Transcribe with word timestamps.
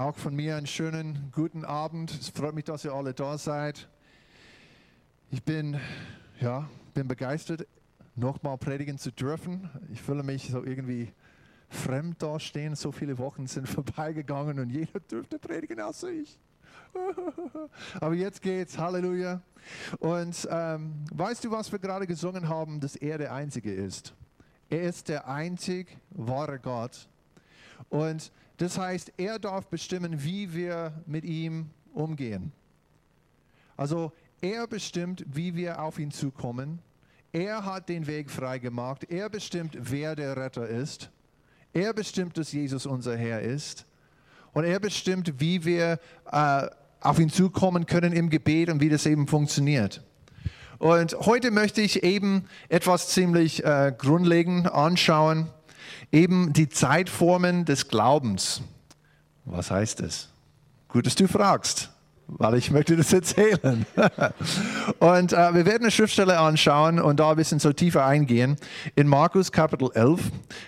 Auch 0.00 0.16
von 0.16 0.34
mir 0.34 0.56
einen 0.56 0.66
schönen 0.66 1.30
guten 1.30 1.62
Abend. 1.62 2.10
Es 2.10 2.30
freut 2.30 2.54
mich, 2.54 2.64
dass 2.64 2.86
ihr 2.86 2.94
alle 2.94 3.12
da 3.12 3.36
seid. 3.36 3.86
Ich 5.30 5.42
bin, 5.42 5.78
ja, 6.40 6.70
bin 6.94 7.06
begeistert, 7.06 7.66
nochmal 8.14 8.56
predigen 8.56 8.96
zu 8.96 9.12
dürfen. 9.12 9.68
Ich 9.92 10.00
fühle 10.00 10.22
mich 10.22 10.48
so 10.48 10.64
irgendwie 10.64 11.12
fremd 11.68 12.22
dastehen. 12.22 12.76
So 12.76 12.92
viele 12.92 13.18
Wochen 13.18 13.46
sind 13.46 13.68
vorbeigegangen 13.68 14.58
und 14.58 14.70
jeder 14.70 15.00
dürfte 15.00 15.38
predigen 15.38 15.82
außer 15.82 16.08
ich. 16.08 16.38
Aber 18.00 18.14
jetzt 18.14 18.40
geht's, 18.40 18.78
Halleluja. 18.78 19.42
Und 19.98 20.48
ähm, 20.50 21.04
weißt 21.12 21.44
du, 21.44 21.50
was 21.50 21.70
wir 21.70 21.78
gerade 21.78 22.06
gesungen 22.06 22.48
haben, 22.48 22.80
dass 22.80 22.96
er 22.96 23.18
der 23.18 23.34
Einzige 23.34 23.74
ist? 23.74 24.14
Er 24.70 24.80
ist 24.80 25.10
der 25.10 25.28
einzig 25.28 25.94
wahre 26.08 26.58
Gott. 26.58 27.06
Und 27.90 28.32
das 28.60 28.76
heißt, 28.76 29.14
er 29.16 29.38
darf 29.38 29.68
bestimmen, 29.68 30.22
wie 30.22 30.52
wir 30.52 30.92
mit 31.06 31.24
ihm 31.24 31.70
umgehen. 31.94 32.52
Also 33.74 34.12
er 34.42 34.66
bestimmt, 34.66 35.24
wie 35.32 35.56
wir 35.56 35.82
auf 35.82 35.98
ihn 35.98 36.10
zukommen. 36.10 36.80
Er 37.32 37.64
hat 37.64 37.88
den 37.88 38.06
Weg 38.06 38.30
frei 38.30 38.58
gemacht. 38.58 39.04
Er 39.08 39.30
bestimmt, 39.30 39.78
wer 39.80 40.14
der 40.14 40.36
Retter 40.36 40.68
ist. 40.68 41.08
Er 41.72 41.94
bestimmt, 41.94 42.36
dass 42.36 42.52
Jesus 42.52 42.84
unser 42.84 43.16
Herr 43.16 43.40
ist. 43.40 43.86
Und 44.52 44.64
er 44.64 44.78
bestimmt, 44.78 45.40
wie 45.40 45.64
wir 45.64 45.98
äh, 46.30 46.66
auf 47.00 47.18
ihn 47.18 47.30
zukommen 47.30 47.86
können 47.86 48.12
im 48.12 48.28
Gebet 48.28 48.68
und 48.68 48.82
wie 48.82 48.90
das 48.90 49.06
eben 49.06 49.26
funktioniert. 49.26 50.04
Und 50.76 51.14
heute 51.20 51.50
möchte 51.50 51.80
ich 51.80 52.02
eben 52.02 52.44
etwas 52.68 53.08
ziemlich 53.08 53.64
äh, 53.64 53.94
grundlegend 53.96 54.70
anschauen 54.70 55.48
eben 56.12 56.52
die 56.52 56.68
Zeitformen 56.68 57.64
des 57.64 57.88
Glaubens. 57.88 58.62
Was 59.44 59.70
heißt 59.70 60.00
es? 60.00 60.28
Gut, 60.88 61.06
dass 61.06 61.14
du 61.14 61.28
fragst 61.28 61.90
weil 62.38 62.54
ich 62.54 62.70
möchte 62.70 62.96
das 62.96 63.12
erzählen. 63.12 63.86
und 64.98 65.32
äh, 65.32 65.54
wir 65.54 65.66
werden 65.66 65.82
eine 65.82 65.90
Schriftstelle 65.90 66.38
anschauen 66.38 67.00
und 67.00 67.20
da 67.20 67.30
ein 67.30 67.36
bisschen 67.36 67.58
so 67.58 67.72
tiefer 67.72 68.04
eingehen. 68.04 68.56
In 68.96 69.06
Markus 69.06 69.52
Kapitel 69.52 69.90
11 69.94 70.20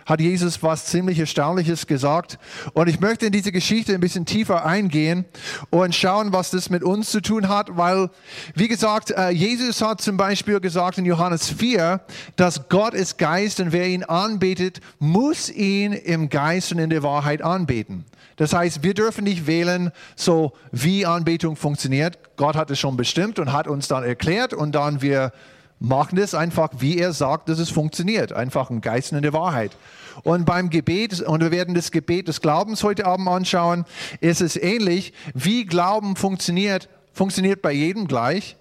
hat 0.07 0.21
Jesus 0.21 0.63
was 0.63 0.87
ziemlich 0.87 1.19
Erstaunliches 1.19 1.87
gesagt 1.87 2.39
und 2.73 2.89
ich 2.89 3.01
möchte 3.01 3.27
in 3.27 3.33
diese 3.33 3.53
Geschichte 3.53 3.95
ein 3.95 4.01
bisschen 4.01 4.27
tiefer 4.27 4.65
eingehen 4.65 5.25
und 5.71 5.95
schauen, 5.95 6.33
was 6.33 6.51
das 6.51 6.71
mit 6.71 6.83
uns 6.83 7.11
zu 7.11 7.21
tun 7.21 7.49
hat, 7.49 7.77
weil, 7.77 8.11
wie 8.55 8.69
gesagt, 8.69 9.11
äh, 9.11 9.31
Jesus 9.31 9.83
hat 9.83 10.01
zum 10.01 10.17
Beispiel 10.17 10.61
gesagt 10.61 10.99
in 10.99 11.05
Johannes 11.05 11.51
4, 11.51 12.01
dass 12.37 12.69
Gott 12.69 12.95
ist 12.95 13.19
Geist 13.19 13.61
und 13.61 13.73
wer 13.73 13.87
ihn 13.87 14.05
anbetet, 14.05 14.81
muss 14.99 15.51
ihn 15.51 15.93
im 15.93 16.29
Geist 16.29 16.73
und 16.73 16.79
in 16.79 16.91
der 16.91 17.03
Wahrheit 17.03 17.43
anbeten. 17.43 18.05
Das 18.43 18.53
heißt, 18.53 18.83
wir 18.83 18.93
dürfen 18.93 19.23
nicht 19.23 19.47
wählen, 19.47 19.93
so 20.17 20.53
wie 20.73 21.07
Anbetung 21.07 21.55
funktioniert. 21.55 22.19
Gott 22.37 22.57
hat 22.57 22.73
es 22.73 22.81
schon 22.81 22.97
bestimmt 22.97 23.39
und 23.39 23.53
hat 23.53 23.69
uns 23.69 23.87
dann 23.87 24.03
erklärt 24.03 24.53
und 24.53 24.75
dann 24.75 25.01
wir 25.01 25.31
machen 25.79 26.19
es 26.19 26.35
einfach, 26.35 26.71
wie 26.79 26.99
er 26.99 27.13
sagt, 27.13 27.49
dass 27.49 27.61
es 27.61 27.71
funktioniert. 27.71 28.33
Einfach 28.33 28.69
im 28.71 28.81
Geist 28.81 29.13
und 29.13 29.23
der 29.23 29.33
Wahrheit. 29.33 29.77
Und 30.25 30.45
beim 30.45 30.71
Gebet, 30.71 31.21
und 31.21 31.41
wir 31.41 31.53
werden 31.53 31.77
das 31.77 31.93
Gebet 31.93 32.27
des 32.27 32.41
Glaubens 32.41 32.83
heute 32.83 33.07
Abend 33.07 33.29
anschauen, 33.29 33.85
ist 34.21 34.41
es 34.41 34.57
ähnlich, 34.57 35.13
wie 35.35 35.65
Glauben 35.65 36.17
funktioniert. 36.17 36.89
Funktioniert 37.13 37.63
bei 37.63 37.71
jedem 37.71 38.09
gleich, 38.09 38.57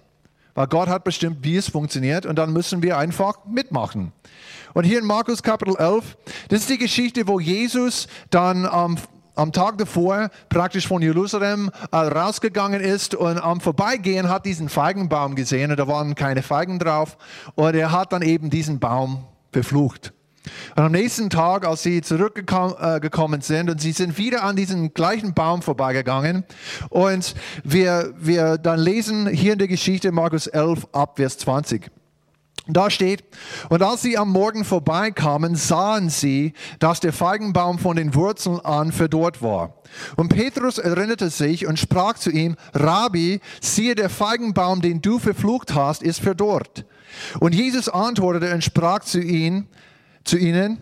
weil 0.54 0.68
Gott 0.68 0.90
hat 0.90 1.02
bestimmt, 1.02 1.38
wie 1.42 1.56
es 1.56 1.68
funktioniert 1.68 2.24
und 2.24 2.36
dann 2.36 2.52
müssen 2.52 2.84
wir 2.84 2.98
einfach 2.98 3.46
mitmachen. 3.46 4.12
Und 4.74 4.84
hier 4.84 5.00
in 5.00 5.06
Markus 5.06 5.42
Kapitel 5.42 5.74
11, 5.76 6.16
das 6.50 6.60
ist 6.60 6.70
die 6.70 6.78
Geschichte, 6.78 7.26
wo 7.26 7.40
Jesus 7.40 8.06
dann 8.30 8.64
am 8.64 8.96
am 9.34 9.52
Tag 9.52 9.78
davor 9.78 10.30
praktisch 10.48 10.86
von 10.86 11.02
Jerusalem 11.02 11.70
äh, 11.90 11.96
rausgegangen 11.96 12.80
ist 12.80 13.14
und 13.14 13.38
am 13.38 13.60
Vorbeigehen 13.60 14.28
hat 14.28 14.46
diesen 14.46 14.68
Feigenbaum 14.68 15.34
gesehen 15.34 15.70
und 15.70 15.78
da 15.78 15.88
waren 15.88 16.14
keine 16.14 16.42
Feigen 16.42 16.78
drauf 16.78 17.16
und 17.54 17.74
er 17.74 17.92
hat 17.92 18.12
dann 18.12 18.22
eben 18.22 18.50
diesen 18.50 18.78
Baum 18.78 19.24
verflucht. 19.52 20.12
Und 20.74 20.82
am 20.82 20.92
nächsten 20.92 21.30
Tag, 21.30 21.66
als 21.66 21.82
sie 21.82 22.02
zurückgekommen 22.02 23.40
äh, 23.40 23.42
sind 23.42 23.70
und 23.70 23.80
sie 23.80 23.92
sind 23.92 24.18
wieder 24.18 24.42
an 24.42 24.56
diesem 24.56 24.92
gleichen 24.92 25.34
Baum 25.34 25.62
vorbeigegangen 25.62 26.44
und 26.90 27.34
wir, 27.62 28.12
wir 28.18 28.58
dann 28.58 28.80
lesen 28.80 29.28
hier 29.28 29.52
in 29.52 29.58
der 29.60 29.68
Geschichte 29.68 30.10
Markus 30.10 30.48
11 30.48 30.88
ab 30.92 31.16
Vers 31.16 31.38
20. 31.38 31.90
Da 32.68 32.90
steht, 32.90 33.24
und 33.70 33.82
als 33.82 34.02
sie 34.02 34.16
am 34.16 34.30
Morgen 34.30 34.64
vorbeikamen, 34.64 35.56
sahen 35.56 36.10
sie, 36.10 36.52
dass 36.78 37.00
der 37.00 37.12
Feigenbaum 37.12 37.80
von 37.80 37.96
den 37.96 38.14
Wurzeln 38.14 38.60
an 38.60 38.92
verdorrt 38.92 39.42
war. 39.42 39.74
Und 40.16 40.28
Petrus 40.28 40.78
erinnerte 40.78 41.28
sich 41.28 41.66
und 41.66 41.80
sprach 41.80 42.14
zu 42.14 42.30
ihm, 42.30 42.54
Rabbi, 42.72 43.40
siehe, 43.60 43.96
der 43.96 44.08
Feigenbaum, 44.08 44.80
den 44.80 45.02
du 45.02 45.18
verflucht 45.18 45.74
hast, 45.74 46.04
ist 46.04 46.20
verdorrt. 46.20 46.84
Und 47.40 47.52
Jesus 47.52 47.88
antwortete 47.88 48.54
und 48.54 48.62
sprach 48.62 49.00
zu 49.00 49.20
ihnen, 49.20 49.66
zu 50.22 50.38
ihnen, 50.38 50.78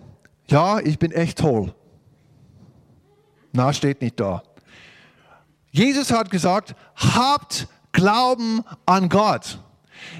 ja, 0.49 0.81
ich 0.81 0.99
bin 0.99 1.13
echt 1.13 1.39
toll. 1.39 1.75
Na, 3.53 3.73
steht 3.73 4.03
nicht 4.03 4.21
da. 4.21 4.43
Jesus 5.71 6.13
hat 6.13 6.31
gesagt, 6.31 6.75
habt 6.95 7.69
Glauben 7.93 8.63
an 8.87 9.09
Gott. 9.09 9.61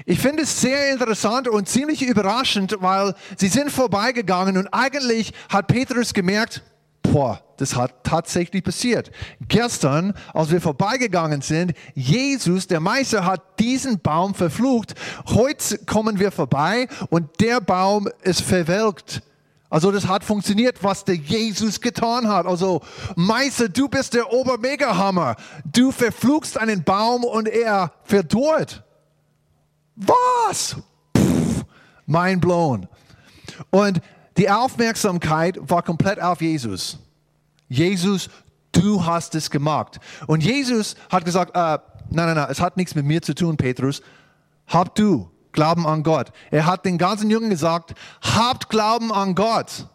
Ich 0.05 0.19
finde 0.19 0.43
es 0.43 0.61
sehr 0.61 0.91
interessant 0.91 1.47
und 1.47 1.67
ziemlich 1.67 2.01
überraschend, 2.01 2.75
weil 2.79 3.15
sie 3.37 3.47
sind 3.47 3.71
vorbeigegangen 3.71 4.57
und 4.57 4.67
eigentlich 4.67 5.33
hat 5.49 5.67
Petrus 5.67 6.13
gemerkt, 6.13 6.61
boah, 7.01 7.41
das 7.57 7.75
hat 7.75 8.03
tatsächlich 8.03 8.63
passiert. 8.63 9.11
Gestern, 9.47 10.13
als 10.33 10.51
wir 10.51 10.61
vorbeigegangen 10.61 11.41
sind, 11.41 11.73
Jesus, 11.93 12.67
der 12.67 12.79
Meister, 12.79 13.25
hat 13.25 13.59
diesen 13.59 13.99
Baum 13.99 14.33
verflucht. 14.33 14.95
Heute 15.27 15.77
kommen 15.85 16.19
wir 16.19 16.31
vorbei 16.31 16.87
und 17.09 17.39
der 17.39 17.61
Baum 17.61 18.09
ist 18.23 18.41
verwelkt. 18.41 19.21
Also 19.69 19.89
das 19.91 20.07
hat 20.07 20.23
funktioniert, 20.23 20.83
was 20.83 21.05
der 21.05 21.15
Jesus 21.15 21.79
getan 21.79 22.27
hat. 22.27 22.45
Also 22.45 22.81
Meister, 23.15 23.69
du 23.69 23.87
bist 23.87 24.13
der 24.13 24.33
Obermegahammer. 24.33 25.37
Du 25.63 25.91
verfluchst 25.91 26.57
einen 26.57 26.83
Baum 26.83 27.23
und 27.23 27.47
er 27.47 27.93
verdorrt. 28.03 28.83
Was? 30.05 30.75
Pff, 31.15 31.65
mind 32.05 32.41
blown. 32.41 32.87
Und 33.69 34.01
die 34.37 34.49
Aufmerksamkeit 34.49 35.57
war 35.61 35.83
komplett 35.83 36.21
auf 36.21 36.41
Jesus. 36.41 36.97
Jesus, 37.67 38.29
du 38.71 39.05
hast 39.05 39.35
es 39.35 39.49
gemacht. 39.49 39.99
Und 40.27 40.43
Jesus 40.43 40.95
hat 41.09 41.25
gesagt, 41.25 41.55
äh, 41.55 41.79
nein, 42.09 42.27
nein, 42.27 42.35
nein, 42.35 42.47
es 42.49 42.59
hat 42.59 42.77
nichts 42.77 42.95
mit 42.95 43.05
mir 43.05 43.21
zu 43.21 43.35
tun, 43.35 43.57
Petrus. 43.57 44.01
Hab 44.67 44.95
du 44.95 45.29
Glauben 45.51 45.85
an 45.85 46.03
Gott. 46.03 46.31
Er 46.49 46.65
hat 46.65 46.85
den 46.85 46.97
ganzen 46.97 47.29
Jungen 47.29 47.49
gesagt, 47.49 47.93
habt 48.21 48.69
Glauben 48.69 49.11
an 49.11 49.35
Gott. 49.35 49.87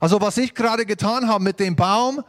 Also 0.00 0.20
was 0.20 0.36
ich 0.36 0.54
gerade 0.54 0.86
getan 0.86 1.28
habe 1.28 1.42
mit 1.42 1.58
dem 1.58 1.74
Baum, 1.74 2.22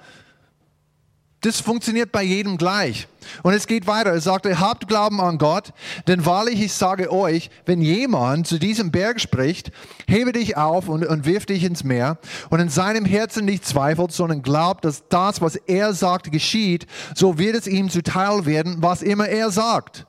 das 1.42 1.62
funktioniert 1.62 2.12
bei 2.12 2.24
jedem 2.24 2.58
gleich. 2.58 3.08
Und 3.44 3.54
es 3.54 3.68
geht 3.68 3.88
weiter. 3.88 4.12
Er 4.12 4.22
sagt, 4.22 4.46
ihr 4.46 4.60
habt 4.60 4.88
Glauben 4.88 5.22
an 5.22 5.38
Gott, 5.38 5.72
denn 6.08 6.26
wahrlich, 6.26 6.62
ich 6.62 6.74
sage 6.74 7.12
euch, 7.12 7.50
wenn 7.66 7.82
jemand 7.82 8.48
zu 8.48 8.60
diesem 8.60 8.92
Berg 8.92 9.22
spricht, 9.22 9.72
hebe 10.08 10.34
dich 10.34 10.58
auf 10.58 10.90
und, 10.90 11.06
und 11.06 11.26
wirf 11.26 11.46
dich 11.46 11.64
ins 11.64 11.84
Meer 11.84 12.18
und 12.50 12.60
in 12.60 12.70
seinem 12.70 13.06
Herzen 13.06 13.46
nicht 13.46 13.66
zweifelt, 13.66 14.12
sondern 14.12 14.42
glaubt, 14.42 14.84
dass 14.84 15.08
das, 15.08 15.42
was 15.42 15.56
er 15.56 15.94
sagt, 15.94 16.32
geschieht, 16.32 16.88
so 17.16 17.38
wird 17.38 17.56
es 17.56 17.68
ihm 17.68 17.90
zuteil 17.90 18.46
werden, 18.46 18.78
was 18.80 19.02
immer 19.02 19.28
er 19.28 19.52
sagt. 19.52 20.06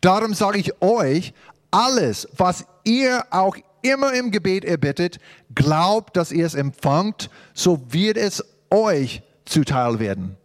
Darum 0.00 0.34
sage 0.34 0.58
ich 0.58 0.80
euch, 0.80 1.34
alles, 1.70 2.28
was 2.36 2.64
ihr 2.84 3.24
auch 3.30 3.56
immer 3.82 4.12
im 4.12 4.30
Gebet 4.30 4.64
erbittet, 4.64 5.18
glaubt, 5.54 6.16
dass 6.16 6.32
ihr 6.32 6.46
es 6.46 6.54
empfangt, 6.54 7.30
so 7.54 7.80
wird 7.88 8.16
es 8.16 8.44
euch 8.70 9.22
zuteil 9.44 9.98
werden. 9.98 10.36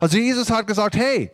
Also 0.00 0.18
Jesus 0.18 0.50
hat 0.50 0.66
gesagt, 0.66 0.96
hey, 0.96 1.30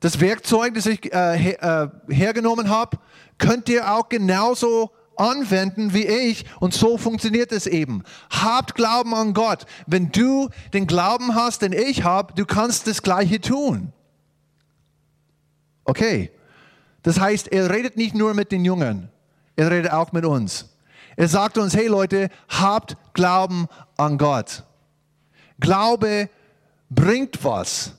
das 0.00 0.20
Werkzeug, 0.20 0.74
das 0.74 0.86
ich 0.86 1.12
äh, 1.12 1.38
her, 1.38 1.92
äh, 2.08 2.14
hergenommen 2.14 2.68
habe, 2.68 2.98
könnt 3.38 3.68
ihr 3.68 3.90
auch 3.90 4.08
genauso 4.08 4.90
anwenden 5.16 5.94
wie 5.94 6.06
ich 6.06 6.44
und 6.60 6.74
so 6.74 6.98
funktioniert 6.98 7.52
es 7.52 7.66
eben. 7.66 8.02
Habt 8.30 8.74
Glauben 8.74 9.14
an 9.14 9.32
Gott. 9.32 9.64
Wenn 9.86 10.10
du 10.10 10.48
den 10.72 10.86
Glauben 10.86 11.34
hast, 11.34 11.62
den 11.62 11.72
ich 11.72 12.04
habe, 12.04 12.34
du 12.34 12.44
kannst 12.44 12.86
das 12.86 13.02
Gleiche 13.02 13.40
tun. 13.40 13.92
Okay. 15.84 16.30
Das 17.02 17.20
heißt, 17.20 17.48
er 17.48 17.70
redet 17.70 17.96
nicht 17.96 18.14
nur 18.14 18.32
mit 18.32 18.50
den 18.50 18.64
Jungen, 18.64 19.10
er 19.56 19.70
redet 19.70 19.92
auch 19.92 20.12
mit 20.12 20.24
uns. 20.24 20.70
Er 21.16 21.28
sagt 21.28 21.58
uns, 21.58 21.76
hey 21.76 21.86
Leute, 21.86 22.28
habt 22.48 22.96
Glauben 23.12 23.68
an 23.96 24.18
Gott. 24.18 24.64
Glaube 25.60 26.28
bringt 26.94 27.42
was. 27.44 27.92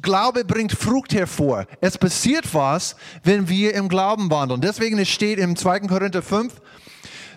Glaube 0.00 0.44
bringt 0.44 0.72
Frucht 0.72 1.12
hervor. 1.12 1.66
Es 1.80 1.98
passiert 1.98 2.52
was, 2.54 2.96
wenn 3.24 3.48
wir 3.48 3.74
im 3.74 3.88
Glauben 3.88 4.30
wandeln. 4.30 4.60
Deswegen 4.60 5.04
steht 5.04 5.38
im 5.38 5.56
2. 5.56 5.80
Korinther 5.80 6.22
5, 6.22 6.54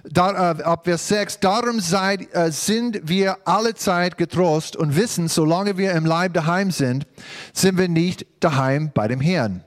da, 0.05 0.51
äh, 0.51 0.63
ab 0.63 0.85
Vers 0.85 1.07
6, 1.09 1.39
darum 1.39 1.79
seid, 1.79 2.33
äh, 2.33 2.51
sind 2.51 3.01
wir 3.03 3.37
alle 3.45 3.75
Zeit 3.75 4.17
getrost 4.17 4.75
und 4.75 4.95
wissen, 4.95 5.27
solange 5.27 5.77
wir 5.77 5.91
im 5.91 6.05
Leib 6.05 6.33
daheim 6.33 6.71
sind, 6.71 7.05
sind 7.53 7.77
wir 7.77 7.89
nicht 7.89 8.25
daheim 8.39 8.91
bei 8.93 9.07
dem 9.07 9.19
Herrn. 9.19 9.63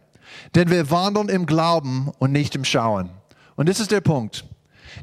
Denn 0.54 0.70
wir 0.70 0.90
wandeln 0.90 1.28
im 1.28 1.46
Glauben 1.46 2.10
und 2.18 2.32
nicht 2.32 2.54
im 2.54 2.64
Schauen. 2.64 3.10
Und 3.56 3.68
das 3.68 3.80
ist 3.80 3.90
der 3.90 4.00
Punkt. 4.00 4.44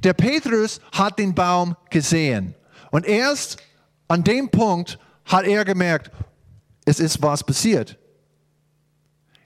Der 0.03 0.13
Petrus 0.13 0.79
hat 0.91 1.19
den 1.19 1.35
Baum 1.35 1.75
gesehen. 1.89 2.55
Und 2.91 3.05
erst 3.05 3.57
an 4.07 4.23
dem 4.23 4.49
Punkt 4.49 4.97
hat 5.29 5.45
er 5.45 5.63
gemerkt, 5.63 6.11
es 6.85 6.99
ist 6.99 7.21
was 7.21 7.43
passiert. 7.43 7.97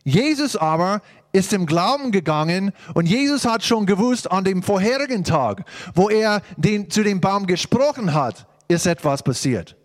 Jesus 0.04 0.56
aber 0.56 1.02
ist 1.32 1.54
im 1.54 1.66
Glauben 1.66 2.12
gegangen 2.12 2.72
und 2.94 3.06
Jesus 3.06 3.46
hat 3.46 3.64
schon 3.64 3.86
gewusst 3.86 4.32
an 4.32 4.44
dem 4.44 4.64
vorherigen 4.64 5.24
Tag, 5.24 5.66
wo 5.94 6.10
er 6.10 6.42
den, 6.58 6.90
zu 6.90 7.04
dem 7.04 7.22
Baum 7.22 7.46
gesprochen 7.48 8.14
hat, 8.14 8.48
ist 8.68 8.88
etwas 8.88 9.24
passiert. 9.24 9.76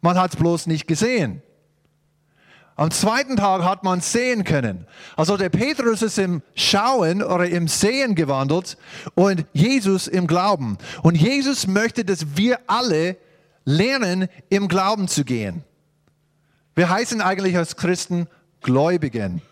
Man 0.00 0.18
hat 0.18 0.34
es 0.34 0.36
bloß 0.36 0.66
nicht 0.66 0.86
gesehen. 0.86 1.42
Am 2.76 2.92
zweiten 2.92 3.36
Tag 3.36 3.64
hat 3.64 3.82
man 3.82 4.00
sehen 4.00 4.44
können. 4.44 4.86
Also 5.16 5.36
der 5.36 5.48
Petrus 5.48 6.00
ist 6.00 6.16
im 6.16 6.42
Schauen 6.54 7.24
oder 7.24 7.48
im 7.48 7.66
Sehen 7.66 8.14
gewandelt 8.14 8.78
und 9.16 9.44
Jesus 9.52 10.06
im 10.06 10.28
Glauben. 10.28 10.78
Und 11.02 11.16
Jesus 11.16 11.66
möchte, 11.66 12.04
dass 12.04 12.36
wir 12.36 12.60
alle 12.68 13.16
lernen, 13.68 14.28
im 14.48 14.66
Glauben 14.66 15.08
zu 15.08 15.24
gehen. 15.24 15.62
Wir 16.74 16.88
heißen 16.88 17.20
eigentlich 17.20 17.56
als 17.56 17.76
Christen 17.76 18.26
Gläubigen. 18.62 19.42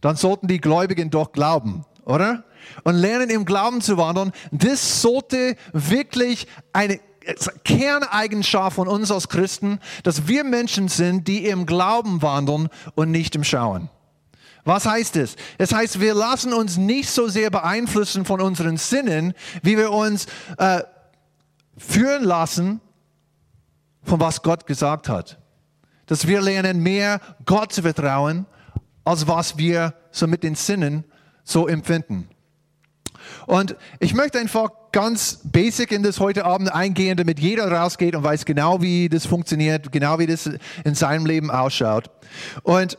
Dann 0.00 0.16
sollten 0.16 0.48
die 0.48 0.60
Gläubigen 0.60 1.08
doch 1.10 1.30
glauben, 1.30 1.84
oder? 2.04 2.44
Und 2.82 2.96
lernen 2.96 3.30
im 3.30 3.44
Glauben 3.44 3.80
zu 3.80 3.96
wandeln. 3.96 4.32
Das 4.50 5.02
sollte 5.02 5.56
wirklich 5.72 6.48
eine 6.72 6.98
Kerneigenschaft 7.64 8.74
von 8.74 8.88
uns 8.88 9.10
als 9.10 9.28
Christen, 9.28 9.78
dass 10.02 10.26
wir 10.26 10.42
Menschen 10.42 10.88
sind, 10.88 11.28
die 11.28 11.46
im 11.46 11.66
Glauben 11.66 12.22
wandeln 12.22 12.68
und 12.96 13.10
nicht 13.10 13.36
im 13.36 13.44
Schauen. 13.44 13.88
Was 14.64 14.86
heißt 14.86 15.16
es? 15.16 15.36
Es 15.58 15.72
heißt, 15.72 16.00
wir 16.00 16.14
lassen 16.14 16.52
uns 16.52 16.76
nicht 16.76 17.10
so 17.10 17.28
sehr 17.28 17.50
beeinflussen 17.50 18.24
von 18.24 18.40
unseren 18.40 18.78
Sinnen, 18.78 19.34
wie 19.62 19.76
wir 19.76 19.92
uns 19.92 20.26
äh, 20.58 20.80
führen 21.76 22.24
lassen 22.24 22.80
von 24.02 24.20
was 24.20 24.42
Gott 24.42 24.66
gesagt 24.66 25.08
hat. 25.08 25.38
Dass 26.06 26.26
wir 26.26 26.40
lernen, 26.40 26.82
mehr 26.82 27.20
Gott 27.46 27.72
zu 27.72 27.82
vertrauen, 27.82 28.46
als 29.04 29.26
was 29.26 29.56
wir 29.56 29.94
so 30.10 30.26
mit 30.26 30.42
den 30.42 30.54
Sinnen 30.54 31.04
so 31.42 31.66
empfinden. 31.66 32.28
Und 33.46 33.76
ich 34.00 34.14
möchte 34.14 34.38
einfach 34.38 34.70
ganz 34.92 35.40
basic 35.44 35.92
in 35.92 36.02
das 36.02 36.20
heute 36.20 36.44
Abend 36.44 36.72
eingehen, 36.72 37.16
damit 37.16 37.40
jeder 37.40 37.70
rausgeht 37.70 38.14
und 38.14 38.22
weiß 38.22 38.44
genau, 38.44 38.80
wie 38.80 39.08
das 39.08 39.26
funktioniert, 39.26 39.92
genau 39.92 40.18
wie 40.18 40.26
das 40.26 40.48
in 40.84 40.94
seinem 40.94 41.26
Leben 41.26 41.50
ausschaut. 41.50 42.10
Und 42.62 42.98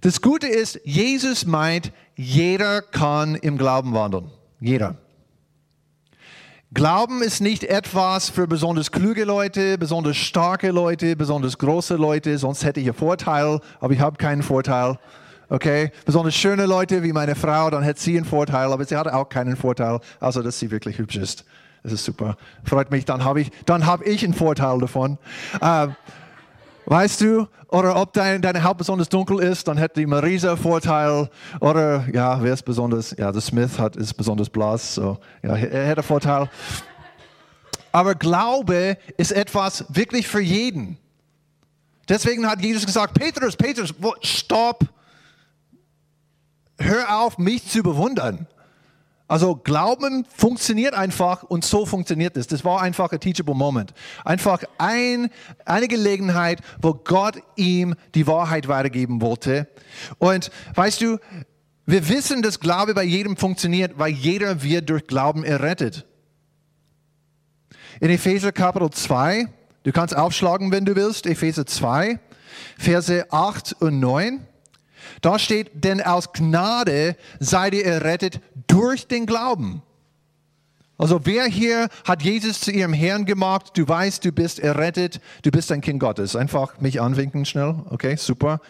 das 0.00 0.20
Gute 0.20 0.48
ist, 0.48 0.80
Jesus 0.84 1.46
meint, 1.46 1.92
jeder 2.16 2.82
kann 2.82 3.34
im 3.36 3.58
Glauben 3.58 3.92
wandeln. 3.92 4.30
Jeder. 4.60 4.96
Glauben 6.72 7.22
ist 7.22 7.40
nicht 7.40 7.64
etwas 7.64 8.30
für 8.30 8.46
besonders 8.46 8.92
kluge 8.92 9.24
Leute, 9.24 9.76
besonders 9.76 10.16
starke 10.16 10.70
Leute, 10.70 11.16
besonders 11.16 11.58
große 11.58 11.96
Leute, 11.96 12.38
sonst 12.38 12.64
hätte 12.64 12.78
ich 12.78 12.86
einen 12.86 12.94
Vorteil, 12.94 13.60
aber 13.80 13.92
ich 13.92 14.00
habe 14.00 14.16
keinen 14.16 14.42
Vorteil 14.42 14.96
okay? 15.50 15.90
Besonders 16.06 16.34
schöne 16.34 16.66
Leute 16.66 17.02
wie 17.02 17.12
meine 17.12 17.34
Frau, 17.34 17.68
dann 17.70 17.84
hat 17.84 17.98
sie 17.98 18.16
einen 18.16 18.24
Vorteil, 18.24 18.72
aber 18.72 18.84
sie 18.84 18.96
hat 18.96 19.08
auch 19.08 19.28
keinen 19.28 19.56
Vorteil, 19.56 20.00
außer 20.20 20.42
dass 20.42 20.58
sie 20.58 20.70
wirklich 20.70 20.98
hübsch 20.98 21.16
ist. 21.16 21.44
Das 21.82 21.92
ist 21.92 22.04
super. 22.04 22.36
Freut 22.64 22.90
mich, 22.90 23.04
dann 23.04 23.24
habe 23.24 23.40
ich, 23.40 23.50
hab 23.68 24.06
ich 24.06 24.24
einen 24.24 24.34
Vorteil 24.34 24.78
davon. 24.78 25.18
Ähm, 25.62 25.96
weißt 26.90 27.20
du, 27.20 27.46
oder 27.68 27.94
ob 27.94 28.12
dein, 28.12 28.42
deine 28.42 28.64
Haut 28.64 28.76
besonders 28.76 29.08
dunkel 29.08 29.38
ist, 29.38 29.68
dann 29.68 29.78
hat 29.78 29.96
die 29.96 30.06
Marisa 30.06 30.56
Vorteil. 30.56 31.30
Oder 31.60 32.04
ja, 32.12 32.42
wer 32.42 32.52
ist 32.52 32.64
besonders? 32.64 33.14
Ja, 33.16 33.30
der 33.30 33.40
Smith 33.40 33.78
hat, 33.78 33.94
ist 33.94 34.14
besonders 34.14 34.50
blass, 34.50 34.96
so 34.96 35.18
ja, 35.42 35.54
er 35.54 35.92
einen 35.92 36.02
Vorteil. 36.02 36.50
Aber 37.92 38.16
Glaube 38.16 38.98
ist 39.16 39.30
etwas 39.30 39.84
wirklich 39.88 40.26
für 40.26 40.40
jeden. 40.40 40.98
Deswegen 42.08 42.44
hat 42.48 42.60
Jesus 42.60 42.84
gesagt, 42.84 43.14
Petrus, 43.14 43.56
Petrus, 43.56 43.94
stopp, 44.22 44.84
hör 46.76 47.20
auf, 47.20 47.38
mich 47.38 47.68
zu 47.68 47.84
bewundern. 47.84 48.48
Also 49.30 49.54
Glauben 49.54 50.26
funktioniert 50.36 50.92
einfach 50.92 51.44
und 51.44 51.64
so 51.64 51.86
funktioniert 51.86 52.36
es. 52.36 52.48
Das 52.48 52.64
war 52.64 52.82
einfach 52.82 53.12
ein 53.12 53.20
teachable 53.20 53.54
Moment. 53.54 53.94
Einfach 54.24 54.64
ein, 54.76 55.30
eine 55.64 55.86
Gelegenheit, 55.86 56.58
wo 56.82 56.94
Gott 56.94 57.40
ihm 57.54 57.94
die 58.16 58.26
Wahrheit 58.26 58.66
weitergeben 58.66 59.20
wollte. 59.20 59.68
Und 60.18 60.50
weißt 60.74 61.00
du, 61.00 61.18
wir 61.86 62.08
wissen, 62.08 62.42
dass 62.42 62.58
Glaube 62.58 62.92
bei 62.92 63.04
jedem 63.04 63.36
funktioniert, 63.36 64.00
weil 64.00 64.10
jeder 64.10 64.64
wird 64.64 64.90
durch 64.90 65.06
Glauben 65.06 65.44
errettet. 65.44 66.06
In 68.00 68.10
Epheser 68.10 68.50
Kapitel 68.50 68.90
2, 68.90 69.46
du 69.84 69.92
kannst 69.92 70.16
aufschlagen, 70.16 70.72
wenn 70.72 70.84
du 70.84 70.96
willst, 70.96 71.26
Epheser 71.26 71.66
2, 71.66 72.18
Verse 72.76 73.26
8 73.30 73.76
und 73.78 74.00
9. 74.00 74.44
Da 75.20 75.38
steht, 75.38 75.84
denn 75.84 76.00
aus 76.00 76.32
Gnade 76.32 77.16
seid 77.38 77.74
ihr 77.74 77.84
errettet 77.84 78.40
durch 78.66 79.06
den 79.06 79.26
Glauben. 79.26 79.82
Also 81.00 81.24
wer 81.24 81.46
hier 81.46 81.88
hat 82.04 82.22
Jesus 82.22 82.60
zu 82.60 82.70
ihrem 82.72 82.92
Herrn 82.92 83.24
gemacht? 83.24 83.72
Du 83.74 83.88
weißt, 83.88 84.22
du 84.22 84.32
bist 84.32 84.58
errettet, 84.60 85.22
du 85.40 85.50
bist 85.50 85.72
ein 85.72 85.80
Kind 85.80 85.98
Gottes. 85.98 86.36
Einfach 86.36 86.78
mich 86.78 87.00
anwinken 87.00 87.46
schnell. 87.46 87.76
Okay, 87.88 88.16
super. 88.16 88.60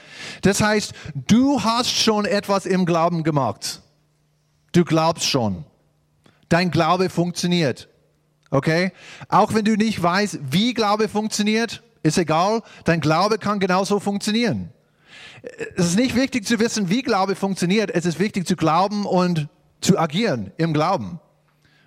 Das 0.43 0.61
heißt, 0.61 0.93
du 1.27 1.65
hast 1.65 1.91
schon 1.91 2.27
etwas 2.27 2.67
im 2.67 2.87
Glauben 2.87 3.25
gemacht. 3.25 3.83
Du 4.71 4.85
glaubst 4.85 5.29
schon. 5.29 5.65
Dein 6.49 6.71
Glaube 6.71 7.11
funktioniert. 7.11 7.89
Okay? 8.51 8.93
Auch 9.29 9.53
wenn 9.53 9.65
du 9.65 9.75
nicht 9.75 10.01
weißt, 10.01 10.39
wie 10.51 10.73
Glaube 10.73 11.09
funktioniert, 11.09 11.83
ist 12.05 12.17
egal. 12.17 12.63
Dein 12.85 13.01
Glaube 13.01 13.39
kann 13.39 13.59
genauso 13.59 13.99
funktionieren. 13.99 14.71
Es 15.77 15.87
ist 15.87 15.97
nicht 15.97 16.15
wichtig 16.15 16.47
zu 16.47 16.59
wissen, 16.59 16.91
wie 16.91 17.03
Glaube 17.03 17.35
funktioniert. 17.35 17.91
Es 17.91 18.05
ist 18.05 18.19
wichtig 18.19 18.47
zu 18.47 18.57
glauben 18.57 19.07
und 19.07 19.49
zu 19.81 19.99
agieren 19.99 20.53
im 20.57 20.73
Glauben. 20.73 21.21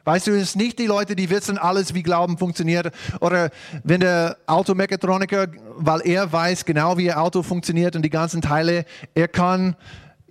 Weißt 0.05 0.27
du, 0.27 0.31
es 0.31 0.41
ist 0.41 0.55
nicht 0.57 0.79
die 0.79 0.85
Leute, 0.85 1.15
die 1.15 1.29
wissen 1.29 1.57
alles, 1.57 1.93
wie 1.93 2.03
Glauben 2.03 2.37
funktioniert. 2.37 2.91
Oder 3.21 3.51
wenn 3.83 4.01
der 4.01 4.37
Automechatroniker, 4.47 5.47
weil 5.77 6.01
er 6.01 6.31
weiß 6.31 6.65
genau, 6.65 6.97
wie 6.97 7.05
ihr 7.05 7.21
Auto 7.21 7.41
funktioniert 7.41 7.95
und 7.95 8.01
die 8.01 8.09
ganzen 8.09 8.41
Teile, 8.41 8.85
er 9.13 9.29
kann 9.29 9.77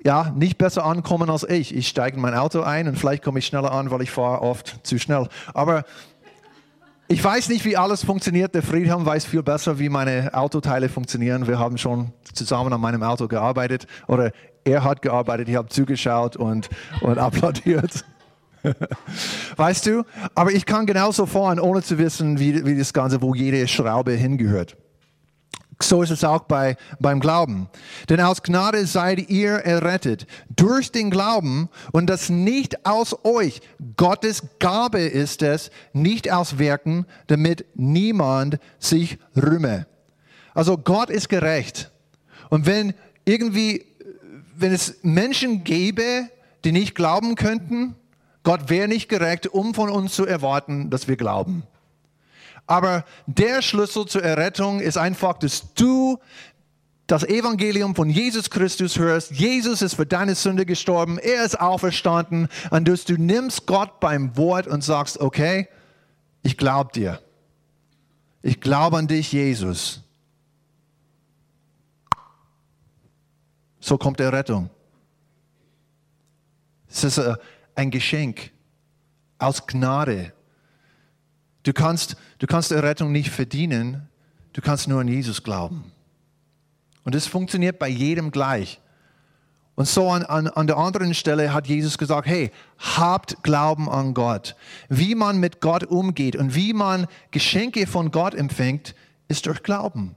ja 0.04 0.30
nicht 0.36 0.58
besser 0.58 0.84
ankommen 0.84 1.30
als 1.30 1.48
ich. 1.48 1.74
Ich 1.74 1.88
steige 1.88 2.16
in 2.16 2.22
mein 2.22 2.34
Auto 2.34 2.60
ein 2.60 2.86
und 2.86 2.98
vielleicht 2.98 3.22
komme 3.22 3.38
ich 3.38 3.46
schneller 3.46 3.72
an, 3.72 3.90
weil 3.90 4.02
ich 4.02 4.10
fahre 4.10 4.42
oft 4.42 4.80
zu 4.82 4.98
schnell. 4.98 5.28
Aber 5.54 5.84
ich 7.09 7.23
weiß 7.23 7.49
nicht, 7.49 7.64
wie 7.64 7.76
alles 7.76 8.04
funktioniert. 8.04 8.54
Der 8.54 8.62
Friedhelm 8.62 9.04
weiß 9.04 9.26
viel 9.26 9.42
besser, 9.42 9.78
wie 9.78 9.88
meine 9.88 10.32
Autoteile 10.35 10.88
funktionieren. 10.88 11.47
Wir 11.47 11.59
haben 11.59 11.76
schon 11.78 12.12
zusammen 12.32 12.73
an 12.73 12.80
meinem 12.80 13.02
Auto 13.02 13.28
gearbeitet 13.28 13.87
oder 14.06 14.32
er 14.64 14.85
hat 14.85 15.02
gearbeitet. 15.02 15.49
Ich 15.49 15.56
habe 15.56 15.68
zugeschaut 15.68 16.37
und, 16.37 16.71
und 17.00 17.18
applaudiert. 17.18 18.04
weißt 19.56 19.87
du? 19.87 20.04
Aber 20.35 20.52
ich 20.52 20.66
kann 20.66 20.87
genauso 20.87 21.26
fahren, 21.26 21.59
ohne 21.59 21.82
zu 21.82 21.99
wissen, 21.99 22.38
wie, 22.38 22.64
wie 22.64 22.78
das 22.78 22.92
Ganze, 22.92 23.21
wo 23.21 23.35
jede 23.35 23.66
Schraube 23.66 24.12
hingehört. 24.12 24.76
So 25.82 26.02
ist 26.02 26.10
es 26.10 26.24
auch 26.24 26.42
bei, 26.42 26.76
beim 27.00 27.20
Glauben. 27.20 27.68
Denn 28.08 28.20
aus 28.20 28.42
Gnade 28.42 28.86
seid 28.86 29.28
ihr 29.30 29.52
errettet 29.52 30.26
durch 30.54 30.92
den 30.92 31.10
Glauben 31.10 31.68
und 31.92 32.06
das 32.06 32.28
nicht 32.28 32.86
aus 32.86 33.24
euch. 33.24 33.60
Gottes 33.96 34.44
Gabe 34.58 35.00
ist 35.00 35.42
es, 35.42 35.70
nicht 35.92 36.30
aus 36.30 36.58
Werken, 36.58 37.06
damit 37.26 37.66
niemand 37.74 38.58
sich 38.78 39.18
rühme. 39.36 39.86
Also 40.54 40.78
Gott 40.78 41.10
ist 41.10 41.28
gerecht. 41.28 41.90
Und 42.48 42.66
wenn 42.66 42.94
irgendwie, 43.24 43.84
wenn 44.54 44.72
es 44.72 44.96
Menschen 45.02 45.64
gäbe, 45.64 46.28
die 46.64 46.72
nicht 46.72 46.94
glauben 46.94 47.34
könnten, 47.34 47.96
Gott 48.44 48.68
wäre 48.70 48.88
nicht 48.88 49.08
gerecht, 49.08 49.46
um 49.46 49.74
von 49.74 49.88
uns 49.88 50.14
zu 50.14 50.26
erwarten, 50.26 50.90
dass 50.90 51.08
wir 51.08 51.16
glauben. 51.16 51.64
Aber 52.66 53.04
der 53.26 53.62
Schlüssel 53.62 54.07
zur 54.07 54.23
Errettung 54.23 54.81
ist 54.81 54.97
einfach, 54.97 55.38
dass 55.38 55.75
du 55.75 56.19
das 57.07 57.25
Evangelium 57.25 57.95
von 57.95 58.09
Jesus 58.09 58.49
Christus 58.49 58.99
hörst. 58.99 59.33
Jesus 59.33 59.83
ist 59.83 59.95
für 59.95 60.07
deine 60.07 60.35
Sünde 60.35 60.64
gestorben, 60.64 61.19
er 61.19 61.45
ist 61.45 61.61
auferstanden 61.61 62.49
und 62.71 62.88
dass 62.88 63.04
du 63.04 63.14
nimmst 63.14 63.66
Gott 63.66 64.00
beim 64.00 64.37
Wort 64.37 64.66
und 64.66 64.83
sagst, 64.83 65.19
okay, 65.19 65.69
ich 66.42 66.57
glaube 66.57 66.90
dir. 66.95 67.21
Ich 68.40 68.61
glaube 68.61 68.97
an 68.97 69.07
dich, 69.07 69.33
Jesus. 69.33 70.00
So 73.78 73.99
kommt 73.99 74.21
Errettung. 74.21 74.71
Es 76.88 77.04
ist 77.04 77.19
äh, 77.19 77.35
ein 77.75 77.90
Geschenk 77.90 78.52
aus 79.38 79.66
Gnade. 79.66 80.33
Du 81.62 81.73
kannst, 81.73 82.16
du 82.38 82.47
kannst 82.47 82.73
Errettung 82.73 83.12
nicht 83.12 83.31
verdienen, 83.31 84.09
du 84.52 84.61
kannst 84.61 84.88
nur 84.88 85.00
an 85.00 85.09
Jesus 85.09 85.42
glauben. 85.42 85.92
Und 87.04 87.14
es 87.14 87.26
funktioniert 87.26 87.78
bei 87.78 87.88
jedem 87.88 88.31
gleich. 88.31 88.81
Und 89.75 89.88
so 89.88 90.11
an, 90.11 90.23
an, 90.25 90.49
an 90.49 90.66
der 90.66 90.76
anderen 90.76 91.14
Stelle 91.14 91.54
hat 91.54 91.66
Jesus 91.66 91.97
gesagt, 91.97 92.26
hey, 92.28 92.50
habt 92.78 93.42
Glauben 93.42 93.88
an 93.88 94.12
Gott. 94.12 94.54
Wie 94.88 95.14
man 95.14 95.38
mit 95.38 95.61
Gott 95.61 95.85
umgeht 95.85 96.37
und 96.37 96.54
wie 96.54 96.73
man 96.75 97.07
Geschenke 97.31 97.87
von 97.87 98.11
Gott 98.11 98.35
empfängt, 98.35 98.95
ist 99.28 99.47
durch 99.47 99.62
Glauben. 99.62 100.14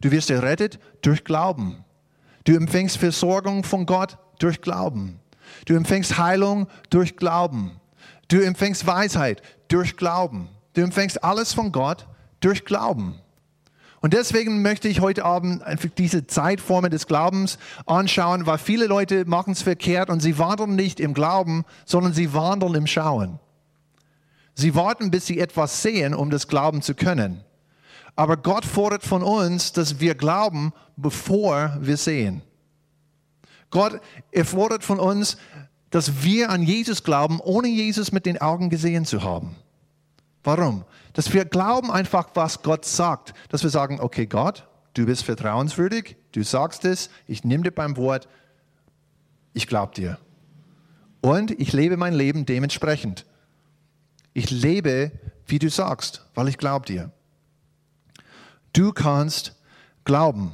Du 0.00 0.10
wirst 0.12 0.30
errettet 0.30 0.78
durch 1.02 1.24
Glauben. 1.24 1.84
Du 2.44 2.54
empfängst 2.54 2.96
Versorgung 2.96 3.64
von 3.64 3.86
Gott 3.86 4.18
durch 4.38 4.60
Glauben. 4.60 5.18
Du 5.66 5.74
empfängst 5.74 6.16
Heilung 6.18 6.68
durch 6.90 7.16
Glauben. 7.16 7.80
Du 8.28 8.40
empfängst 8.40 8.86
Weisheit 8.86 9.42
durch 9.68 9.96
Glauben. 9.96 10.48
Du 10.74 10.82
empfängst 10.82 11.24
alles 11.24 11.54
von 11.54 11.72
Gott 11.72 12.06
durch 12.40 12.64
Glauben. 12.64 13.18
Und 14.00 14.12
deswegen 14.12 14.62
möchte 14.62 14.86
ich 14.86 15.00
heute 15.00 15.24
Abend 15.24 15.62
einfach 15.62 15.88
diese 15.96 16.26
Zeitformen 16.26 16.90
des 16.90 17.06
Glaubens 17.06 17.58
anschauen, 17.84 18.46
weil 18.46 18.58
viele 18.58 18.86
Leute 18.86 19.24
machen 19.24 19.52
es 19.52 19.62
verkehrt 19.62 20.08
und 20.08 20.20
sie 20.20 20.38
wandeln 20.38 20.76
nicht 20.76 21.00
im 21.00 21.14
Glauben, 21.14 21.64
sondern 21.84 22.12
sie 22.12 22.32
wandeln 22.32 22.74
im 22.74 22.86
Schauen. 22.86 23.40
Sie 24.54 24.74
warten, 24.74 25.10
bis 25.10 25.26
sie 25.26 25.40
etwas 25.40 25.82
sehen, 25.82 26.14
um 26.14 26.30
das 26.30 26.46
glauben 26.48 26.82
zu 26.82 26.94
können. 26.94 27.42
Aber 28.14 28.36
Gott 28.36 28.64
fordert 28.64 29.04
von 29.04 29.22
uns, 29.22 29.72
dass 29.72 30.00
wir 30.00 30.14
glauben, 30.14 30.72
bevor 30.96 31.76
wir 31.80 31.96
sehen. 31.96 32.42
Gott 33.70 34.00
erfordert 34.32 34.82
von 34.82 34.98
uns, 34.98 35.38
dass 35.90 36.22
wir 36.22 36.50
an 36.50 36.62
Jesus 36.62 37.02
glauben, 37.02 37.40
ohne 37.40 37.68
Jesus 37.68 38.12
mit 38.12 38.26
den 38.26 38.40
Augen 38.40 38.70
gesehen 38.70 39.04
zu 39.04 39.22
haben. 39.22 39.56
Warum? 40.44 40.84
Dass 41.12 41.32
wir 41.32 41.44
glauben 41.44 41.90
einfach, 41.90 42.28
was 42.34 42.62
Gott 42.62 42.84
sagt. 42.84 43.34
Dass 43.48 43.62
wir 43.62 43.70
sagen, 43.70 44.00
okay 44.00 44.26
Gott, 44.26 44.66
du 44.94 45.06
bist 45.06 45.24
vertrauenswürdig, 45.24 46.16
du 46.32 46.42
sagst 46.42 46.84
es, 46.84 47.10
ich 47.26 47.44
nehme 47.44 47.64
dir 47.64 47.70
beim 47.70 47.96
Wort, 47.96 48.28
ich 49.52 49.66
glaube 49.66 49.94
dir. 49.94 50.18
Und 51.20 51.50
ich 51.50 51.72
lebe 51.72 51.96
mein 51.96 52.14
Leben 52.14 52.46
dementsprechend. 52.46 53.26
Ich 54.34 54.50
lebe, 54.50 55.10
wie 55.46 55.58
du 55.58 55.68
sagst, 55.68 56.24
weil 56.34 56.48
ich 56.48 56.58
glaube 56.58 56.86
dir. 56.86 57.10
Du 58.72 58.92
kannst 58.92 59.56
glauben. 60.04 60.52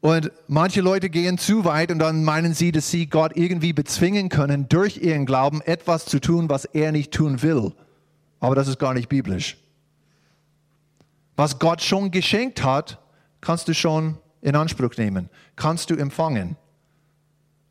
Und 0.00 0.30
manche 0.46 0.80
Leute 0.80 1.10
gehen 1.10 1.38
zu 1.38 1.64
weit 1.64 1.90
und 1.90 1.98
dann 1.98 2.22
meinen 2.22 2.54
sie, 2.54 2.70
dass 2.70 2.90
sie 2.90 3.06
Gott 3.06 3.32
irgendwie 3.36 3.72
bezwingen 3.72 4.28
können, 4.28 4.68
durch 4.68 4.98
ihren 4.98 5.26
Glauben 5.26 5.60
etwas 5.62 6.04
zu 6.04 6.20
tun, 6.20 6.48
was 6.48 6.64
er 6.66 6.92
nicht 6.92 7.12
tun 7.12 7.42
will. 7.42 7.72
Aber 8.38 8.54
das 8.54 8.68
ist 8.68 8.78
gar 8.78 8.94
nicht 8.94 9.08
biblisch. 9.08 9.56
Was 11.34 11.58
Gott 11.58 11.82
schon 11.82 12.10
geschenkt 12.10 12.62
hat, 12.62 12.98
kannst 13.40 13.66
du 13.68 13.74
schon 13.74 14.18
in 14.40 14.54
Anspruch 14.54 14.96
nehmen, 14.96 15.30
kannst 15.56 15.90
du 15.90 15.96
empfangen. 15.96 16.56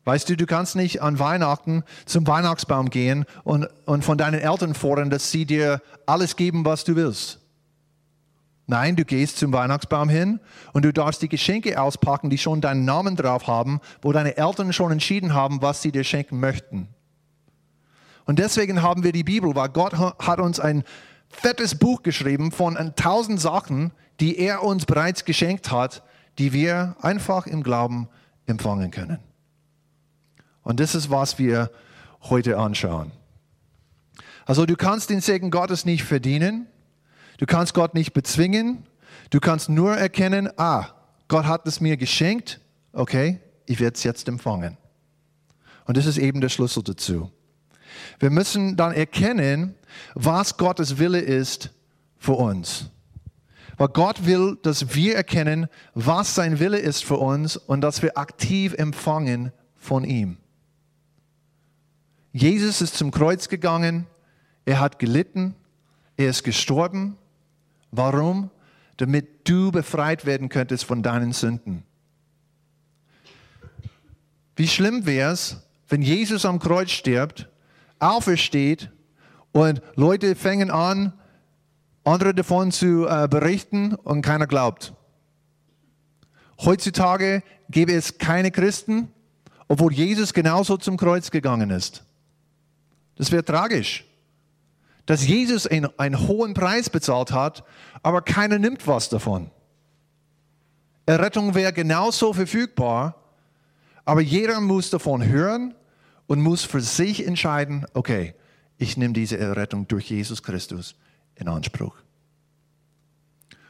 Weißt 0.04 0.28
du, 0.28 0.36
du 0.36 0.46
kannst 0.46 0.76
nicht 0.76 1.02
an 1.02 1.18
Weihnachten 1.18 1.82
zum 2.06 2.26
Weihnachtsbaum 2.26 2.88
gehen 2.88 3.26
und, 3.44 3.68
und 3.84 4.04
von 4.04 4.16
deinen 4.16 4.40
Eltern 4.40 4.74
fordern, 4.74 5.10
dass 5.10 5.30
sie 5.30 5.44
dir 5.44 5.82
alles 6.06 6.36
geben, 6.36 6.64
was 6.64 6.84
du 6.84 6.96
willst. 6.96 7.37
Nein, 8.70 8.96
du 8.96 9.06
gehst 9.06 9.38
zum 9.38 9.50
Weihnachtsbaum 9.54 10.10
hin 10.10 10.40
und 10.74 10.84
du 10.84 10.92
darfst 10.92 11.22
die 11.22 11.30
Geschenke 11.30 11.80
auspacken, 11.80 12.28
die 12.28 12.36
schon 12.36 12.60
deinen 12.60 12.84
Namen 12.84 13.16
drauf 13.16 13.46
haben, 13.46 13.80
wo 14.02 14.12
deine 14.12 14.36
Eltern 14.36 14.74
schon 14.74 14.92
entschieden 14.92 15.32
haben, 15.32 15.62
was 15.62 15.80
sie 15.80 15.90
dir 15.90 16.04
schenken 16.04 16.38
möchten. 16.38 16.86
Und 18.26 18.38
deswegen 18.38 18.82
haben 18.82 19.04
wir 19.04 19.12
die 19.12 19.24
Bibel, 19.24 19.54
weil 19.54 19.70
Gott 19.70 19.94
hat 19.96 20.38
uns 20.38 20.60
ein 20.60 20.84
fettes 21.30 21.78
Buch 21.78 22.02
geschrieben 22.02 22.52
von 22.52 22.76
tausend 22.94 23.40
Sachen, 23.40 23.90
die 24.20 24.38
er 24.38 24.62
uns 24.62 24.84
bereits 24.84 25.24
geschenkt 25.24 25.70
hat, 25.70 26.02
die 26.36 26.52
wir 26.52 26.94
einfach 27.00 27.46
im 27.46 27.62
Glauben 27.62 28.06
empfangen 28.44 28.90
können. 28.90 29.18
Und 30.62 30.78
das 30.78 30.94
ist, 30.94 31.08
was 31.10 31.38
wir 31.38 31.70
heute 32.20 32.58
anschauen. 32.58 33.12
Also 34.44 34.66
du 34.66 34.76
kannst 34.76 35.08
den 35.08 35.22
Segen 35.22 35.50
Gottes 35.50 35.86
nicht 35.86 36.04
verdienen, 36.04 36.66
du 37.38 37.46
kannst 37.46 37.74
Gott 37.74 37.94
nicht 37.94 38.12
bezwingen, 38.12 38.84
du 39.30 39.40
kannst 39.40 39.68
nur 39.68 39.96
erkennen, 39.96 40.50
ah, 40.58 40.88
Gott 41.26 41.46
hat 41.46 41.66
es 41.66 41.80
mir 41.80 41.96
geschenkt, 41.96 42.60
okay, 42.92 43.40
ich 43.66 43.80
werde 43.80 43.96
es 43.96 44.04
jetzt 44.04 44.28
empfangen. 44.28 44.76
Und 45.86 45.96
das 45.96 46.06
ist 46.06 46.18
eben 46.18 46.40
der 46.40 46.50
Schlüssel 46.50 46.82
dazu. 46.82 47.32
Wir 48.18 48.30
müssen 48.30 48.76
dann 48.76 48.92
erkennen, 48.92 49.74
was 50.14 50.56
Gottes 50.56 50.98
Wille 50.98 51.20
ist 51.20 51.70
für 52.18 52.32
uns. 52.32 52.90
Weil 53.78 53.88
Gott 53.88 54.26
will, 54.26 54.58
dass 54.62 54.94
wir 54.94 55.14
erkennen, 55.14 55.68
was 55.94 56.34
sein 56.34 56.58
Wille 56.58 56.78
ist 56.78 57.04
für 57.04 57.16
uns 57.16 57.56
und 57.56 57.80
dass 57.80 58.02
wir 58.02 58.18
aktiv 58.18 58.74
empfangen 58.74 59.52
von 59.76 60.04
ihm. 60.04 60.36
Jesus 62.32 62.82
ist 62.82 62.96
zum 62.96 63.10
Kreuz 63.10 63.48
gegangen, 63.48 64.06
er 64.64 64.80
hat 64.80 64.98
gelitten, 64.98 65.54
er 66.16 66.28
ist 66.28 66.44
gestorben. 66.44 67.16
Warum? 67.90 68.50
Damit 68.96 69.48
du 69.48 69.70
befreit 69.70 70.26
werden 70.26 70.48
könntest 70.48 70.84
von 70.84 71.02
deinen 71.02 71.32
Sünden. 71.32 71.84
Wie 74.56 74.68
schlimm 74.68 75.06
wäre 75.06 75.32
es, 75.32 75.68
wenn 75.88 76.02
Jesus 76.02 76.44
am 76.44 76.58
Kreuz 76.58 76.90
stirbt 76.90 77.48
aufersteht 77.98 78.90
und 79.52 79.82
Leute 79.96 80.34
fangen 80.34 80.70
an, 80.70 81.12
andere 82.04 82.34
davon 82.34 82.72
zu 82.72 83.06
äh, 83.06 83.28
berichten 83.28 83.94
und 83.94 84.22
keiner 84.22 84.46
glaubt. 84.46 84.94
Heutzutage 86.60 87.42
gäbe 87.68 87.92
es 87.92 88.18
keine 88.18 88.50
Christen, 88.50 89.08
obwohl 89.68 89.92
Jesus 89.92 90.32
genauso 90.32 90.76
zum 90.76 90.96
Kreuz 90.96 91.30
gegangen 91.30 91.70
ist. 91.70 92.04
Das 93.16 93.30
wäre 93.30 93.44
tragisch, 93.44 94.04
dass 95.08 95.26
Jesus 95.26 95.66
einen, 95.66 95.88
einen 95.98 96.28
hohen 96.28 96.52
Preis 96.52 96.90
bezahlt 96.90 97.32
hat, 97.32 97.64
aber 98.02 98.20
keiner 98.20 98.58
nimmt 98.58 98.86
was 98.86 99.08
davon. 99.08 99.50
Errettung 101.06 101.54
wäre 101.54 101.72
genauso 101.72 102.34
verfügbar, 102.34 103.14
aber 104.04 104.20
jeder 104.20 104.60
muss 104.60 104.90
davon 104.90 105.26
hören 105.26 105.74
und 106.26 106.42
muss 106.42 106.62
für 106.62 106.82
sich 106.82 107.26
entscheiden, 107.26 107.86
okay, 107.94 108.34
ich 108.76 108.98
nehme 108.98 109.14
diese 109.14 109.38
Errettung 109.38 109.88
durch 109.88 110.10
Jesus 110.10 110.42
Christus 110.42 110.94
in 111.36 111.48
Anspruch. 111.48 111.96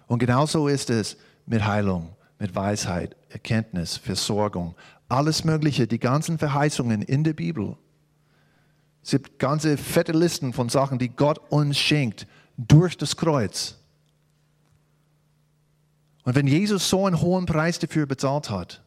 Und 0.08 0.18
genauso 0.18 0.66
ist 0.66 0.90
es 0.90 1.18
mit 1.46 1.64
Heilung, 1.64 2.16
mit 2.40 2.56
Weisheit, 2.56 3.14
Erkenntnis, 3.28 3.96
Versorgung, 3.96 4.74
alles 5.08 5.44
Mögliche, 5.44 5.86
die 5.86 6.00
ganzen 6.00 6.36
Verheißungen 6.36 7.02
in 7.02 7.22
der 7.22 7.34
Bibel. 7.34 7.76
Es 9.02 9.10
gibt 9.10 9.38
ganze 9.38 9.76
fette 9.76 10.12
Listen 10.12 10.52
von 10.52 10.68
Sachen, 10.68 10.98
die 10.98 11.08
Gott 11.08 11.38
uns 11.50 11.78
schenkt 11.78 12.26
durch 12.56 12.96
das 12.96 13.16
Kreuz. 13.16 13.76
Und 16.24 16.34
wenn 16.34 16.46
Jesus 16.46 16.90
so 16.90 17.06
einen 17.06 17.20
hohen 17.20 17.46
Preis 17.46 17.78
dafür 17.78 18.06
bezahlt 18.06 18.50
hat, 18.50 18.82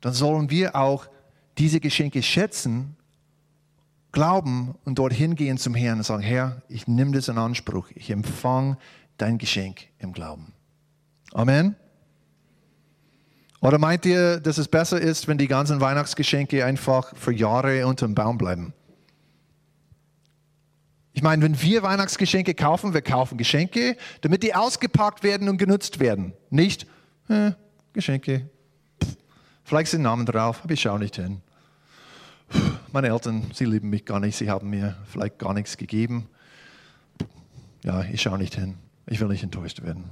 dann 0.00 0.12
sollen 0.12 0.50
wir 0.50 0.74
auch 0.74 1.06
diese 1.58 1.80
Geschenke 1.80 2.22
schätzen, 2.22 2.96
glauben 4.12 4.74
und 4.84 4.98
dorthin 4.98 5.34
gehen 5.34 5.58
zum 5.58 5.74
Herrn 5.74 5.98
und 5.98 6.04
sagen, 6.04 6.22
Herr, 6.22 6.62
ich 6.68 6.88
nehme 6.88 7.12
das 7.12 7.28
in 7.28 7.38
Anspruch, 7.38 7.90
ich 7.94 8.10
empfange 8.10 8.78
dein 9.18 9.38
Geschenk 9.38 9.88
im 9.98 10.12
Glauben. 10.12 10.52
Amen. 11.32 11.76
Oder 13.66 13.78
meint 13.78 14.06
ihr, 14.06 14.38
dass 14.38 14.58
es 14.58 14.68
besser 14.68 15.00
ist, 15.00 15.26
wenn 15.26 15.38
die 15.38 15.48
ganzen 15.48 15.80
Weihnachtsgeschenke 15.80 16.64
einfach 16.64 17.16
für 17.16 17.32
Jahre 17.32 17.86
unter 17.86 18.06
dem 18.06 18.14
Baum 18.14 18.38
bleiben? 18.38 18.72
Ich 21.12 21.22
meine, 21.22 21.42
wenn 21.42 21.60
wir 21.60 21.82
Weihnachtsgeschenke 21.82 22.54
kaufen, 22.54 22.94
wir 22.94 23.02
kaufen 23.02 23.38
Geschenke, 23.38 23.96
damit 24.20 24.42
die 24.42 24.54
ausgepackt 24.54 25.22
werden 25.22 25.48
und 25.48 25.56
genutzt 25.56 25.98
werden. 25.98 26.34
Nicht, 26.50 26.86
äh, 27.28 27.52
Geschenke, 27.92 28.48
Pff, 29.02 29.16
vielleicht 29.64 29.90
sind 29.90 30.02
Namen 30.02 30.26
drauf, 30.26 30.60
aber 30.62 30.74
ich 30.74 30.82
schaue 30.82 30.98
nicht 30.98 31.16
hin 31.16 31.40
meine 32.92 33.08
Eltern, 33.08 33.50
sie 33.52 33.64
lieben 33.64 33.90
mich 33.90 34.04
gar 34.04 34.20
nicht, 34.20 34.36
sie 34.36 34.50
haben 34.50 34.70
mir 34.70 34.96
vielleicht 35.06 35.38
gar 35.38 35.52
nichts 35.52 35.76
gegeben. 35.76 36.28
Ja, 37.82 38.02
ich 38.04 38.22
schaue 38.22 38.38
nicht 38.38 38.54
hin. 38.54 38.76
Ich 39.06 39.20
will 39.20 39.28
nicht 39.28 39.42
enttäuscht 39.42 39.82
werden. 39.82 40.04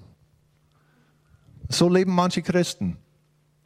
So 1.69 1.89
leben 1.89 2.15
manche 2.15 2.43
Christen. 2.43 2.99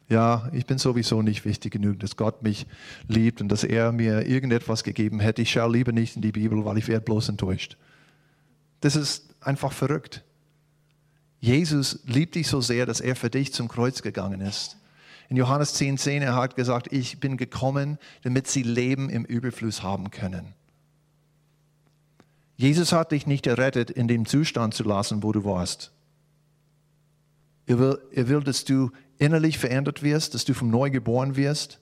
Ja, 0.09 0.49
ich 0.53 0.65
bin 0.65 0.79
sowieso 0.79 1.21
nicht 1.21 1.45
wichtig 1.45 1.71
genug, 1.71 1.99
dass 1.99 2.17
Gott 2.17 2.41
mich 2.41 2.65
liebt 3.07 3.41
und 3.41 3.49
dass 3.49 3.63
er 3.63 3.91
mir 3.91 4.27
irgendetwas 4.27 4.83
gegeben 4.83 5.19
hätte. 5.19 5.43
Ich 5.43 5.51
schaue 5.51 5.71
lieber 5.71 5.91
nicht 5.91 6.15
in 6.15 6.23
die 6.23 6.31
Bibel, 6.31 6.65
weil 6.65 6.79
ich 6.79 6.87
werde 6.87 7.05
bloß 7.05 7.29
enttäuscht. 7.29 7.77
Das 8.81 8.95
ist 8.95 9.35
einfach 9.39 9.71
verrückt. 9.71 10.23
Jesus 11.39 11.99
liebt 12.05 12.35
dich 12.35 12.47
so 12.47 12.59
sehr, 12.59 12.87
dass 12.87 13.01
er 13.01 13.15
für 13.15 13.29
dich 13.29 13.53
zum 13.53 13.67
Kreuz 13.67 14.01
gegangen 14.01 14.41
ist. 14.41 14.77
In 15.29 15.37
Johannes 15.37 15.75
10,10 15.75 15.97
10, 15.97 16.21
er 16.23 16.35
hat 16.35 16.55
gesagt, 16.55 16.91
ich 16.91 17.19
bin 17.19 17.37
gekommen, 17.37 17.99
damit 18.23 18.47
sie 18.47 18.63
Leben 18.63 19.09
im 19.09 19.25
Überfluss 19.25 19.83
haben 19.83 20.09
können. 20.09 20.55
Jesus 22.57 22.91
hat 22.91 23.11
dich 23.11 23.27
nicht 23.27 23.45
errettet, 23.45 23.91
in 23.91 24.07
dem 24.07 24.25
Zustand 24.25 24.73
zu 24.73 24.83
lassen, 24.83 25.21
wo 25.21 25.31
du 25.31 25.45
warst. 25.45 25.91
Er 27.67 27.77
will, 27.77 27.99
er 28.11 28.27
will, 28.27 28.41
dass 28.41 28.65
du 28.65 28.89
innerlich 29.19 29.59
verändert 29.59 30.01
wirst, 30.01 30.33
dass 30.33 30.45
du 30.45 30.53
vom 30.53 30.71
Neu 30.71 30.89
geboren 30.89 31.35
wirst 31.35 31.79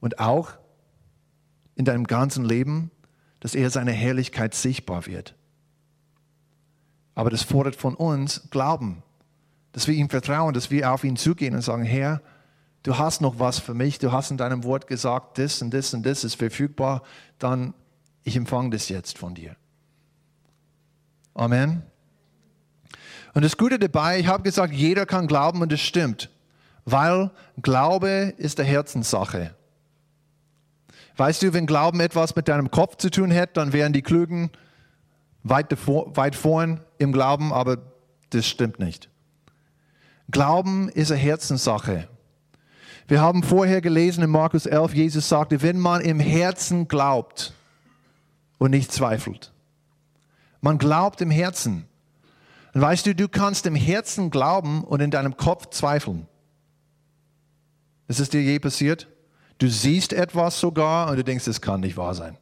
und 0.00 0.18
auch 0.18 0.52
in 1.76 1.84
deinem 1.86 2.06
ganzen 2.06 2.44
Leben, 2.44 2.90
dass 3.38 3.54
er 3.54 3.70
seine 3.70 3.92
Herrlichkeit 3.92 4.54
sichtbar 4.54 5.06
wird. 5.06 5.34
Aber 7.14 7.30
das 7.30 7.42
fordert 7.42 7.76
von 7.76 7.94
uns 7.94 8.50
Glauben, 8.50 9.02
dass 9.72 9.86
wir 9.86 9.94
ihm 9.94 10.10
vertrauen, 10.10 10.52
dass 10.52 10.70
wir 10.70 10.92
auf 10.92 11.04
ihn 11.04 11.16
zugehen 11.16 11.54
und 11.54 11.62
sagen, 11.62 11.84
Herr, 11.84 12.20
du 12.82 12.98
hast 12.98 13.20
noch 13.20 13.38
was 13.38 13.58
für 13.58 13.74
mich, 13.74 13.98
du 13.98 14.12
hast 14.12 14.30
in 14.30 14.36
deinem 14.36 14.64
Wort 14.64 14.86
gesagt, 14.86 15.38
das 15.38 15.62
und 15.62 15.72
das 15.72 15.94
und 15.94 16.04
das 16.04 16.24
ist 16.24 16.34
verfügbar, 16.34 17.02
dann 17.38 17.74
ich 18.24 18.36
empfange 18.36 18.70
das 18.70 18.88
jetzt 18.88 19.18
von 19.18 19.34
dir. 19.34 19.56
Amen. 21.34 21.82
Und 23.32 23.44
das 23.44 23.56
Gute 23.56 23.78
dabei, 23.78 24.18
ich 24.18 24.26
habe 24.26 24.42
gesagt, 24.42 24.74
jeder 24.74 25.06
kann 25.06 25.28
glauben 25.28 25.62
und 25.62 25.70
das 25.70 25.80
stimmt, 25.80 26.28
weil 26.90 27.30
Glaube 27.62 28.34
ist 28.36 28.60
eine 28.60 28.68
Herzenssache. 28.68 29.54
Weißt 31.16 31.42
du, 31.42 31.52
wenn 31.52 31.66
Glauben 31.66 32.00
etwas 32.00 32.34
mit 32.34 32.48
deinem 32.48 32.70
Kopf 32.70 32.96
zu 32.96 33.10
tun 33.10 33.30
hätte, 33.30 33.54
dann 33.54 33.72
wären 33.72 33.92
die 33.92 34.02
Klugen 34.02 34.50
weit, 35.42 35.72
davor, 35.72 36.16
weit 36.16 36.34
vorn 36.34 36.80
im 36.98 37.12
Glauben, 37.12 37.52
aber 37.52 37.78
das 38.30 38.46
stimmt 38.46 38.78
nicht. 38.78 39.10
Glauben 40.30 40.88
ist 40.88 41.10
eine 41.10 41.20
Herzenssache. 41.20 42.08
Wir 43.08 43.20
haben 43.20 43.42
vorher 43.42 43.80
gelesen 43.80 44.22
in 44.22 44.30
Markus 44.30 44.66
11, 44.66 44.94
Jesus 44.94 45.28
sagte, 45.28 45.62
wenn 45.62 45.78
man 45.78 46.00
im 46.00 46.20
Herzen 46.20 46.86
glaubt 46.86 47.52
und 48.58 48.70
nicht 48.70 48.92
zweifelt. 48.92 49.52
Man 50.60 50.78
glaubt 50.78 51.20
im 51.20 51.30
Herzen. 51.30 51.86
Und 52.72 52.82
weißt 52.82 53.06
du, 53.06 53.14
du 53.14 53.28
kannst 53.28 53.66
im 53.66 53.74
Herzen 53.74 54.30
glauben 54.30 54.84
und 54.84 55.00
in 55.00 55.10
deinem 55.10 55.36
Kopf 55.36 55.70
zweifeln. 55.70 56.28
Ist 58.10 58.18
es 58.18 58.28
dir 58.28 58.42
je 58.42 58.58
passiert? 58.58 59.06
Du 59.58 59.68
siehst 59.68 60.12
etwas 60.12 60.58
sogar 60.58 61.08
und 61.08 61.16
du 61.16 61.22
denkst, 61.22 61.44
das 61.44 61.60
kann 61.60 61.78
nicht 61.78 61.96
wahr 61.96 62.12
sein. 62.12 62.36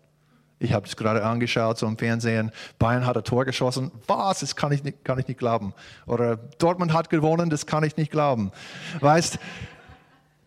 Ich 0.58 0.72
habe 0.72 0.86
es 0.86 0.96
gerade 0.96 1.22
angeschaut, 1.22 1.76
so 1.76 1.86
im 1.86 1.98
Fernsehen. 1.98 2.52
Bayern 2.78 3.04
hat 3.04 3.18
ein 3.18 3.24
Tor 3.24 3.44
geschossen. 3.44 3.92
Was? 4.06 4.40
Das 4.40 4.56
kann 4.56 4.72
ich 4.72 4.82
nicht, 4.82 5.04
kann 5.04 5.18
ich 5.18 5.28
nicht 5.28 5.38
glauben. 5.38 5.74
Oder 6.06 6.36
Dortmund 6.36 6.94
hat 6.94 7.10
gewonnen. 7.10 7.50
Das 7.50 7.66
kann 7.66 7.84
ich 7.84 7.98
nicht 7.98 8.10
glauben. 8.10 8.50
Weißt, 9.00 9.38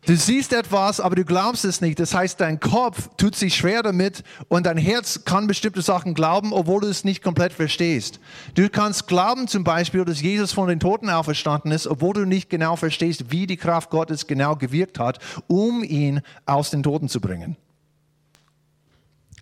Du 0.07 0.15
siehst 0.15 0.51
etwas, 0.51 0.99
aber 0.99 1.15
du 1.15 1.23
glaubst 1.23 1.63
es 1.63 1.79
nicht. 1.79 1.99
Das 1.99 2.15
heißt, 2.15 2.41
dein 2.41 2.59
Kopf 2.59 3.09
tut 3.17 3.35
sich 3.35 3.55
schwer 3.55 3.83
damit 3.83 4.23
und 4.47 4.65
dein 4.65 4.77
Herz 4.77 5.25
kann 5.25 5.45
bestimmte 5.45 5.83
Sachen 5.83 6.15
glauben, 6.15 6.53
obwohl 6.53 6.81
du 6.81 6.87
es 6.87 7.03
nicht 7.03 7.23
komplett 7.23 7.53
verstehst. 7.53 8.19
Du 8.55 8.67
kannst 8.69 9.07
glauben 9.07 9.47
zum 9.47 9.63
Beispiel, 9.63 10.03
dass 10.03 10.19
Jesus 10.19 10.53
von 10.53 10.67
den 10.69 10.79
Toten 10.79 11.11
auferstanden 11.11 11.71
ist, 11.71 11.85
obwohl 11.85 12.13
du 12.13 12.25
nicht 12.25 12.49
genau 12.49 12.75
verstehst, 12.77 13.29
wie 13.29 13.45
die 13.45 13.57
Kraft 13.57 13.91
Gottes 13.91 14.25
genau 14.25 14.55
gewirkt 14.55 14.97
hat, 14.97 15.19
um 15.47 15.83
ihn 15.83 16.21
aus 16.47 16.71
den 16.71 16.81
Toten 16.81 17.07
zu 17.07 17.21
bringen. 17.21 17.55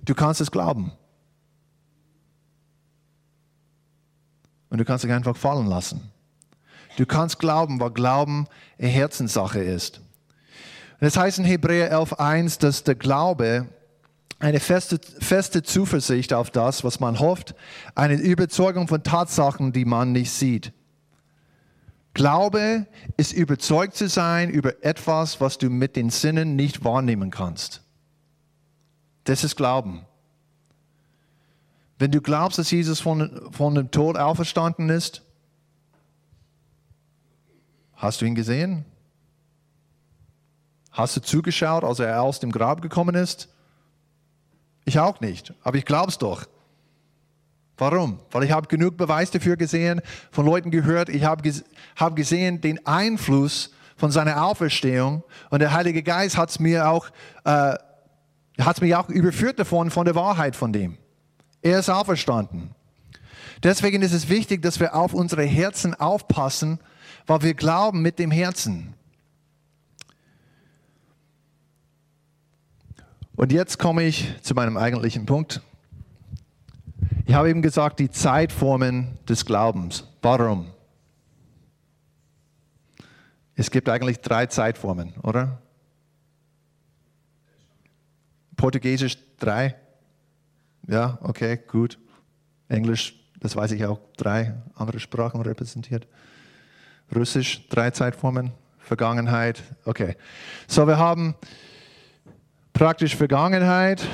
Du 0.03 0.13
kannst 0.13 0.41
es 0.41 0.51
glauben. 0.51 0.91
Und 4.69 4.77
du 4.77 4.83
kannst 4.83 5.05
dich 5.05 5.11
einfach 5.11 5.37
fallen 5.37 5.67
lassen. 5.67 6.11
Du 6.97 7.05
kannst 7.05 7.39
glauben, 7.39 7.79
weil 7.79 7.91
Glauben 7.91 8.47
eine 8.77 8.89
Herzenssache 8.89 9.59
ist. 9.59 10.01
Das 10.99 11.15
heißt 11.15 11.39
in 11.39 11.45
Hebräer 11.45 11.97
11.1, 11.97 12.59
dass 12.59 12.83
der 12.83 12.95
Glaube 12.95 13.67
eine 14.39 14.59
feste, 14.59 14.99
feste 15.19 15.63
Zuversicht 15.63 16.33
auf 16.33 16.49
das, 16.49 16.83
was 16.83 16.99
man 16.99 17.19
hofft, 17.19 17.55
eine 17.95 18.15
Überzeugung 18.15 18.87
von 18.87 19.03
Tatsachen, 19.03 19.73
die 19.73 19.85
man 19.85 20.11
nicht 20.11 20.31
sieht. 20.31 20.73
Glaube 22.13 22.87
ist 23.17 23.33
überzeugt 23.33 23.95
zu 23.95 24.07
sein 24.07 24.49
über 24.49 24.83
etwas, 24.83 25.39
was 25.39 25.57
du 25.57 25.69
mit 25.69 25.95
den 25.95 26.09
Sinnen 26.09 26.55
nicht 26.55 26.83
wahrnehmen 26.83 27.31
kannst. 27.31 27.81
Das 29.25 29.43
ist 29.43 29.55
Glauben. 29.55 30.05
Wenn 31.97 32.11
du 32.11 32.21
glaubst, 32.21 32.57
dass 32.57 32.71
Jesus 32.71 33.01
von, 33.01 33.49
von 33.51 33.75
dem 33.75 33.91
Tod 33.91 34.17
auferstanden 34.17 34.89
ist, 34.89 35.21
hast 37.95 38.21
du 38.21 38.25
ihn 38.25 38.35
gesehen? 38.35 38.85
Hast 40.91 41.15
du 41.15 41.21
zugeschaut, 41.21 41.83
als 41.83 41.99
er 41.99 42.21
aus 42.21 42.39
dem 42.39 42.51
Grab 42.51 42.81
gekommen 42.81 43.15
ist? 43.15 43.49
Ich 44.85 44.99
auch 44.99 45.21
nicht, 45.21 45.53
aber 45.63 45.77
ich 45.77 45.85
glaube 45.85 46.09
es 46.09 46.17
doch. 46.17 46.45
Warum? 47.77 48.19
Weil 48.31 48.43
ich 48.43 48.51
habe 48.51 48.67
genug 48.67 48.97
Beweis 48.97 49.31
dafür 49.31 49.55
gesehen, 49.55 50.01
von 50.31 50.45
Leuten 50.45 50.71
gehört, 50.71 51.09
ich 51.09 51.23
habe 51.23 51.49
hab 51.95 52.15
gesehen 52.15 52.59
den 52.59 52.85
Einfluss 52.85 53.71
von 53.95 54.11
seiner 54.11 54.43
Auferstehung 54.43 55.23
und 55.49 55.59
der 55.59 55.73
Heilige 55.73 56.03
Geist 56.03 56.37
hat 56.37 56.49
es 56.49 56.59
mir 56.59 56.89
auch, 56.89 57.09
äh, 57.45 57.75
hat 58.59 58.81
mich 58.81 58.95
auch 58.95 59.09
überführt 59.09 59.59
davon, 59.59 59.91
von 59.91 60.05
der 60.05 60.15
Wahrheit 60.15 60.55
von 60.55 60.73
dem. 60.73 60.97
Er 61.61 61.79
ist 61.79 61.89
auferstanden. 61.89 62.71
Deswegen 63.63 64.01
ist 64.01 64.13
es 64.13 64.29
wichtig, 64.29 64.61
dass 64.61 64.79
wir 64.79 64.95
auf 64.95 65.13
unsere 65.13 65.43
Herzen 65.43 65.93
aufpassen, 65.93 66.79
weil 67.27 67.41
wir 67.41 67.53
glauben 67.53 68.01
mit 68.01 68.19
dem 68.19 68.31
Herzen. 68.31 68.93
Und 73.39 73.53
jetzt 73.53 73.79
komme 73.79 74.03
ich 74.03 74.35
zu 74.41 74.53
meinem 74.53 74.75
eigentlichen 74.75 75.25
Punkt. 75.25 75.61
Ich 77.25 77.33
habe 77.33 77.49
eben 77.49 77.61
gesagt, 77.61 77.99
die 77.99 78.11
Zeitformen 78.11 79.17
des 79.29 79.45
Glaubens. 79.45 80.03
Warum? 80.21 80.73
Es 83.55 83.71
gibt 83.71 83.87
eigentlich 83.87 84.19
drei 84.19 84.47
Zeitformen, 84.47 85.13
oder? 85.23 85.61
Portugiesisch 88.57 89.17
drei? 89.39 89.77
Ja, 90.89 91.17
okay, 91.21 91.61
gut. 91.65 91.97
Englisch, 92.67 93.15
das 93.39 93.55
weiß 93.55 93.71
ich 93.71 93.85
auch, 93.85 94.01
drei 94.17 94.53
andere 94.75 94.99
Sprachen 94.99 95.39
repräsentiert. 95.39 96.09
Russisch, 97.15 97.69
drei 97.69 97.91
Zeitformen. 97.91 98.51
Vergangenheit, 98.79 99.63
okay. 99.85 100.17
So, 100.67 100.85
wir 100.87 100.97
haben 100.97 101.35
praktisch 102.79 103.17
Vergangenheit. 103.17 104.07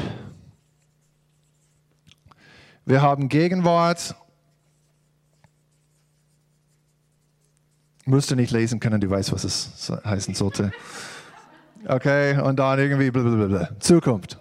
Wir 2.84 3.00
haben 3.00 3.30
Gegenwart. 3.30 4.16
Musst 8.06 8.32
du 8.32 8.36
nicht 8.36 8.50
lesen 8.50 8.80
können, 8.80 9.00
du 9.00 9.08
weißt, 9.08 9.32
was 9.32 9.44
es 9.44 9.92
heißen 10.04 10.34
sollte. 10.34 10.72
Okay, 11.88 12.40
und 12.40 12.58
dann 12.58 12.80
irgendwie 12.80 13.12
blablabla. 13.12 13.80
Zukunft. 13.80 14.40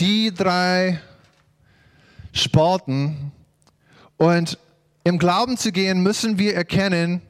Die 0.00 0.32
drei 0.32 0.98
Spalten. 2.32 3.30
Und 4.16 4.58
im 5.04 5.18
Glauben 5.18 5.58
zu 5.58 5.70
gehen, 5.70 6.02
müssen 6.02 6.38
wir 6.38 6.54
erkennen, 6.54 7.20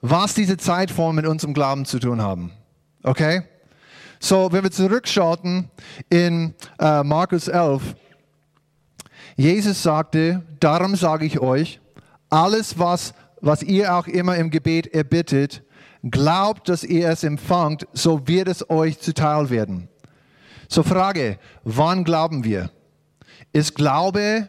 was 0.00 0.34
diese 0.34 0.56
Zeitformen 0.56 1.14
mit 1.14 1.26
unserem 1.30 1.54
Glauben 1.54 1.84
zu 1.84 2.00
tun 2.00 2.20
haben. 2.20 2.50
Okay? 3.04 3.42
So, 4.18 4.50
wenn 4.50 4.64
wir 4.64 4.70
zurückschauen 4.70 5.70
in 6.08 6.54
äh, 6.80 7.02
Markus 7.02 7.46
11, 7.46 7.94
Jesus 9.36 9.82
sagte, 9.82 10.42
darum 10.58 10.96
sage 10.96 11.26
ich 11.26 11.38
euch, 11.38 11.80
alles, 12.30 12.78
was, 12.78 13.12
was 13.40 13.62
ihr 13.62 13.94
auch 13.94 14.06
immer 14.06 14.36
im 14.36 14.50
Gebet 14.50 14.86
erbittet, 14.94 15.62
glaubt, 16.02 16.68
dass 16.68 16.82
ihr 16.82 17.08
es 17.08 17.22
empfangt, 17.22 17.86
so 17.92 18.26
wird 18.26 18.48
es 18.48 18.68
euch 18.70 18.98
zuteil 18.98 19.50
werden. 19.50 19.88
So 20.68 20.82
Frage, 20.82 21.38
wann 21.62 22.04
glauben 22.04 22.44
wir? 22.44 22.70
Ist 23.52 23.74
Glaube 23.74 24.48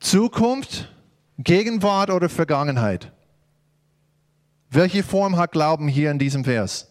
Zukunft, 0.00 0.92
Gegenwart 1.38 2.10
oder 2.10 2.28
Vergangenheit? 2.28 3.12
Welche 4.70 5.02
Form 5.02 5.36
hat 5.36 5.52
Glauben 5.52 5.86
hier 5.86 6.10
in 6.10 6.18
diesem 6.18 6.44
Vers? 6.44 6.89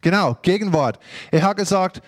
Genau, 0.00 0.36
Gegenwart. 0.42 0.98
Er 1.30 1.42
hat 1.42 1.56
gesagt, 1.56 2.02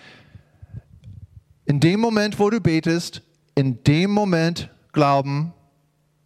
in 1.65 1.79
dem 1.79 1.99
Moment, 1.99 2.39
wo 2.39 2.49
du 2.49 2.59
betest, 2.59 3.21
in 3.55 3.83
dem 3.83 4.11
Moment 4.11 4.69
glauben, 4.91 5.53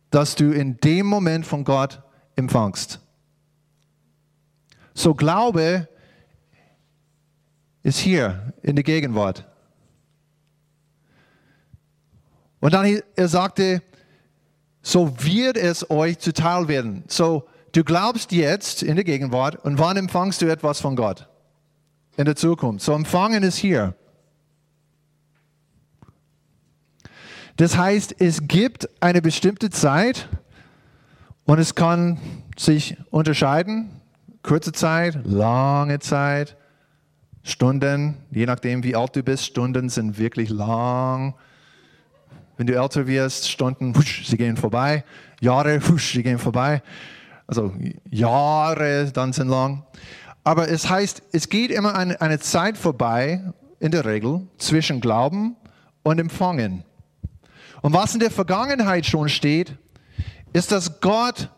dass 0.10 0.36
du 0.36 0.52
in 0.52 0.78
dem 0.78 1.06
Moment 1.06 1.46
von 1.46 1.64
Gott 1.64 2.02
empfangst. 2.36 3.00
So 4.94 5.14
Glaube 5.14 5.88
ist 7.84 8.00
hier 8.00 8.54
in 8.64 8.76
der 8.76 8.84
Gegenwart. 8.84 9.46
Und 12.60 12.74
dann 12.74 13.02
er 13.16 13.28
sagte, 13.28 13.84
so 14.82 15.14
wird 15.24 15.58
es 15.58 15.90
euch 15.90 16.18
zuteil 16.20 16.68
werden. 16.68 17.04
So 17.08 17.48
du 17.74 17.84
glaubst 17.84 18.32
jetzt 18.32 18.82
in 18.82 18.96
der 18.96 19.06
Gegenwart 19.06 19.64
und 19.64 19.78
wann 19.78 19.98
empfangst 19.98 20.42
du 20.42 20.48
etwas 20.48 20.82
von 20.82 20.96
Gott? 20.96 21.28
In 22.18 22.26
der 22.26 22.36
Zukunft. 22.36 22.84
So 22.84 22.94
empfangen 22.94 23.44
ist 23.44 23.58
hier. 23.58 23.96
Das 27.58 27.78
heißt, 27.78 28.16
es 28.20 28.48
gibt 28.48 28.90
eine 29.00 29.22
bestimmte 29.22 29.70
Zeit 29.70 30.28
und 31.46 31.60
es 31.60 31.74
kann 31.74 32.20
sich 32.58 32.98
unterscheiden. 33.10 33.90
Kurze 34.44 34.72
Zeit, 34.72 35.20
lange 35.26 36.00
Zeit, 36.00 36.58
Stunden, 37.44 38.18
je 38.32 38.46
nachdem 38.46 38.84
wie 38.84 38.96
alt 38.96 39.16
du 39.16 39.24
bist. 39.24 39.46
Stunden 39.46 39.90
sind 39.90 40.18
wirklich 40.18 40.50
lang. 40.50 41.36
Wenn 42.58 42.68
du 42.68 42.76
älter 42.76 43.08
wirst, 43.08 43.50
Stunden, 43.50 43.96
husch, 43.96 44.28
sie 44.28 44.38
gehen 44.38 44.58
vorbei. 44.58 45.04
Jahre, 45.40 45.80
husch, 45.88 46.14
sie 46.14 46.24
gehen 46.24 46.40
vorbei. 46.40 46.82
Also 47.46 47.74
Jahre 48.10 49.12
dann 49.14 49.34
sind 49.34 49.50
lang. 49.50 49.84
Aber 50.48 50.70
es 50.70 50.90
heißt, 50.90 51.24
es 51.34 51.50
geht 51.50 51.72
immer 51.72 51.94
eine, 51.96 52.22
eine 52.22 52.40
Zeit 52.40 52.78
vorbei, 52.78 53.42
in 53.82 53.92
der 53.92 54.06
Regel, 54.06 54.48
zwischen 54.58 55.02
Glauben 55.02 55.58
und 56.04 56.20
Empfangen. 56.20 56.86
Und 57.82 57.92
was 57.92 58.14
in 58.14 58.22
der 58.22 58.32
Vergangenheit 58.32 59.06
schon 59.06 59.28
steht, 59.28 59.76
ist, 60.54 60.72
dass 60.72 61.02
Gott 61.02 61.50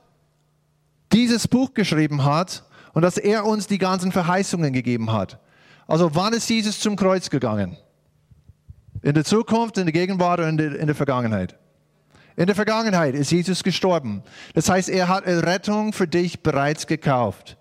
dieses 1.13 1.47
Buch 1.47 1.75
geschrieben 1.75 2.25
hat 2.25 2.63
und 2.93 3.04
dass 3.04 3.19
er 3.19 3.45
uns 3.45 3.67
die 3.67 3.78
ganzen 3.78 4.12
Verheißungen 4.12 4.73
gegeben 4.73 5.12
hat. 5.12 5.39
Also 5.86 6.15
wann 6.15 6.34
ist 6.34 6.49
Jesus 6.49 6.80
zum 6.80 6.95
Kreuz 6.95 7.30
gegangen? 7.30 7.78
In 9.04 9.13
der 9.13 9.23
Zukunft, 9.23 9.78
in 9.78 9.86
der 9.86 9.93
Gegenwart 9.93 10.39
oder 10.39 10.49
in 10.49 10.58
der, 10.58 10.80
in 10.80 10.88
der 10.88 10.95
Vergangenheit? 10.95 11.60
In 12.36 12.47
der 12.47 12.56
Vergangenheit 12.56 13.13
ist 13.13 13.32
Jesus 13.32 13.62
gestorben. 13.62 14.23
Das 14.56 14.67
heißt, 14.67 14.89
er 14.89 15.10
hat 15.10 15.28
Rettung 15.28 15.93
für 15.93 16.08
dich 16.08 16.41
bereits 16.41 16.88
gekauft. 16.88 17.56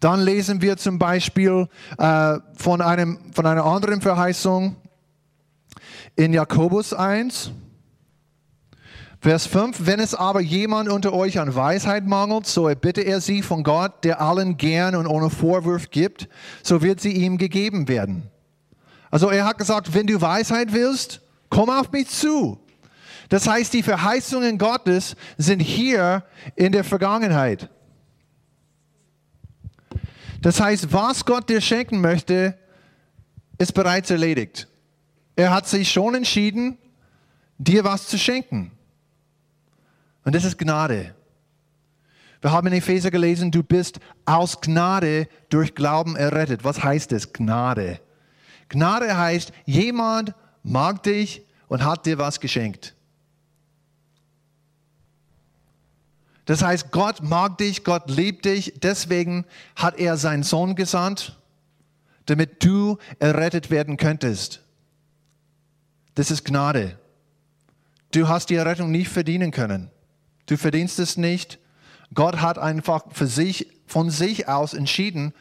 Dann 0.00 0.20
lesen 0.20 0.60
wir 0.62 0.76
zum 0.76 0.98
Beispiel 0.98 1.68
äh, 1.98 2.38
von, 2.56 2.80
einem, 2.80 3.18
von 3.32 3.46
einer 3.46 3.64
anderen 3.64 4.00
Verheißung 4.00 4.76
in 6.16 6.32
Jakobus 6.32 6.92
1, 6.92 7.52
Vers 9.24 9.46
5, 9.46 9.86
wenn 9.86 10.00
es 10.00 10.14
aber 10.14 10.42
jemand 10.42 10.90
unter 10.90 11.14
euch 11.14 11.40
an 11.40 11.54
Weisheit 11.54 12.06
mangelt, 12.06 12.46
so 12.46 12.68
erbitte 12.68 13.00
er 13.00 13.22
sie 13.22 13.40
von 13.40 13.62
Gott, 13.64 14.04
der 14.04 14.20
allen 14.20 14.58
gern 14.58 14.94
und 14.94 15.06
ohne 15.06 15.30
Vorwurf 15.30 15.88
gibt, 15.90 16.28
so 16.62 16.82
wird 16.82 17.00
sie 17.00 17.12
ihm 17.12 17.38
gegeben 17.38 17.88
werden. 17.88 18.30
Also 19.10 19.30
er 19.30 19.46
hat 19.46 19.56
gesagt, 19.56 19.94
wenn 19.94 20.06
du 20.06 20.20
Weisheit 20.20 20.74
willst, 20.74 21.22
komm 21.48 21.70
auf 21.70 21.90
mich 21.90 22.10
zu. 22.10 22.58
Das 23.30 23.48
heißt, 23.48 23.72
die 23.72 23.82
Verheißungen 23.82 24.58
Gottes 24.58 25.16
sind 25.38 25.60
hier 25.60 26.24
in 26.54 26.72
der 26.72 26.84
Vergangenheit. 26.84 27.70
Das 30.44 30.60
heißt, 30.60 30.92
was 30.92 31.24
Gott 31.24 31.48
dir 31.48 31.62
schenken 31.62 32.02
möchte, 32.02 32.58
ist 33.56 33.72
bereits 33.72 34.10
erledigt. 34.10 34.68
Er 35.36 35.54
hat 35.54 35.66
sich 35.66 35.90
schon 35.90 36.14
entschieden, 36.14 36.76
dir 37.56 37.82
was 37.82 38.08
zu 38.08 38.18
schenken. 38.18 38.70
Und 40.22 40.34
das 40.34 40.44
ist 40.44 40.58
Gnade. 40.58 41.14
Wir 42.42 42.52
haben 42.52 42.66
in 42.66 42.74
Epheser 42.74 43.10
gelesen, 43.10 43.52
du 43.52 43.62
bist 43.62 44.00
aus 44.26 44.60
Gnade 44.60 45.28
durch 45.48 45.74
Glauben 45.74 46.14
errettet. 46.14 46.62
Was 46.62 46.84
heißt 46.84 47.12
das? 47.12 47.32
Gnade. 47.32 48.02
Gnade 48.68 49.16
heißt, 49.16 49.50
jemand 49.64 50.34
mag 50.62 51.02
dich 51.04 51.40
und 51.68 51.82
hat 51.82 52.04
dir 52.04 52.18
was 52.18 52.38
geschenkt. 52.38 52.94
Das 56.46 56.62
heißt, 56.62 56.90
Gott 56.90 57.22
mag 57.22 57.58
dich, 57.58 57.84
Gott 57.84 58.10
liebt 58.10 58.44
dich, 58.44 58.74
deswegen 58.82 59.46
hat 59.76 59.98
er 59.98 60.16
seinen 60.16 60.42
Sohn 60.42 60.74
gesandt, 60.74 61.38
damit 62.26 62.64
du 62.64 62.98
errettet 63.18 63.70
werden 63.70 63.96
könntest. 63.96 64.62
Das 66.14 66.30
ist 66.30 66.44
Gnade. 66.44 66.98
Du 68.12 68.28
hast 68.28 68.50
die 68.50 68.54
Errettung 68.54 68.90
nicht 68.90 69.08
verdienen 69.08 69.50
können. 69.50 69.90
Du 70.46 70.56
verdienst 70.56 70.98
es 70.98 71.16
nicht. 71.16 71.58
Gott 72.12 72.40
hat 72.40 72.58
einfach 72.58 73.04
für 73.10 73.26
sich, 73.26 73.68
von 73.86 74.10
sich 74.10 74.46
aus 74.48 74.74
entschieden, 74.74 75.32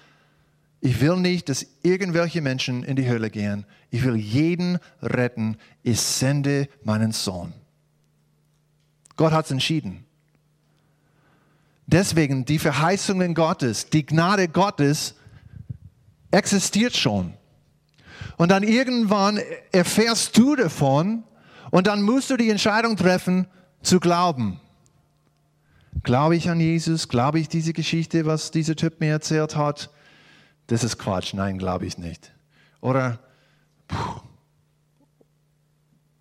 ich 0.86 1.00
will 1.00 1.16
nicht, 1.16 1.48
dass 1.48 1.66
irgendwelche 1.82 2.42
Menschen 2.42 2.84
in 2.84 2.98
die 2.98 3.08
Hölle 3.08 3.30
gehen. 3.30 3.66
Ich 3.90 4.04
will 4.04 4.18
jeden 4.18 4.80
retten. 5.02 5.56
Ich 5.82 6.02
sende 6.02 6.68
meinen 6.84 7.14
Sohn. 7.14 7.54
Gott 9.16 9.32
hat 9.32 9.46
es 9.46 9.52
entschieden. 9.52 10.06
Deswegen 11.86 12.46
die 12.46 12.60
Verheißungen 12.60 13.34
Gottes, 13.34 13.90
die 13.90 14.06
Gnade 14.06 14.48
Gottes 14.48 15.16
existiert 16.32 16.96
schon. 16.96 17.34
Und 18.38 18.50
dann 18.50 18.64
irgendwann 18.64 19.40
erfährst 19.72 20.38
du 20.38 20.56
davon 20.56 21.24
und 21.72 21.88
dann 21.88 22.02
musst 22.02 22.30
du 22.30 22.38
die 22.38 22.50
Entscheidung 22.50 22.96
treffen, 22.96 23.48
zu 23.82 24.00
glauben. 24.00 24.60
Glaube 26.04 26.36
ich 26.36 26.50
an 26.50 26.60
Jesus? 26.60 27.10
Glaube 27.10 27.40
ich 27.40 27.50
diese 27.50 27.74
Geschichte, 27.74 28.26
was 28.26 28.52
dieser 28.52 28.76
Typ 28.76 29.00
mir 29.00 29.12
erzählt 29.12 29.56
hat? 29.56 29.90
Das 30.68 30.84
ist 30.84 30.98
Quatsch. 30.98 31.34
Nein, 31.34 31.58
glaube 31.58 31.86
ich 31.86 31.98
nicht. 31.98 32.32
Oder, 32.82 33.20
puh, 33.88 34.22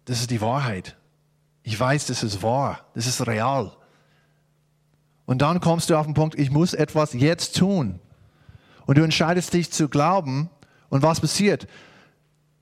das 0.04 0.20
ist 0.20 0.30
die 0.30 0.40
Wahrheit. 0.40 0.96
Ich 1.62 1.78
weiß, 1.78 2.06
das 2.06 2.22
ist 2.22 2.42
wahr. 2.42 2.80
Das 2.94 3.06
ist 3.06 3.26
real. 3.26 3.72
Und 5.24 5.42
dann 5.42 5.60
kommst 5.60 5.90
du 5.90 5.96
auf 5.96 6.06
den 6.06 6.14
Punkt, 6.14 6.38
ich 6.38 6.50
muss 6.50 6.74
etwas 6.74 7.12
jetzt 7.12 7.56
tun. 7.56 8.00
Und 8.86 8.98
du 8.98 9.02
entscheidest 9.02 9.52
dich 9.54 9.70
zu 9.70 9.88
glauben. 9.88 10.50
Und 10.88 11.02
was 11.02 11.20
passiert? 11.20 11.66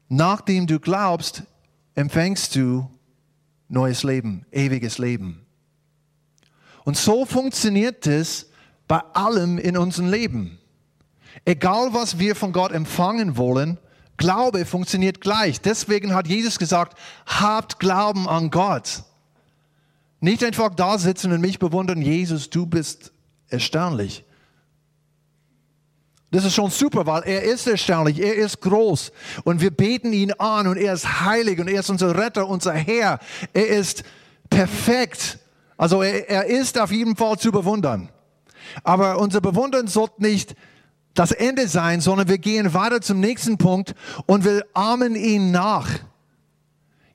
Nachdem 0.08 0.66
du 0.66 0.78
glaubst, 0.78 1.44
empfängst 1.94 2.54
du 2.56 2.90
neues 3.68 4.02
Leben, 4.02 4.44
ewiges 4.50 4.98
Leben. 4.98 5.46
Und 6.84 6.96
so 6.96 7.24
funktioniert 7.24 8.06
es 8.06 8.50
bei 8.88 9.00
allem 9.14 9.58
in 9.58 9.76
unserem 9.76 10.10
Leben. 10.10 10.58
Egal 11.44 11.94
was 11.94 12.18
wir 12.18 12.34
von 12.34 12.52
Gott 12.52 12.72
empfangen 12.72 13.36
wollen, 13.36 13.78
Glaube 14.16 14.66
funktioniert 14.66 15.22
gleich. 15.22 15.60
Deswegen 15.60 16.14
hat 16.14 16.26
Jesus 16.26 16.58
gesagt, 16.58 16.98
habt 17.24 17.78
Glauben 17.78 18.28
an 18.28 18.50
Gott. 18.50 19.04
Nicht 20.20 20.44
einfach 20.44 20.74
da 20.74 20.98
sitzen 20.98 21.33
und 21.33 21.40
mich 21.40 21.59
bewundern, 21.59 22.02
Jesus, 22.02 22.50
du 22.50 22.66
bist 22.66 23.12
erstaunlich. 23.48 24.24
Das 26.30 26.44
ist 26.44 26.54
schon 26.54 26.70
super, 26.70 27.06
weil 27.06 27.22
er 27.24 27.42
ist 27.42 27.66
erstaunlich, 27.66 28.20
er 28.20 28.37
ist 28.37 28.61
groß 28.61 29.11
und 29.42 29.61
wir 29.61 29.72
beten 29.72 30.12
ihn 30.12 30.33
an 30.33 30.68
und 30.68 30.76
er 30.76 30.92
ist 30.94 31.22
heilig 31.22 31.59
und 31.59 31.68
er 31.68 31.80
ist 31.80 31.90
unser 31.90 32.16
Retter, 32.16 32.46
unser 32.46 32.72
Herr. 32.72 33.18
Er 33.52 33.66
ist 33.66 34.04
perfekt. 34.48 35.38
Also 35.76 36.02
er, 36.02 36.28
er 36.28 36.46
ist 36.46 36.78
auf 36.78 36.92
jeden 36.92 37.16
Fall 37.16 37.37
zu 37.38 37.50
bewundern. 37.50 38.11
Aber 38.85 39.18
unser 39.18 39.40
Bewundern 39.40 39.88
sollte 39.88 40.22
nicht 40.22 40.54
das 41.14 41.33
Ende 41.33 41.66
sein, 41.66 42.00
sondern 42.00 42.28
wir 42.28 42.38
gehen 42.38 42.72
weiter 42.74 43.00
zum 43.00 43.18
nächsten 43.18 43.59
Punkt 43.59 43.94
und 44.26 44.44
wir 44.44 44.64
ahmen 44.74 45.16
ihn 45.16 45.50
nach. 45.50 45.88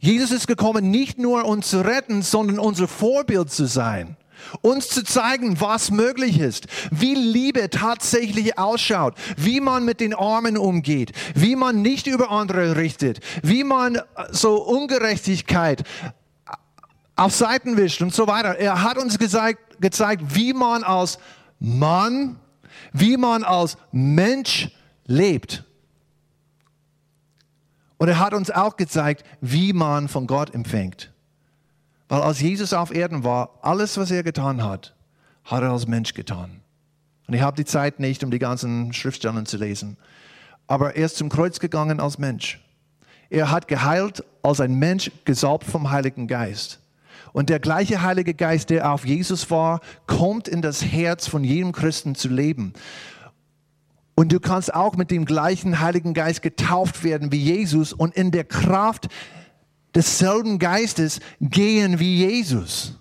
Jesus 0.06 0.30
ist 0.30 0.46
gekommen, 0.46 0.92
nicht 0.92 1.18
nur 1.18 1.46
uns 1.46 1.72
zu 1.72 1.84
retten, 1.84 2.22
sondern 2.22 2.60
unser 2.60 2.88
Vorbild 2.88 3.52
zu 3.52 3.66
sein. 3.66 4.18
Uns 4.62 4.88
zu 4.90 5.04
zeigen, 5.04 5.60
was 5.60 5.90
möglich 5.90 6.40
ist, 6.40 6.68
wie 6.92 7.16
Liebe 7.16 7.72
tatsächlich 7.72 8.60
ausschaut, 8.60 9.16
wie 9.36 9.60
man 9.60 9.84
mit 9.84 10.00
den 10.00 10.14
Armen 10.14 10.60
umgeht, 10.60 11.12
wie 11.34 11.56
man 11.56 11.82
nicht 11.82 12.06
über 12.06 12.30
andere 12.30 12.76
richtet, 12.76 13.20
wie 13.42 13.64
man 13.64 14.00
so 14.30 14.62
Ungerechtigkeit 14.62 15.84
auf 17.16 17.34
Seiten 17.34 17.76
wischt 17.76 18.04
und 18.04 18.14
so 18.14 18.28
weiter. 18.28 18.60
Er 18.60 18.84
hat 18.84 19.00
uns 19.00 19.18
gezeigt, 19.18 19.82
gezeigt 19.82 20.22
wie 20.36 20.54
man 20.54 20.84
als 20.84 21.18
Mann, 21.60 22.40
wie 22.94 23.18
man 23.18 23.44
als 23.44 23.76
Mensch 23.92 24.70
lebt. 25.08 25.64
Und 27.98 28.08
er 28.08 28.20
hat 28.20 28.34
uns 28.34 28.52
auch 28.52 28.78
gezeigt, 28.78 29.26
wie 29.42 29.74
man 29.74 30.08
von 30.08 30.28
Gott 30.28 30.54
empfängt. 30.54 31.12
Weil 32.08 32.22
als 32.22 32.42
Jesus 32.42 32.74
auf 32.74 32.94
Erden 32.94 33.24
war, 33.24 33.58
alles, 33.62 33.98
was 33.98 34.12
er 34.12 34.24
getan 34.24 34.64
hat, 34.64 34.96
hat 35.44 35.64
er 35.64 35.72
als 35.72 35.88
Mensch 35.88 36.14
getan. 36.14 36.62
Und 37.28 37.34
ich 37.34 37.42
habe 37.42 37.58
die 37.58 37.66
Zeit 37.66 38.00
nicht, 38.00 38.24
um 38.24 38.32
die 38.32 38.40
ganzen 38.40 38.94
Schriftstellen 38.94 39.46
zu 39.46 39.58
lesen. 39.58 39.98
Aber 40.68 40.96
er 40.96 41.06
ist 41.06 41.18
zum 41.18 41.30
Kreuz 41.30 41.60
gegangen 41.60 42.00
als 42.00 42.18
Mensch. 42.18 42.62
Er 43.30 43.50
hat 43.50 43.68
geheilt 43.68 44.24
als 44.44 44.60
ein 44.60 44.76
Mensch, 44.76 45.12
gesalbt 45.26 45.66
vom 45.66 45.92
Heiligen 45.92 46.28
Geist. 46.28 46.80
Und 47.34 47.50
der 47.50 47.60
gleiche 47.60 48.02
Heilige 48.02 48.34
Geist, 48.34 48.70
der 48.70 48.92
auf 48.92 49.06
Jesus 49.06 49.50
war, 49.52 49.82
kommt 50.08 50.48
in 50.48 50.62
das 50.62 50.86
Herz 50.86 51.28
von 51.28 51.44
jedem 51.44 51.72
Christen 51.72 52.16
zu 52.16 52.30
leben. 52.30 52.74
Und 54.16 54.32
du 54.32 54.40
kannst 54.40 54.74
auch 54.74 54.96
mit 54.96 55.12
dem 55.12 55.26
gleichen 55.26 55.82
Heiligen 55.82 56.14
Geist 56.14 56.42
getauft 56.42 57.04
werden 57.04 57.32
wie 57.32 57.42
Jesus 57.42 57.92
und 57.92 58.16
in 58.16 58.32
der 58.32 58.46
Kraft 58.46 59.08
desselben 59.94 60.58
Geistes 60.58 61.20
gehen 61.42 62.00
wie 62.00 62.26
Jesus. 62.26 62.98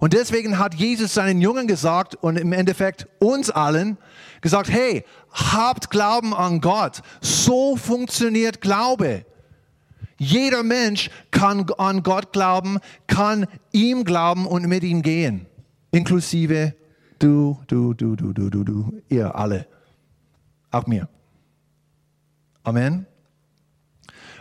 Und 0.00 0.12
deswegen 0.12 0.58
hat 0.58 0.74
Jesus 0.74 1.14
seinen 1.14 1.40
Jungen 1.40 1.66
gesagt 1.66 2.16
und 2.16 2.36
im 2.36 2.52
Endeffekt 2.52 3.08
uns 3.18 3.50
allen 3.50 3.96
gesagt, 4.40 4.70
hey, 4.70 5.04
habt 5.32 5.90
Glauben 5.90 6.34
an 6.34 6.60
Gott. 6.60 7.02
So 7.20 7.76
funktioniert 7.76 8.60
Glaube. 8.60 9.24
Jeder 10.18 10.64
Mensch 10.64 11.10
kann 11.30 11.66
an 11.78 12.02
Gott 12.02 12.32
glauben, 12.32 12.78
kann 13.06 13.46
ihm 13.70 14.04
glauben 14.04 14.46
und 14.46 14.66
mit 14.66 14.82
ihm 14.82 15.02
gehen. 15.02 15.46
Inklusive 15.92 16.74
du, 17.20 17.58
du, 17.66 17.94
du, 17.94 18.16
du, 18.16 18.32
du, 18.32 18.50
du, 18.50 18.64
du, 18.64 18.92
ihr 19.08 19.34
alle. 19.34 19.66
Auch 20.70 20.86
mir. 20.86 21.08
Amen. 22.62 23.06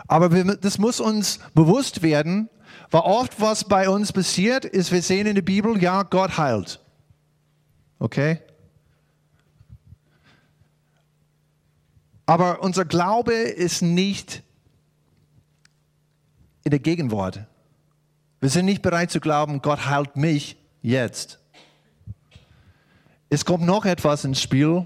Aber 0.08 0.32
wir, 0.32 0.56
das 0.56 0.78
muss 0.78 1.00
uns 1.00 1.40
bewusst 1.54 2.02
werden, 2.02 2.50
weil 2.92 3.02
oft 3.02 3.40
was 3.42 3.66
bei 3.66 3.90
uns 3.90 4.14
passiert 4.14 4.66
ist, 4.66 4.92
wir 4.92 5.02
sehen 5.02 5.28
in 5.28 5.36
der 5.36 5.42
Bibel, 5.42 5.82
ja, 5.82 6.04
Gott 6.04 6.38
heilt. 6.38 6.80
Okay? 8.00 8.40
Aber 12.26 12.62
unser 12.62 12.86
Glaube 12.86 13.34
ist 13.34 13.82
nicht 13.82 14.44
in 16.64 16.72
der 16.72 16.80
Gegenwart. 16.80 17.46
Wir 18.40 18.50
sind 18.50 18.66
nicht 18.66 18.82
bereit 18.82 19.10
zu 19.12 19.20
glauben, 19.20 19.62
Gott 19.62 19.88
heilt 19.88 20.16
mich 20.16 20.58
jetzt. 20.82 21.40
Es 23.30 23.46
kommt 23.46 23.66
noch 23.66 23.86
etwas 23.86 24.24
ins 24.26 24.42
Spiel, 24.42 24.86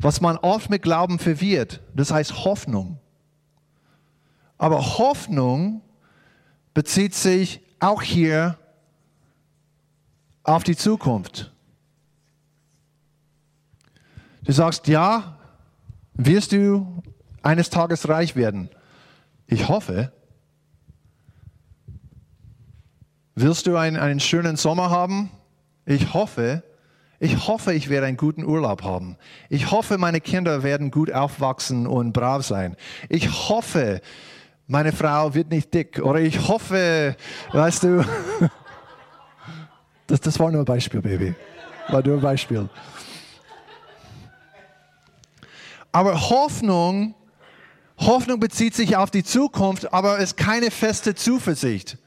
was 0.00 0.20
man 0.20 0.36
oft 0.38 0.70
mit 0.70 0.82
Glauben 0.82 1.18
verwirrt. 1.18 1.80
Das 1.94 2.10
heißt 2.10 2.44
Hoffnung. 2.44 2.98
Aber 4.58 4.98
Hoffnung 4.98 5.82
bezieht 6.74 7.14
sich 7.14 7.60
auch 7.78 8.02
hier 8.02 8.58
auf 10.42 10.64
die 10.64 10.76
Zukunft. 10.76 11.52
Du 14.42 14.52
sagst, 14.52 14.88
ja, 14.88 15.38
wirst 16.14 16.52
du 16.52 17.02
eines 17.42 17.70
Tages 17.70 18.08
reich 18.08 18.36
werden? 18.36 18.70
Ich 19.46 19.68
hoffe. 19.68 20.12
Willst 23.34 23.66
du 23.66 23.76
einen, 23.76 23.96
einen 23.96 24.20
schönen 24.20 24.56
Sommer 24.56 24.90
haben? 24.90 25.30
Ich 25.84 26.12
hoffe. 26.14 26.62
Ich 27.22 27.46
hoffe, 27.46 27.74
ich 27.74 27.90
werde 27.90 28.06
einen 28.06 28.16
guten 28.16 28.44
Urlaub 28.44 28.82
haben. 28.82 29.18
Ich 29.50 29.70
hoffe, 29.70 29.98
meine 29.98 30.22
Kinder 30.22 30.62
werden 30.62 30.90
gut 30.90 31.12
aufwachsen 31.12 31.86
und 31.86 32.12
brav 32.14 32.46
sein. 32.46 32.76
Ich 33.10 33.50
hoffe, 33.50 34.00
meine 34.66 34.90
Frau 34.90 35.34
wird 35.34 35.50
nicht 35.50 35.74
dick. 35.74 36.00
Oder 36.00 36.20
ich 36.20 36.48
hoffe, 36.48 37.14
weißt 37.52 37.82
du, 37.82 38.06
das, 40.06 40.22
das 40.22 40.40
war 40.40 40.50
nur 40.50 40.62
ein 40.62 40.64
Beispiel, 40.64 41.02
Baby. 41.02 41.34
War 41.88 42.02
nur 42.02 42.16
ein 42.16 42.22
Beispiel. 42.22 42.70
Aber 45.92 46.30
Hoffnung, 46.30 47.14
Hoffnung 47.98 48.40
bezieht 48.40 48.74
sich 48.74 48.96
auf 48.96 49.10
die 49.10 49.24
Zukunft, 49.24 49.92
aber 49.92 50.16
ist 50.20 50.38
keine 50.38 50.70
feste 50.70 51.14
Zuversicht. 51.14 51.98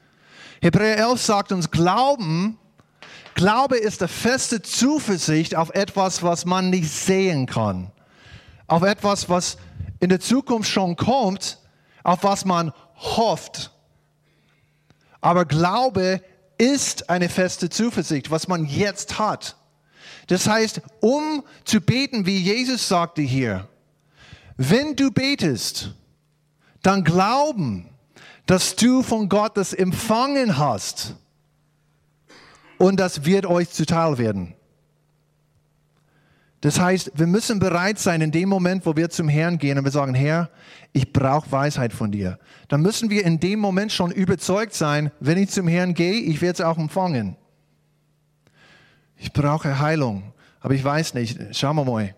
Hebräer 0.60 0.98
11 0.98 1.20
sagt 1.20 1.52
uns, 1.52 1.70
Glauben, 1.70 2.58
Glaube 3.34 3.76
ist 3.76 4.00
eine 4.00 4.08
feste 4.08 4.62
Zuversicht 4.62 5.56
auf 5.56 5.70
etwas, 5.70 6.22
was 6.22 6.44
man 6.44 6.70
nicht 6.70 6.88
sehen 6.88 7.46
kann. 7.46 7.90
Auf 8.66 8.82
etwas, 8.82 9.28
was 9.28 9.56
in 10.00 10.08
der 10.08 10.20
Zukunft 10.20 10.70
schon 10.70 10.96
kommt, 10.96 11.58
auf 12.04 12.22
was 12.22 12.44
man 12.44 12.72
hofft. 12.96 13.72
Aber 15.20 15.44
Glaube 15.44 16.22
ist 16.58 17.10
eine 17.10 17.28
feste 17.28 17.70
Zuversicht, 17.70 18.30
was 18.30 18.46
man 18.46 18.66
jetzt 18.66 19.18
hat. 19.18 19.56
Das 20.28 20.46
heißt, 20.46 20.80
um 21.00 21.42
zu 21.64 21.80
beten, 21.80 22.26
wie 22.26 22.38
Jesus 22.38 22.88
sagte 22.88 23.22
hier, 23.22 23.68
wenn 24.56 24.94
du 24.94 25.10
betest, 25.10 25.94
dann 26.82 27.02
glauben, 27.02 27.88
dass 28.46 28.76
du 28.76 29.02
von 29.02 29.28
Gott 29.28 29.56
das 29.56 29.72
empfangen 29.72 30.56
hast 30.56 31.16
und 32.84 33.00
das 33.00 33.24
wird 33.24 33.46
euch 33.46 33.70
zuteil 33.70 34.18
werden. 34.18 34.54
Das 36.60 36.78
heißt, 36.78 37.12
wir 37.14 37.26
müssen 37.26 37.58
bereit 37.58 37.98
sein, 37.98 38.20
in 38.20 38.30
dem 38.30 38.50
Moment, 38.50 38.84
wo 38.84 38.94
wir 38.94 39.08
zum 39.08 39.26
Herrn 39.26 39.56
gehen 39.56 39.78
und 39.78 39.84
wir 39.84 39.90
sagen, 39.90 40.12
Herr, 40.14 40.50
ich 40.92 41.10
brauche 41.10 41.50
Weisheit 41.50 41.94
von 41.94 42.12
dir, 42.12 42.38
dann 42.68 42.82
müssen 42.82 43.08
wir 43.08 43.24
in 43.24 43.40
dem 43.40 43.58
Moment 43.58 43.90
schon 43.90 44.10
überzeugt 44.10 44.74
sein, 44.74 45.10
wenn 45.18 45.38
ich 45.38 45.48
zum 45.48 45.66
Herrn 45.66 45.94
gehe, 45.94 46.20
ich 46.20 46.42
werde 46.42 46.54
es 46.54 46.60
auch 46.60 46.76
empfangen. 46.76 47.36
Ich 49.16 49.32
brauche 49.32 49.78
Heilung, 49.78 50.34
aber 50.60 50.74
ich 50.74 50.84
weiß 50.84 51.14
nicht, 51.14 51.38
schauen 51.56 51.76
wir 51.76 51.84
mal. 51.86 52.14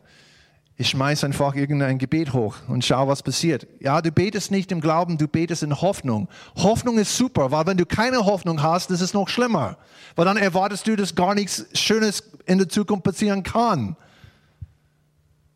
Ich 0.79 0.91
schmeiße 0.91 1.25
einfach 1.25 1.55
irgendein 1.55 1.97
Gebet 1.97 2.35
hoch 2.35 2.57
und 2.69 2.85
schau, 2.85 3.09
was 3.09 3.23
passiert. 3.23 3.67
Ja, 3.81 4.03
du 4.03 4.13
betest 4.13 4.51
nicht 4.51 4.71
im 4.73 4.83
Glauben, 4.83 5.17
du 5.17 5.27
betest 5.27 5.63
in 5.63 5.81
Hoffnung. 5.81 6.29
Hoffnung 6.55 6.99
ist 6.99 7.17
super, 7.17 7.51
weil 7.51 7.67
wenn 7.67 7.79
du 7.79 7.87
keine 7.87 8.27
Hoffnung 8.27 8.63
hast, 8.63 8.91
ist 8.91 9.01
es 9.01 9.15
noch 9.15 9.29
schlimmer. 9.29 9.79
Weil 10.17 10.27
dann 10.27 10.37
erwartest 10.37 10.87
du, 10.87 10.95
dass 10.95 11.15
gar 11.15 11.35
nichts 11.35 11.65
Schönes 11.73 12.25
in 12.45 12.59
der 12.59 12.69
Zukunft 12.69 13.05
passieren 13.05 13.43
kann. 13.43 13.97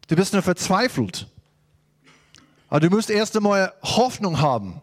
Du 0.09 0.16
bist 0.16 0.33
nur 0.33 0.42
verzweifelt. 0.42 1.28
Aber 2.70 2.80
du 2.80 2.88
musst 2.88 3.11
erst 3.11 3.37
einmal 3.37 3.74
Hoffnung 3.83 4.40
haben. 4.40 4.80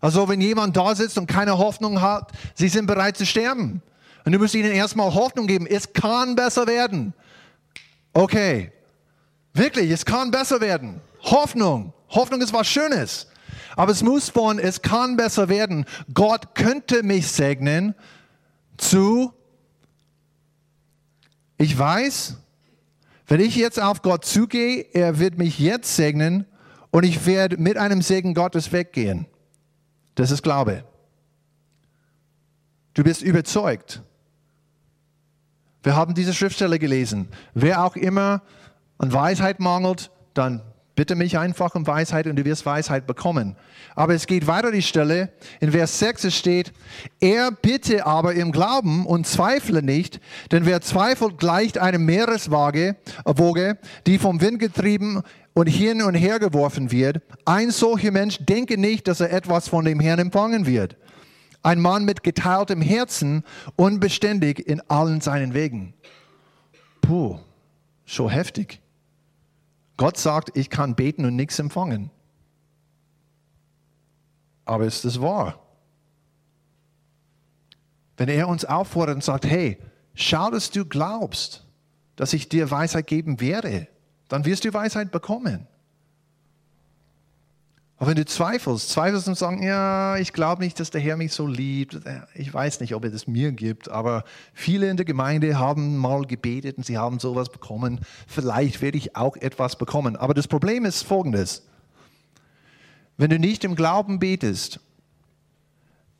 Also 0.00 0.28
wenn 0.28 0.40
jemand 0.40 0.76
da 0.78 0.94
sitzt 0.94 1.18
und 1.18 1.26
keine 1.26 1.58
Hoffnung 1.58 2.00
hat, 2.00 2.32
sie 2.54 2.68
sind 2.68 2.86
bereit 2.86 3.18
zu 3.18 3.26
sterben. 3.26 3.82
Und 4.24 4.32
du 4.32 4.38
musst 4.38 4.54
ihnen 4.54 4.72
erstmal 4.72 5.12
Hoffnung 5.12 5.46
geben. 5.46 5.66
Es 5.66 5.92
kann 5.92 6.36
besser 6.36 6.66
werden. 6.66 7.12
Okay. 8.14 8.72
Wirklich, 9.58 9.90
es 9.90 10.04
kann 10.04 10.30
besser 10.30 10.60
werden. 10.60 11.00
Hoffnung. 11.22 11.92
Hoffnung 12.10 12.40
ist 12.40 12.52
was 12.52 12.68
Schönes. 12.68 13.26
Aber 13.74 13.90
es 13.90 14.04
muss 14.04 14.28
von, 14.28 14.60
es 14.60 14.82
kann 14.82 15.16
besser 15.16 15.48
werden. 15.48 15.84
Gott 16.14 16.54
könnte 16.54 17.02
mich 17.02 17.26
segnen 17.26 17.96
zu, 18.76 19.32
ich 21.56 21.76
weiß, 21.76 22.36
wenn 23.26 23.40
ich 23.40 23.56
jetzt 23.56 23.80
auf 23.80 24.02
Gott 24.02 24.24
zugehe, 24.24 24.86
er 24.92 25.18
wird 25.18 25.38
mich 25.38 25.58
jetzt 25.58 25.96
segnen 25.96 26.46
und 26.90 27.02
ich 27.02 27.26
werde 27.26 27.56
mit 27.56 27.76
einem 27.76 28.00
Segen 28.00 28.34
Gottes 28.34 28.70
weggehen. 28.70 29.26
Das 30.14 30.30
ist 30.30 30.42
Glaube. 30.44 30.84
Du 32.94 33.02
bist 33.02 33.22
überzeugt. 33.22 34.02
Wir 35.82 35.96
haben 35.96 36.14
diese 36.14 36.32
Schriftstelle 36.32 36.78
gelesen. 36.78 37.28
Wer 37.54 37.84
auch 37.84 37.96
immer 37.96 38.42
an 38.98 39.12
Weisheit 39.12 39.60
mangelt, 39.60 40.10
dann 40.34 40.62
Bitte 40.98 41.14
mich 41.14 41.38
einfach 41.38 41.76
um 41.76 41.86
Weisheit 41.86 42.26
und 42.26 42.34
du 42.34 42.44
wirst 42.44 42.66
Weisheit 42.66 43.06
bekommen. 43.06 43.54
Aber 43.94 44.14
es 44.14 44.26
geht 44.26 44.48
weiter 44.48 44.72
die 44.72 44.82
Stelle. 44.82 45.30
In 45.60 45.70
Vers 45.70 46.00
6 46.00 46.24
es 46.24 46.34
steht, 46.34 46.72
er 47.20 47.52
bitte 47.52 48.04
aber 48.04 48.34
im 48.34 48.50
Glauben 48.50 49.06
und 49.06 49.24
zweifle 49.24 49.80
nicht, 49.80 50.18
denn 50.50 50.66
wer 50.66 50.80
zweifelt, 50.80 51.38
gleicht 51.38 51.78
einem 51.78 52.04
Meereswaage, 52.04 52.96
Woge, 53.24 53.78
die 54.08 54.18
vom 54.18 54.40
Wind 54.40 54.58
getrieben 54.58 55.22
und 55.54 55.68
hin 55.68 56.02
und 56.02 56.16
her 56.16 56.40
geworfen 56.40 56.90
wird. 56.90 57.22
Ein 57.44 57.70
solcher 57.70 58.10
Mensch 58.10 58.38
denke 58.40 58.76
nicht, 58.76 59.06
dass 59.06 59.20
er 59.20 59.32
etwas 59.32 59.68
von 59.68 59.84
dem 59.84 60.00
Herrn 60.00 60.18
empfangen 60.18 60.66
wird. 60.66 60.96
Ein 61.62 61.78
Mann 61.80 62.06
mit 62.06 62.24
geteiltem 62.24 62.82
Herzen, 62.82 63.44
unbeständig 63.76 64.66
in 64.66 64.80
allen 64.90 65.20
seinen 65.20 65.54
Wegen. 65.54 65.94
Puh, 67.02 67.38
so 68.04 68.28
heftig. 68.28 68.80
Gott 69.98 70.16
sagt, 70.16 70.56
ich 70.56 70.70
kann 70.70 70.94
beten 70.94 71.26
und 71.26 71.36
nichts 71.36 71.58
empfangen. 71.58 72.10
Aber 74.64 74.84
ist 74.86 75.04
das 75.04 75.20
wahr? 75.20 75.60
Wenn 78.16 78.28
er 78.28 78.48
uns 78.48 78.64
auffordert 78.64 79.16
und 79.16 79.24
sagt, 79.24 79.44
hey, 79.44 79.78
schau, 80.14 80.50
dass 80.50 80.70
du 80.70 80.86
glaubst, 80.86 81.66
dass 82.16 82.32
ich 82.32 82.48
dir 82.48 82.70
Weisheit 82.70 83.06
geben 83.06 83.40
werde, 83.40 83.88
dann 84.28 84.44
wirst 84.44 84.64
du 84.64 84.72
Weisheit 84.72 85.10
bekommen. 85.10 85.66
Aber 87.98 88.10
wenn 88.10 88.16
du 88.16 88.24
zweifelst, 88.24 88.90
zweifelst 88.90 89.26
und 89.26 89.36
sagst, 89.36 89.62
ja, 89.62 90.16
ich 90.18 90.32
glaube 90.32 90.62
nicht, 90.62 90.78
dass 90.78 90.90
der 90.90 91.00
Herr 91.00 91.16
mich 91.16 91.32
so 91.32 91.48
liebt, 91.48 91.98
ich 92.34 92.54
weiß 92.54 92.78
nicht, 92.78 92.94
ob 92.94 93.02
er 93.02 93.10
das 93.10 93.26
mir 93.26 93.50
gibt, 93.50 93.88
aber 93.88 94.22
viele 94.54 94.88
in 94.88 94.96
der 94.96 95.04
Gemeinde 95.04 95.58
haben 95.58 95.96
mal 95.96 96.24
gebetet 96.24 96.78
und 96.78 96.86
sie 96.86 96.96
haben 96.96 97.18
sowas 97.18 97.50
bekommen, 97.50 98.00
vielleicht 98.28 98.82
werde 98.82 98.98
ich 98.98 99.16
auch 99.16 99.36
etwas 99.36 99.76
bekommen. 99.76 100.14
Aber 100.14 100.32
das 100.32 100.46
Problem 100.46 100.84
ist 100.84 101.02
folgendes, 101.02 101.66
wenn 103.16 103.30
du 103.30 103.38
nicht 103.40 103.64
im 103.64 103.74
Glauben 103.74 104.20
betest, 104.20 104.78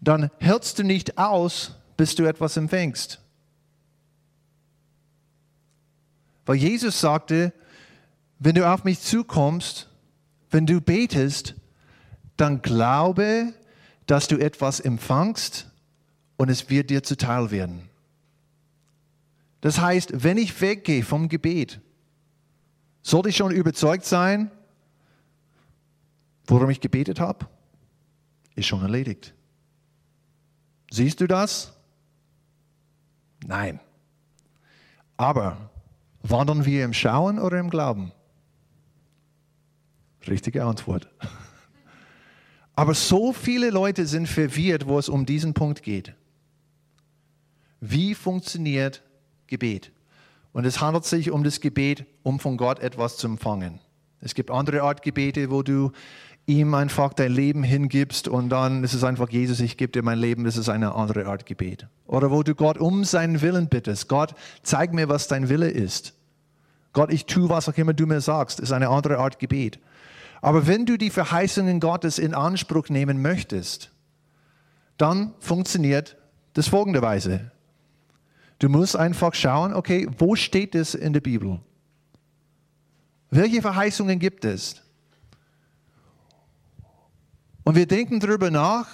dann 0.01 0.31
hältst 0.41 0.81
du 0.81 0.83
nicht 0.83 1.17
aus, 1.17 1.77
bis 1.97 2.17
du 2.17 2.25
etwas 2.25 2.57
empfängst. 2.57 3.21
Weil 6.45 6.57
Jesus 6.57 6.99
sagte, 6.99 7.53
wenn 8.41 8.57
du 8.57 8.69
auf 8.69 8.83
mich 8.83 9.01
zukommst, 9.01 9.89
wenn 10.51 10.67
du 10.67 10.81
betest, 10.81 11.55
dann 12.41 12.63
glaube, 12.63 13.53
dass 14.07 14.29
du 14.29 14.39
etwas 14.39 14.81
empfangst 14.81 15.71
und 16.37 16.49
es 16.49 16.71
wird 16.71 16.91
dir 16.91 17.03
zuteil 17.03 17.51
werden. 17.51 17.89
Das 19.61 19.81
heißt, 19.81 20.23
wenn 20.23 20.39
ich 20.39 20.61
weggehe 20.61 21.03
vom 21.03 21.29
Gebet, 21.29 21.81
sollte 23.03 23.29
ich 23.29 23.37
schon 23.37 23.51
überzeugt 23.51 24.05
sein, 24.05 24.51
worum 26.47 26.71
ich 26.71 26.81
gebetet 26.81 27.21
habe? 27.21 27.47
Ist 28.55 28.67
schon 28.67 28.83
erledigt. 28.83 29.35
Siehst 30.91 31.21
du 31.21 31.27
das? 31.27 31.75
Nein. 33.47 33.81
Aber 35.17 35.71
wandern 36.23 36.65
wir 36.65 36.85
im 36.85 36.93
Schauen 36.93 37.39
oder 37.39 37.59
im 37.59 37.71
Glauben? 37.71 38.13
Richtige 40.27 40.65
Antwort. 40.65 41.09
Aber 42.79 42.95
so 42.95 43.33
viele 43.33 43.71
Leute 43.71 44.07
sind 44.07 44.29
verwirrt, 44.29 44.87
wo 44.87 45.01
es 45.01 45.09
um 45.09 45.27
diesen 45.27 45.53
Punkt 45.53 45.83
geht. 45.83 46.15
Wie 47.81 48.15
funktioniert 48.15 49.03
Gebet? 49.49 49.91
Und 50.53 50.65
es 50.65 50.81
handelt 50.81 51.05
sich 51.05 51.33
um 51.33 51.43
das 51.43 51.61
Gebet, 51.61 52.05
um 52.23 52.39
von 52.39 52.57
Gott 52.57 52.79
etwas 52.79 53.17
zu 53.17 53.27
empfangen. 53.27 53.81
Es 54.21 54.33
gibt 54.33 54.53
andere 54.53 54.83
Art 54.83 55.03
Gebete, 55.03 55.51
wo 55.51 55.65
du 55.65 55.91
ihm 56.47 56.73
einfach 56.73 57.15
dein 57.15 57.33
Leben 57.33 57.65
hingibst 57.65 58.29
und 58.29 58.49
dann 58.51 58.85
ist 58.85 58.95
es 58.95 59.03
einfach, 59.03 59.29
Jesus, 59.29 59.59
ich 59.59 59.77
gebe 59.77 59.91
dir 59.91 60.05
mein 60.05 60.21
Leben, 60.21 60.45
das 60.45 60.57
ist 60.57 60.69
eine 60.69 60.95
andere 60.95 61.27
Art 61.27 61.47
Gebet. 61.47 61.89
Oder 62.07 62.31
wo 62.31 62.45
du 62.45 62.55
Gott 62.55 62.79
um 62.79 63.03
seinen 63.03 63.43
Willen 63.43 63.67
bittest. 63.67 64.09
Gott, 64.09 64.37
zeig 64.63 64.95
mir, 64.95 65.09
was 65.09 65.27
dein 65.27 65.49
Wille 65.49 65.69
ist. 65.69 66.15
Gott, 66.93 67.13
ich 67.13 67.27
tue, 67.27 67.49
was 67.49 67.69
auch 67.69 67.77
immer 67.77 67.93
du 67.93 68.07
mir 68.07 68.21
sagst, 68.21 68.61
ist 68.61 68.71
eine 68.71 68.89
andere 68.89 69.19
Art 69.19 69.41
Gebet. 69.41 69.81
Aber 70.41 70.67
wenn 70.67 70.87
du 70.87 70.97
die 70.97 71.11
Verheißungen 71.11 71.81
Gottes 71.81 72.19
in 72.19 72.35
Anspruch 72.35 72.89
nehmen 72.89 73.23
möchtest, 73.23 73.91
dann 74.97 75.35
funktioniert 75.41 76.17
das 76.55 76.69
folgenderweise. 76.69 77.51
Du 78.59 78.69
musst 78.69 78.97
einfach 78.97 79.35
schauen, 79.35 79.75
okay, 79.75 80.09
wo 80.19 80.35
steht 80.35 80.75
es 80.75 80.95
in 80.95 81.13
der 81.13 81.21
Bibel? 81.21 81.61
Welche 83.31 83.63
Verheißungen 83.63 84.19
gibt 84.19 84.45
es? 84.45 84.83
Und 87.63 87.75
wir 87.75 87.87
denken 87.87 88.19
darüber 88.19 88.51
nach, 88.51 88.89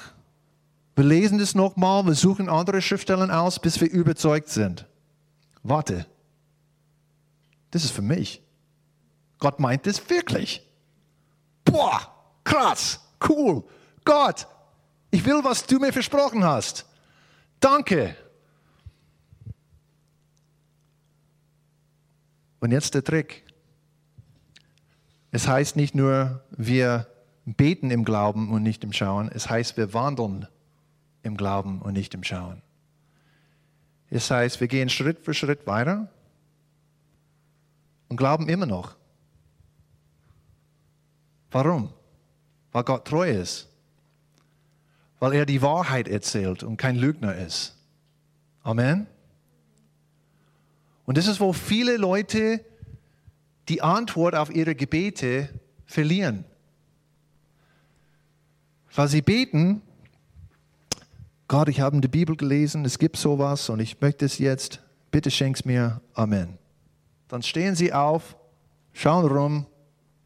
wir 0.97 1.05
lesen 1.05 1.39
das 1.39 1.55
nochmal, 1.55 2.05
wir 2.05 2.15
suchen 2.15 2.49
andere 2.49 2.83
Schriftstellen 2.83 3.31
aus, 3.31 3.59
bis 3.59 3.81
wir 3.81 3.91
überzeugt 3.91 4.49
sind. 4.49 4.87
Warte, 5.63 6.07
das 7.71 7.85
ist 7.85 7.93
für 7.93 8.03
mich. 8.03 8.43
Gott 9.39 9.61
meint 9.61 9.87
es 9.87 10.09
wirklich 10.11 10.63
boah, 11.65 12.01
krass, 12.45 13.01
cool, 13.29 13.65
Gott, 14.05 14.47
ich 15.11 15.25
will, 15.25 15.43
was 15.43 15.67
du 15.67 15.79
mir 15.79 15.93
versprochen 15.93 16.45
hast. 16.45 16.87
Danke. 17.61 18.17
Und 22.61 22.73
jetzt 22.73 22.95
der 22.95 23.05
Trick. 23.05 23.45
Es 25.31 25.49
heißt 25.49 25.77
nicht 25.77 25.95
nur, 25.95 26.45
wir 26.51 27.07
beten 27.45 27.91
im 27.91 28.05
Glauben 28.05 28.53
und 28.53 28.63
nicht 28.63 28.85
im 28.85 28.93
Schauen. 28.93 29.31
Es 29.33 29.51
heißt, 29.51 29.77
wir 29.77 29.93
wandeln 29.93 30.47
im 31.23 31.37
Glauben 31.37 31.83
und 31.83 31.95
nicht 31.95 32.15
im 32.15 32.25
Schauen. 32.25 32.63
Es 34.11 34.31
heißt, 34.31 34.61
wir 34.61 34.69
gehen 34.69 34.89
Schritt 34.89 35.25
für 35.25 35.35
Schritt 35.35 35.67
weiter 35.67 36.09
und 38.09 38.17
glauben 38.17 38.49
immer 38.49 38.67
noch. 38.67 38.97
Warum? 41.55 41.89
Weil 42.73 42.83
Gott 42.83 43.05
treu 43.05 43.31
ist. 43.31 43.69
Weil 45.21 45.35
er 45.35 45.47
die 45.47 45.63
Wahrheit 45.63 46.09
erzählt 46.09 46.65
und 46.65 46.79
kein 46.79 46.97
Lügner 46.97 47.37
ist. 47.37 47.77
Amen. 48.65 49.07
Und 51.07 51.17
das 51.17 51.29
ist, 51.29 51.39
wo 51.39 51.53
viele 51.53 51.97
Leute 51.97 52.65
die 53.69 53.83
Antwort 53.83 54.35
auf 54.35 54.53
ihre 54.53 54.75
Gebete 54.75 55.49
verlieren. 55.87 56.45
Weil 58.93 59.07
sie 59.07 59.23
beten, 59.23 59.81
Gott, 61.47 61.69
ich 61.69 61.81
habe 61.81 61.95
in 61.95 62.03
der 62.03 62.09
Bibel 62.09 62.35
gelesen, 62.37 62.85
es 62.85 62.99
gibt 62.99 63.17
sowas 63.17 63.69
und 63.69 63.79
ich 63.79 64.01
möchte 64.01 64.25
es 64.25 64.39
jetzt, 64.39 64.81
bitte 65.13 65.31
schenk's 65.31 65.65
mir, 65.65 66.01
Amen. 66.15 66.59
Dann 67.29 67.45
stehen 67.45 67.77
sie 67.77 67.93
auf, 67.93 68.37
schauen 68.93 69.27
rum 69.27 69.67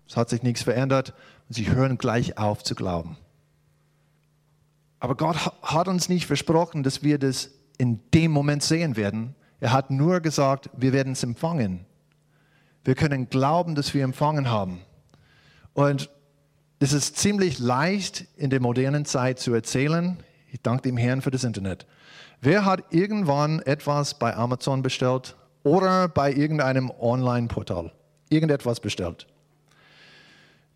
es 0.08 0.16
hat 0.16 0.30
sich 0.30 0.42
nichts 0.42 0.62
verändert 0.62 1.14
und 1.48 1.54
sie 1.54 1.70
hören 1.70 1.98
gleich 1.98 2.38
auf 2.38 2.64
zu 2.64 2.74
glauben. 2.74 3.16
Aber 5.00 5.14
Gott 5.14 5.36
hat 5.62 5.88
uns 5.88 6.08
nicht 6.08 6.26
versprochen, 6.26 6.82
dass 6.82 7.02
wir 7.02 7.18
das 7.18 7.50
in 7.76 8.00
dem 8.12 8.32
Moment 8.32 8.62
sehen 8.62 8.96
werden. 8.96 9.34
Er 9.60 9.72
hat 9.72 9.90
nur 9.90 10.20
gesagt, 10.20 10.70
wir 10.76 10.92
werden 10.92 11.12
es 11.12 11.22
empfangen. 11.22 11.84
Wir 12.84 12.94
können 12.94 13.28
glauben, 13.28 13.74
dass 13.74 13.94
wir 13.94 14.02
empfangen 14.02 14.50
haben. 14.50 14.80
Und 15.74 16.10
es 16.80 16.92
ist 16.92 17.16
ziemlich 17.16 17.58
leicht 17.58 18.26
in 18.36 18.50
der 18.50 18.60
modernen 18.60 19.04
Zeit 19.04 19.38
zu 19.38 19.52
erzählen. 19.52 20.16
Ich 20.50 20.62
danke 20.62 20.82
dem 20.82 20.96
Herrn 20.96 21.22
für 21.22 21.30
das 21.30 21.44
Internet. 21.44 21.86
Wer 22.40 22.64
hat 22.64 22.84
irgendwann 22.90 23.60
etwas 23.60 24.18
bei 24.18 24.34
Amazon 24.34 24.82
bestellt 24.82 25.36
oder 25.64 26.08
bei 26.08 26.32
irgendeinem 26.32 26.90
Online-Portal? 26.90 27.92
Irgendetwas 28.30 28.80
bestellt? 28.80 29.26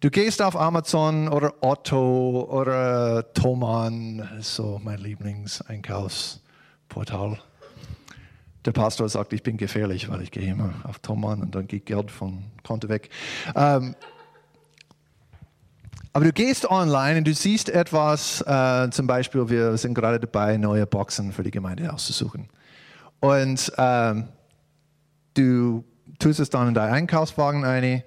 Du 0.03 0.11
gehst 0.11 0.43
auf 0.43 0.55
Amazon 0.57 1.29
oder 1.29 1.55
Otto 1.61 2.49
oder 2.51 3.33
Thomann, 3.35 4.29
so 4.41 4.81
mein 4.83 4.99
Lieblingseinkaufsportal. 4.99 7.39
Der 8.65 8.73
Pastor 8.73 9.09
sagt, 9.09 9.33
ich 9.33 9.45
bin 9.45 9.57
gefährlich, 9.57 10.11
weil 10.11 10.23
ich 10.23 10.33
gehe 10.33 10.51
immer 10.51 10.75
auf 10.83 10.99
Thomann 10.99 11.41
und 11.41 11.55
dann 11.55 11.69
geht 11.69 11.87
Geld 11.87 12.11
vom 12.11 12.43
Konto 12.65 12.89
weg. 12.89 13.11
Ähm, 13.55 13.95
aber 16.13 16.25
du 16.25 16.33
gehst 16.33 16.69
online 16.69 17.19
und 17.19 17.29
du 17.29 17.33
siehst 17.33 17.69
etwas, 17.69 18.41
äh, 18.41 18.91
zum 18.91 19.07
Beispiel, 19.07 19.49
wir 19.49 19.77
sind 19.77 19.95
gerade 19.95 20.19
dabei, 20.19 20.57
neue 20.57 20.85
Boxen 20.85 21.31
für 21.31 21.45
die 21.45 21.53
Gemeinde 21.53 21.93
auszusuchen. 21.93 22.49
Und 23.21 23.73
ähm, 23.79 24.27
du 25.35 25.85
tust 26.19 26.41
es 26.41 26.51
dann 26.51 26.67
in 26.67 26.75
deinen 26.75 26.93
Einkaufswagen 26.93 27.65
ein 27.65 28.03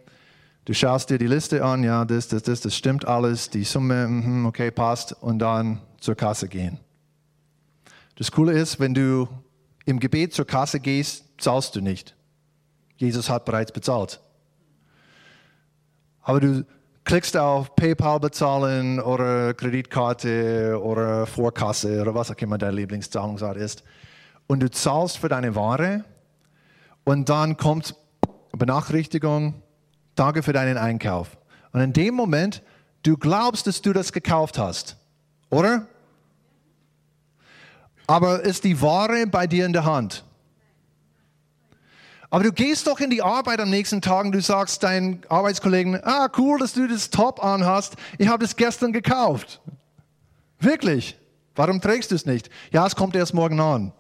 Du 0.66 0.74
schaust 0.74 1.12
dir 1.12 1.20
die 1.20 1.28
Liste 1.28 1.64
an, 1.64 1.84
ja, 1.84 2.06
das, 2.06 2.28
das, 2.28 2.42
das, 2.42 2.62
das 2.62 2.76
stimmt 2.76 3.08
alles, 3.08 3.52
die 3.52 3.64
Summe, 3.64 4.08
mhm, 4.08 4.48
okay, 4.48 4.72
passt, 4.72 5.14
und 5.14 5.38
dann 5.38 5.80
zur 6.00 6.16
Kasse 6.16 6.48
gehen. 6.48 6.80
Das 8.16 8.32
Coole 8.32 8.54
ist, 8.54 8.80
wenn 8.80 8.96
du 8.96 9.28
im 9.86 10.00
Gebet 10.00 10.34
zur 10.34 10.48
Kasse 10.48 10.80
gehst, 10.80 11.26
zahlst 11.38 11.76
du 11.76 11.82
nicht. 11.82 12.16
Jesus 12.98 13.30
hat 13.30 13.46
bereits 13.46 13.72
bezahlt. 13.72 14.20
Aber 16.24 16.40
du 16.40 16.66
klickst 17.04 17.38
auf 17.38 17.76
PayPal 17.76 18.20
bezahlen 18.20 19.00
oder 19.00 19.54
Kreditkarte 19.54 20.82
oder 20.82 21.28
Vorkasse 21.28 22.02
oder 22.02 22.16
was 22.16 22.32
auch 22.32 22.38
immer 22.38 22.58
deine 22.58 22.78
Lieblingszahlungsart 22.78 23.58
ist. 23.58 23.84
Und 24.48 24.62
du 24.62 24.72
zahlst 24.72 25.20
für 25.20 25.30
deine 25.30 25.56
Ware 25.56 26.06
und 27.04 27.30
dann 27.30 27.56
kommt 27.58 27.94
Benachrichtigung, 28.52 29.62
Danke 30.16 30.44
für 30.44 30.54
deinen 30.54 30.78
Einkauf. 30.78 31.38
Und 31.72 31.82
in 31.82 31.94
dem 31.94 32.16
Moment, 32.16 32.62
du 33.04 33.18
glaubst, 33.18 33.68
dass 33.68 33.82
du 33.82 33.94
das 33.94 34.14
gekauft 34.14 34.58
hast, 34.58 34.98
oder? 35.50 35.88
Aber 38.08 38.42
ist 38.42 38.64
die 38.64 38.82
Ware 38.82 39.28
bei 39.28 39.48
dir 39.48 39.66
in 39.66 39.74
der 39.74 39.86
Hand? 39.86 40.24
Aber 42.30 42.44
du 42.44 42.52
gehst 42.52 42.88
doch 42.88 43.00
in 43.00 43.10
die 43.10 43.22
Arbeit 43.22 43.60
am 43.60 43.70
nächsten 43.70 44.02
Tag 44.02 44.26
und 44.26 44.32
du 44.32 44.42
sagst 44.42 44.84
deinen 44.84 45.22
Arbeitskollegen, 45.30 46.04
ah 46.04 46.30
cool, 46.38 46.60
dass 46.60 46.74
du 46.74 46.88
das 46.88 47.10
Top 47.10 47.44
anhast, 47.44 47.96
ich 48.18 48.28
habe 48.28 48.44
das 48.44 48.56
gestern 48.56 48.92
gekauft. 48.92 49.62
Wirklich? 50.60 51.18
Warum 51.56 51.80
trägst 51.80 52.12
du 52.12 52.16
es 52.16 52.26
nicht? 52.26 52.50
Ja, 52.72 52.86
es 52.86 52.96
kommt 52.96 53.16
erst 53.16 53.34
morgen 53.34 53.60
an. 53.60 53.94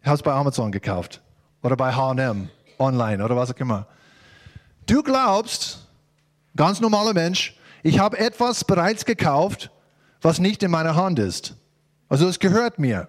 Ich 0.00 0.06
habe 0.06 0.16
es 0.16 0.22
bei 0.22 0.32
Amazon 0.32 0.72
gekauft 0.72 1.20
oder 1.62 1.76
bei 1.76 1.92
H&M 1.94 2.48
online 2.78 3.22
oder 3.22 3.36
was 3.36 3.52
auch 3.52 3.58
immer. 3.58 3.86
Du 4.90 5.04
glaubst, 5.04 5.86
ganz 6.56 6.80
normaler 6.80 7.14
Mensch, 7.14 7.56
Ich 7.84 8.00
habe 8.00 8.18
etwas 8.18 8.64
bereits 8.64 9.04
gekauft, 9.04 9.70
was 10.20 10.40
nicht 10.40 10.64
in 10.64 10.72
meiner 10.72 10.96
Hand 10.96 11.20
ist. 11.20 11.54
Also 12.08 12.26
es 12.26 12.40
gehört 12.40 12.80
mir. 12.80 13.06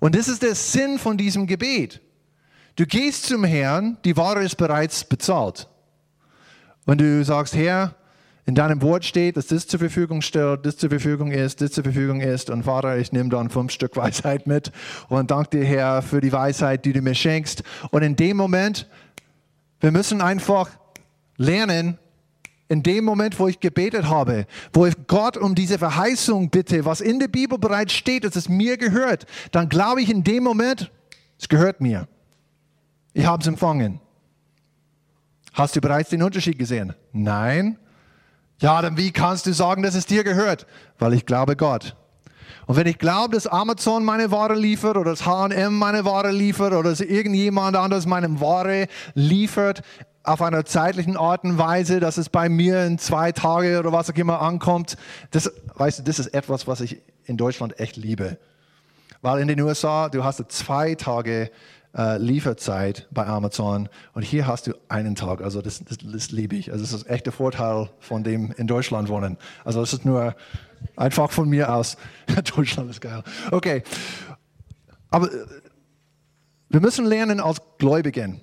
Und 0.00 0.14
das 0.14 0.28
ist 0.28 0.42
der 0.42 0.54
Sinn 0.54 0.98
von 0.98 1.16
diesem 1.16 1.46
Gebet. 1.46 2.02
Du 2.76 2.84
gehst 2.84 3.24
zum 3.24 3.42
Herrn, 3.44 3.96
die 4.04 4.18
Ware 4.18 4.44
ist 4.44 4.56
bereits 4.56 5.02
bezahlt. 5.02 5.66
Und 6.84 7.00
du 7.00 7.24
sagst, 7.24 7.56
Herr, 7.56 7.94
in 8.44 8.54
deinem 8.54 8.82
Wort 8.82 9.04
steht, 9.04 9.36
dass 9.36 9.46
das 9.46 9.66
zur 9.66 9.78
Verfügung 9.78 10.22
steht, 10.22 10.66
das 10.66 10.76
zur 10.76 10.90
Verfügung 10.90 11.30
ist, 11.30 11.60
das 11.60 11.72
zur 11.72 11.84
Verfügung 11.84 12.20
ist. 12.20 12.50
Und 12.50 12.64
Vater, 12.64 12.98
ich 12.98 13.12
nehme 13.12 13.30
dann 13.30 13.48
fünf 13.48 13.72
Stück 13.72 13.96
Weisheit 13.96 14.46
mit 14.46 14.72
und 15.08 15.30
danke 15.30 15.58
dir, 15.58 15.64
Herr, 15.64 16.02
für 16.02 16.20
die 16.20 16.32
Weisheit, 16.32 16.84
die 16.84 16.92
du 16.92 17.00
mir 17.00 17.14
schenkst. 17.14 17.62
Und 17.90 18.02
in 18.02 18.16
dem 18.16 18.36
Moment, 18.36 18.88
wir 19.80 19.90
müssen 19.90 20.20
einfach 20.20 20.70
lernen, 21.36 21.98
in 22.70 22.84
dem 22.84 23.04
Moment, 23.04 23.38
wo 23.40 23.48
ich 23.48 23.58
gebetet 23.58 24.04
habe, 24.04 24.46
wo 24.72 24.86
ich 24.86 24.94
Gott 25.08 25.36
um 25.36 25.56
diese 25.56 25.76
Verheißung 25.76 26.50
bitte, 26.50 26.84
was 26.84 27.00
in 27.00 27.18
der 27.18 27.26
Bibel 27.26 27.58
bereits 27.58 27.92
steht, 27.92 28.22
dass 28.22 28.36
es 28.36 28.48
mir 28.48 28.76
gehört, 28.76 29.26
dann 29.50 29.68
glaube 29.68 30.02
ich 30.02 30.08
in 30.08 30.22
dem 30.22 30.44
Moment, 30.44 30.92
es 31.36 31.48
gehört 31.48 31.80
mir. 31.80 32.06
Ich 33.12 33.26
habe 33.26 33.42
es 33.42 33.48
empfangen. 33.48 34.00
Hast 35.52 35.74
du 35.74 35.80
bereits 35.80 36.10
den 36.10 36.22
Unterschied 36.22 36.58
gesehen? 36.58 36.94
Nein. 37.12 37.76
Ja, 38.60 38.80
dann 38.82 38.96
wie 38.96 39.10
kannst 39.10 39.46
du 39.46 39.52
sagen, 39.52 39.82
dass 39.82 39.96
es 39.96 40.06
dir 40.06 40.22
gehört? 40.22 40.66
Weil 40.98 41.14
ich 41.14 41.26
glaube 41.26 41.56
Gott. 41.56 41.96
Und 42.66 42.76
wenn 42.76 42.86
ich 42.86 42.98
glaube, 42.98 43.34
dass 43.34 43.46
Amazon 43.46 44.04
meine 44.04 44.30
Ware 44.30 44.54
liefert 44.54 44.96
oder 44.96 45.10
das 45.10 45.26
H&M 45.26 45.74
meine 45.74 46.04
Ware 46.04 46.30
liefert 46.30 46.72
oder 46.72 46.90
dass 46.90 47.00
irgendjemand 47.00 47.76
anderes 47.76 48.06
meine 48.06 48.40
Ware 48.40 48.86
liefert 49.14 49.82
auf 50.22 50.42
einer 50.42 50.64
zeitlichen 50.64 51.16
Art 51.16 51.44
und 51.44 51.58
Weise, 51.58 52.00
dass 52.00 52.18
es 52.18 52.28
bei 52.28 52.48
mir 52.48 52.84
in 52.84 52.98
zwei 52.98 53.32
Tage 53.32 53.78
oder 53.78 53.92
was 53.92 54.10
auch 54.10 54.16
immer 54.16 54.40
ankommt, 54.42 54.96
das, 55.30 55.50
weißt 55.74 56.00
du, 56.00 56.02
das 56.02 56.18
ist 56.18 56.34
etwas, 56.34 56.66
was 56.66 56.80
ich 56.80 57.00
in 57.24 57.36
Deutschland 57.36 57.78
echt 57.80 57.96
liebe. 57.96 58.38
Weil 59.22 59.40
in 59.40 59.48
den 59.48 59.60
USA, 59.60 60.08
du 60.08 60.24
hast 60.24 60.42
zwei 60.50 60.94
Tage 60.94 61.50
äh, 61.96 62.18
Lieferzeit 62.18 63.08
bei 63.10 63.26
Amazon 63.26 63.88
und 64.14 64.22
hier 64.22 64.46
hast 64.46 64.66
du 64.66 64.74
einen 64.88 65.14
Tag. 65.14 65.42
Also 65.42 65.62
das, 65.62 65.82
das, 65.84 65.98
das 66.02 66.30
liebe 66.30 66.56
ich. 66.56 66.72
Also 66.72 66.84
das 66.84 66.92
ist 66.92 67.08
echt 67.08 67.26
der 67.26 67.32
Vorteil 67.32 67.90
von 67.98 68.22
dem 68.22 68.52
in 68.52 68.66
Deutschland 68.66 69.08
wohnen. 69.08 69.36
Also 69.64 69.80
das 69.80 69.92
ist 69.92 70.04
nur 70.04 70.34
einfach 71.00 71.30
von 71.30 71.48
mir 71.48 71.72
aus. 71.72 71.96
Deutschland 72.56 72.90
ist 72.90 73.00
geil. 73.00 73.22
Okay, 73.50 73.82
aber 75.10 75.32
äh, 75.32 75.46
wir 76.68 76.80
müssen 76.80 77.04
lernen 77.04 77.40
als 77.40 77.60
Gläubigen, 77.78 78.40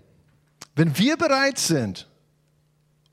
wenn 0.76 0.98
wir 0.98 1.18
bereit 1.18 1.58
sind, 1.58 2.10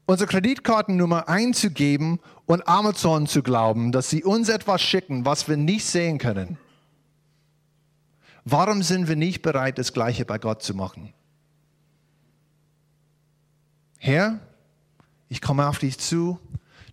unsere 0.06 0.28
Kreditkartennummer 0.28 1.28
einzugeben 1.28 2.20
und 2.46 2.66
Amazon 2.68 3.26
zu 3.26 3.42
glauben, 3.42 3.92
dass 3.92 4.10
sie 4.10 4.24
uns 4.24 4.48
etwas 4.48 4.82
schicken, 4.82 5.24
was 5.24 5.48
wir 5.48 5.56
nicht 5.56 5.86
sehen 5.86 6.18
können, 6.18 6.58
Warum 8.44 8.82
sind 8.82 9.08
wir 9.08 9.16
nicht 9.16 9.40
bereit, 9.40 9.78
das 9.78 9.94
Gleiche 9.94 10.26
bei 10.26 10.38
Gott 10.38 10.62
zu 10.62 10.74
machen? 10.74 11.14
Herr, 13.98 14.38
ich 15.30 15.40
komme 15.40 15.66
auf 15.66 15.78
dich 15.78 15.98
zu. 15.98 16.38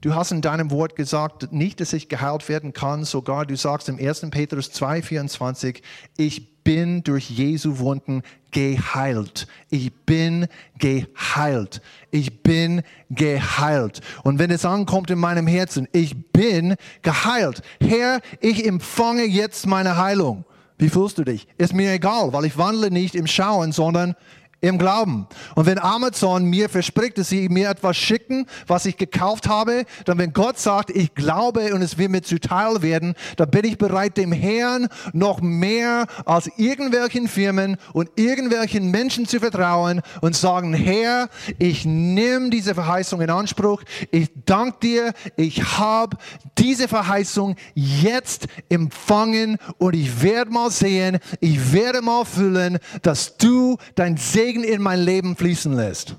Du 0.02 0.16
hast 0.16 0.32
in 0.32 0.42
deinem 0.42 0.72
Wort 0.72 0.96
gesagt, 0.96 1.54
nicht, 1.54 1.80
dass 1.80 1.94
ich 1.94 2.10
geheilt 2.10 2.50
werden 2.50 2.74
kann, 2.74 3.04
sogar 3.04 3.46
du 3.46 3.56
sagst 3.56 3.88
im 3.88 4.00
1. 4.00 4.32
Petrus 4.32 4.72
2,24, 4.72 5.84
ich 6.18 6.64
bin 6.64 7.04
durch 7.04 7.30
Jesu 7.30 7.78
Wunden 7.78 8.24
geheilt. 8.50 9.46
Ich 9.70 9.94
bin 9.94 10.48
geheilt. 10.80 11.82
Ich 12.10 12.42
bin 12.42 12.82
geheilt. 13.12 14.02
Und 14.24 14.40
wenn 14.40 14.50
es 14.50 14.66
ankommt 14.66 15.12
in 15.12 15.20
meinem 15.20 15.46
Herzen, 15.46 15.88
ich 15.92 16.32
bin 16.32 16.76
geheilt. 17.04 17.62
Herr, 17.80 18.22
ich 18.40 18.66
empfange 18.66 19.26
jetzt 19.26 19.68
meine 19.68 19.98
Heilung. 19.98 20.46
Wie 20.80 20.90
fühlst 20.90 21.20
du 21.20 21.24
dich? 21.24 21.48
Ist 21.60 21.76
mir 21.76 21.94
egal, 21.94 22.34
weil 22.34 22.46
ich 22.46 22.58
wandle 22.58 22.90
nicht 22.90 23.14
im 23.14 23.28
Schauen, 23.28 23.72
sondern 23.72 24.16
im 24.62 24.78
Glauben. 24.78 25.28
Und 25.56 25.66
wenn 25.66 25.80
Amazon 25.80 26.46
mir 26.46 26.70
verspricht, 26.70 27.18
dass 27.18 27.30
sie 27.30 27.50
mir 27.50 27.70
etwas 27.70 27.98
schicken, 27.98 28.46
was 28.68 28.86
ich 28.86 28.96
gekauft 28.96 29.48
habe, 29.48 29.86
dann 30.06 30.20
wenn 30.20 30.34
Gott 30.34 30.60
sagt, 30.60 30.92
ich 30.92 31.16
glaube 31.16 31.74
und 31.74 31.82
es 31.82 31.98
wird 31.98 32.12
mir 32.12 32.22
zuteil 32.22 32.82
werden, 32.84 33.16
dann 33.38 33.50
bin 33.50 33.66
ich 33.66 33.80
bereit, 33.80 34.18
dem 34.18 34.32
Herrn 34.32 34.88
noch 35.14 35.42
mehr 35.42 36.06
als 36.26 36.50
irgendwelchen 36.58 37.28
Firmen 37.28 37.78
und 37.94 38.10
irgendwelchen 38.16 38.92
Menschen 38.92 39.28
zu 39.28 39.40
vertrauen 39.40 40.02
und 40.22 40.36
sagen, 40.36 40.74
Herr, 40.74 41.30
ich 41.58 41.86
nehme 41.86 42.52
diese 42.52 42.76
Verheißung 42.76 43.22
in 43.22 43.32
Anspruch. 43.32 43.82
Ich 44.12 44.30
danke 44.46 44.78
dir, 44.84 45.14
ich 45.38 45.80
habe 45.80 46.18
diese 46.60 46.88
Verheißung 46.88 47.56
jetzt 47.74 48.46
empfangen 48.70 49.58
und 49.80 49.96
ich 49.96 50.22
werde 50.22 50.52
mal 50.52 50.70
sehen, 50.70 51.18
ich 51.40 51.74
werde 51.74 52.02
mal 52.02 52.26
fühlen, 52.26 52.78
dass 53.02 53.38
du 53.38 53.78
dein 53.96 54.18
Segen 54.18 54.51
Segen 54.52 54.66
in 54.66 54.82
mein 54.82 55.00
Leben 55.00 55.38
fließen 55.38 55.72
lässt. 55.74 56.18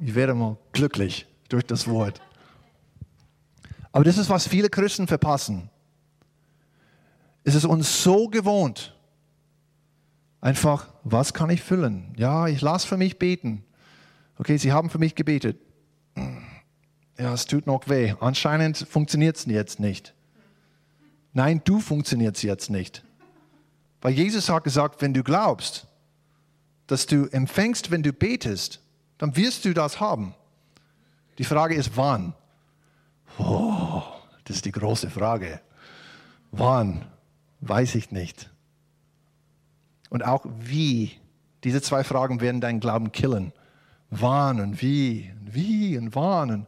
Ich 0.00 0.14
werde 0.16 0.34
mal 0.34 0.56
glücklich 0.72 1.28
durch 1.48 1.64
das 1.64 1.86
Wort. 1.86 2.20
Aber 3.92 4.02
das 4.02 4.18
ist, 4.18 4.28
was 4.28 4.48
viele 4.48 4.70
Christen 4.70 5.06
verpassen. 5.06 5.70
Es 7.44 7.54
ist 7.54 7.64
uns 7.64 8.02
so 8.02 8.26
gewohnt, 8.26 8.96
einfach, 10.40 10.92
was 11.04 11.32
kann 11.32 11.48
ich 11.48 11.62
füllen? 11.62 12.12
Ja, 12.16 12.48
ich 12.48 12.60
lasse 12.60 12.88
für 12.88 12.96
mich 12.96 13.20
beten. 13.20 13.64
Okay, 14.36 14.56
Sie 14.56 14.72
haben 14.72 14.90
für 14.90 14.98
mich 14.98 15.14
gebetet. 15.14 15.60
Ja, 17.16 17.32
es 17.32 17.46
tut 17.46 17.68
noch 17.68 17.88
weh. 17.88 18.14
Anscheinend 18.18 18.78
funktioniert 18.78 19.36
es 19.36 19.46
jetzt 19.46 19.78
nicht. 19.78 20.12
Nein, 21.32 21.60
du 21.64 21.78
funktionierst 21.78 22.42
jetzt 22.42 22.68
nicht. 22.68 23.04
Weil 24.00 24.12
Jesus 24.12 24.48
hat 24.48 24.64
gesagt, 24.64 25.02
wenn 25.02 25.14
du 25.14 25.22
glaubst, 25.22 25.86
dass 26.86 27.06
du 27.06 27.26
empfängst, 27.26 27.90
wenn 27.90 28.02
du 28.02 28.12
betest, 28.12 28.80
dann 29.18 29.36
wirst 29.36 29.64
du 29.64 29.74
das 29.74 30.00
haben. 30.00 30.34
Die 31.38 31.44
Frage 31.44 31.74
ist, 31.74 31.96
wann? 31.96 32.34
Oh, 33.38 34.02
das 34.44 34.56
ist 34.56 34.64
die 34.64 34.72
große 34.72 35.10
Frage. 35.10 35.60
Wann? 36.50 37.04
Weiß 37.60 37.94
ich 37.94 38.10
nicht. 38.10 38.50
Und 40.10 40.24
auch 40.24 40.44
wie. 40.60 41.12
Diese 41.64 41.82
zwei 41.82 42.04
Fragen 42.04 42.40
werden 42.40 42.60
deinen 42.60 42.80
Glauben 42.80 43.10
killen. 43.12 43.52
Wann 44.10 44.60
und 44.60 44.80
wie, 44.80 45.32
und 45.40 45.54
wie 45.54 45.98
und 45.98 46.14
wann. 46.14 46.50
Und 46.50 46.66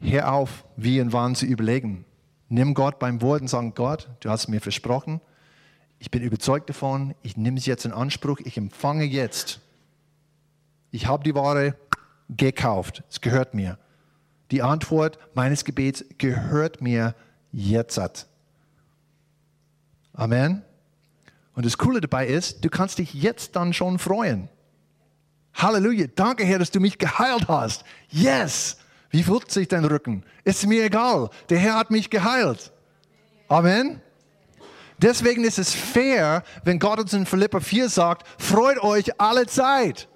hör 0.00 0.32
auf, 0.32 0.64
wie 0.76 1.00
und 1.00 1.12
wann 1.12 1.34
zu 1.34 1.46
überlegen. 1.46 2.04
Nimm 2.48 2.74
Gott 2.74 2.98
beim 2.98 3.20
Wort 3.20 3.40
und 3.42 3.48
sag, 3.48 3.74
Gott, 3.74 4.08
du 4.20 4.30
hast 4.30 4.48
mir 4.48 4.60
versprochen, 4.60 5.20
ich 5.98 6.10
bin 6.10 6.22
überzeugt 6.22 6.68
davon, 6.68 7.14
ich 7.22 7.36
nehme 7.36 7.58
es 7.58 7.66
jetzt 7.66 7.84
in 7.84 7.92
Anspruch, 7.92 8.40
ich 8.44 8.56
empfange 8.56 9.04
jetzt. 9.04 9.60
Ich 10.90 11.06
habe 11.06 11.24
die 11.24 11.34
Ware 11.34 11.74
gekauft, 12.28 13.02
es 13.10 13.20
gehört 13.20 13.54
mir. 13.54 13.78
Die 14.50 14.62
Antwort 14.62 15.18
meines 15.34 15.64
Gebets 15.64 16.04
gehört 16.16 16.80
mir 16.80 17.14
jetzt. 17.52 18.28
Amen. 20.12 20.62
Und 21.54 21.66
das 21.66 21.76
Coole 21.76 22.00
dabei 22.00 22.26
ist, 22.26 22.64
du 22.64 22.70
kannst 22.70 22.98
dich 22.98 23.14
jetzt 23.14 23.56
dann 23.56 23.72
schon 23.72 23.98
freuen. 23.98 24.48
Halleluja, 25.54 26.06
danke 26.14 26.44
Herr, 26.44 26.60
dass 26.60 26.70
du 26.70 26.78
mich 26.80 26.98
geheilt 26.98 27.48
hast. 27.48 27.84
Yes. 28.10 28.78
Wie 29.10 29.22
fühlt 29.22 29.50
sich 29.50 29.68
dein 29.68 29.84
Rücken? 29.84 30.24
Ist 30.44 30.66
mir 30.66 30.84
egal, 30.84 31.30
der 31.48 31.58
Herr 31.58 31.74
hat 31.74 31.90
mich 31.90 32.10
geheilt. 32.10 32.72
Amen. 33.48 34.00
Deswegen 35.00 35.44
ist 35.44 35.58
es 35.58 35.74
fair, 35.74 36.42
wenn 36.64 36.78
Gott 36.78 36.98
uns 36.98 37.12
in 37.12 37.24
Philippa 37.24 37.60
4 37.60 37.88
sagt, 37.88 38.26
freut 38.38 38.82
euch 38.82 39.20
alle 39.20 39.46
Zeit. 39.46 40.08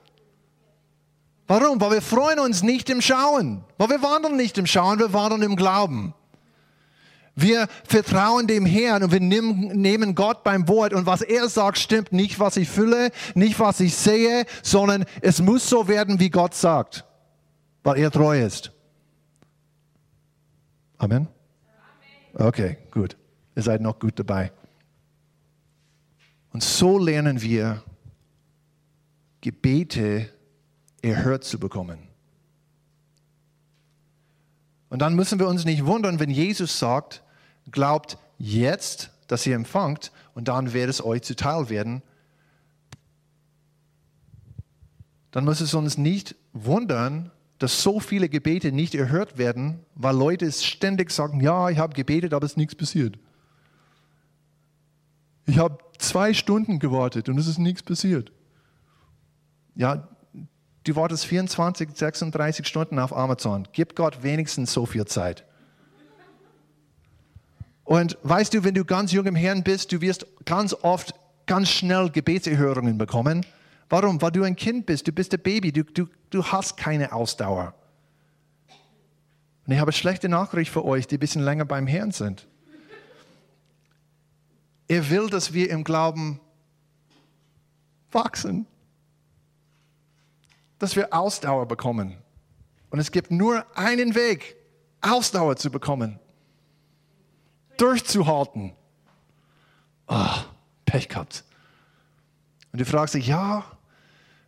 Warum? 1.47 1.81
Weil 1.81 1.93
wir 1.93 2.03
freuen 2.03 2.41
uns 2.41 2.63
nicht 2.63 2.91
im 2.91 3.01
Schauen. 3.01 3.65
Weil 3.79 3.91
wir 3.91 4.03
wandeln 4.03 4.37
nicht 4.37 4.59
im 4.59 4.67
Schauen, 4.67 4.99
wir 4.99 5.13
wandeln 5.13 5.43
im 5.43 5.57
Glauben. 5.57 6.15
Wir 7.35 7.67
vertrauen 7.89 8.47
dem 8.47 8.67
Herrn 8.67 9.05
und 9.05 9.13
wir 9.13 9.21
nehmen 9.21 10.15
Gott 10.15 10.45
beim 10.45 10.69
Wort 10.69 10.93
und 10.93 11.07
was 11.07 11.23
er 11.23 11.49
sagt, 11.49 11.79
stimmt 11.79 12.13
nicht, 12.13 12.39
was 12.39 12.59
ich 12.59 12.69
fühle, 12.69 13.11
nicht, 13.35 13.59
was 13.59 13.81
ich 13.81 13.95
sehe, 13.95 14.45
sondern 14.63 15.07
es 15.23 15.41
muss 15.41 15.69
so 15.69 15.89
werden, 15.89 16.21
wie 16.21 16.29
Gott 16.29 16.55
sagt, 16.55 17.07
weil 17.85 17.99
er 17.99 18.11
treu 18.11 18.45
ist. 18.45 18.71
Amen? 20.99 21.27
Okay, 22.35 22.77
gut. 22.91 23.17
Ihr 23.57 23.63
seid 23.63 23.81
noch 23.81 23.99
gut 23.99 24.19
dabei. 24.19 24.53
Und 26.53 26.63
so 26.63 26.99
lernen 26.99 27.41
wir, 27.41 27.83
Gebete 29.41 30.29
erhört 31.01 31.45
zu 31.45 31.59
bekommen. 31.59 31.99
Und 34.89 35.01
dann 35.01 35.15
müssen 35.15 35.39
wir 35.39 35.49
uns 35.49 35.65
nicht 35.65 35.87
wundern, 35.87 36.21
wenn 36.21 36.31
Jesus 36.31 36.79
sagt, 36.79 37.23
glaubt 37.71 38.19
jetzt, 38.39 39.11
dass 39.27 39.47
ihr 39.47 39.55
empfangt, 39.55 40.13
und 40.35 40.49
dann 40.49 40.73
wird 40.73 40.89
es 40.89 41.05
euch 41.05 41.23
zuteil 41.23 41.69
werden. 41.69 42.03
Dann 45.31 45.45
muss 45.45 45.61
es 45.61 45.75
uns 45.75 45.97
nicht 45.97 46.35
wundern, 46.53 47.31
dass 47.59 47.83
so 47.83 48.01
viele 48.01 48.29
Gebete 48.29 48.73
nicht 48.73 48.95
erhört 48.95 49.39
werden, 49.39 49.81
weil 49.95 50.17
Leute 50.17 50.51
ständig 50.53 51.11
sagen, 51.11 51.41
ja, 51.41 51.71
ich 51.71 51.79
habe 51.79 51.95
gebetet, 51.95 52.35
aber 52.35 52.45
es 52.45 52.53
ist 52.53 52.57
nichts 52.57 52.75
passiert. 52.75 53.19
Ich 55.47 55.59
habe 55.59 55.79
zwei 55.99 56.35
Stunden 56.35 56.79
gewartet 56.79 57.29
und 57.29 57.39
es 57.39 57.47
ist 57.47 57.59
nichts 57.59 57.83
passiert. 57.83 58.33
Ja, 59.75 60.09
du 60.85 60.97
wartest 60.97 61.27
24, 61.27 61.91
36 61.95 62.67
Stunden 62.67 62.99
auf 62.99 63.17
Amazon. 63.17 63.67
Gib 63.73 63.97
Gott 63.97 64.23
wenigstens 64.23 64.73
so 64.73 64.87
viel 64.87 65.07
Zeit. 65.07 65.45
Und 67.85 68.17
weißt 68.23 68.55
du, 68.55 68.65
wenn 68.65 68.75
du 68.75 68.85
ganz 68.85 69.13
jung 69.13 69.27
im 69.27 69.35
Herrn 69.35 69.63
bist, 69.63 69.93
du 69.93 70.01
wirst 70.01 70.27
ganz 70.45 70.75
oft 70.83 71.15
ganz 71.47 71.69
schnell 71.69 72.11
Gebetserhörungen 72.11 72.97
bekommen. 72.97 73.45
Warum? 73.89 74.23
Weil 74.23 74.31
du 74.31 74.43
ein 74.43 74.57
Kind 74.57 74.87
bist, 74.87 75.07
du 75.07 75.13
bist 75.13 75.35
ein 75.35 75.41
Baby, 75.41 75.73
du, 75.73 75.85
du, 75.85 76.07
du 76.31 76.45
hast 76.45 76.77
keine 76.77 77.13
Ausdauer. 77.13 77.75
Und 79.67 79.73
ich 79.73 79.79
habe 79.79 79.93
schlechte 79.93 80.29
Nachricht 80.29 80.73
für 80.73 80.85
euch, 80.85 81.07
die 81.07 81.17
ein 81.17 81.21
bisschen 81.21 81.43
länger 81.43 81.65
beim 81.65 81.87
Herrn 81.87 82.11
sind. 82.11 82.47
Er 84.93 85.09
will, 85.09 85.31
dass 85.31 85.55
wir 85.55 85.71
im 85.71 85.85
Glauben 85.85 86.39
wachsen, 88.11 88.67
dass 90.79 90.97
wir 90.97 91.15
Ausdauer 91.15 91.67
bekommen. 91.67 92.19
Und 92.91 92.99
es 92.99 93.11
gibt 93.11 93.31
nur 93.31 93.65
einen 93.75 94.15
Weg, 94.15 94.55
Ausdauer 95.01 95.57
zu 95.57 95.71
bekommen, 95.71 96.21
durchzuhalten. 97.79 98.75
Oh, 100.09 100.27
Pech 100.85 101.09
gehabt. 101.09 101.43
Und 102.73 102.81
du 102.83 102.85
fragst 102.85 103.15
dich, 103.15 103.29
ja, 103.29 103.65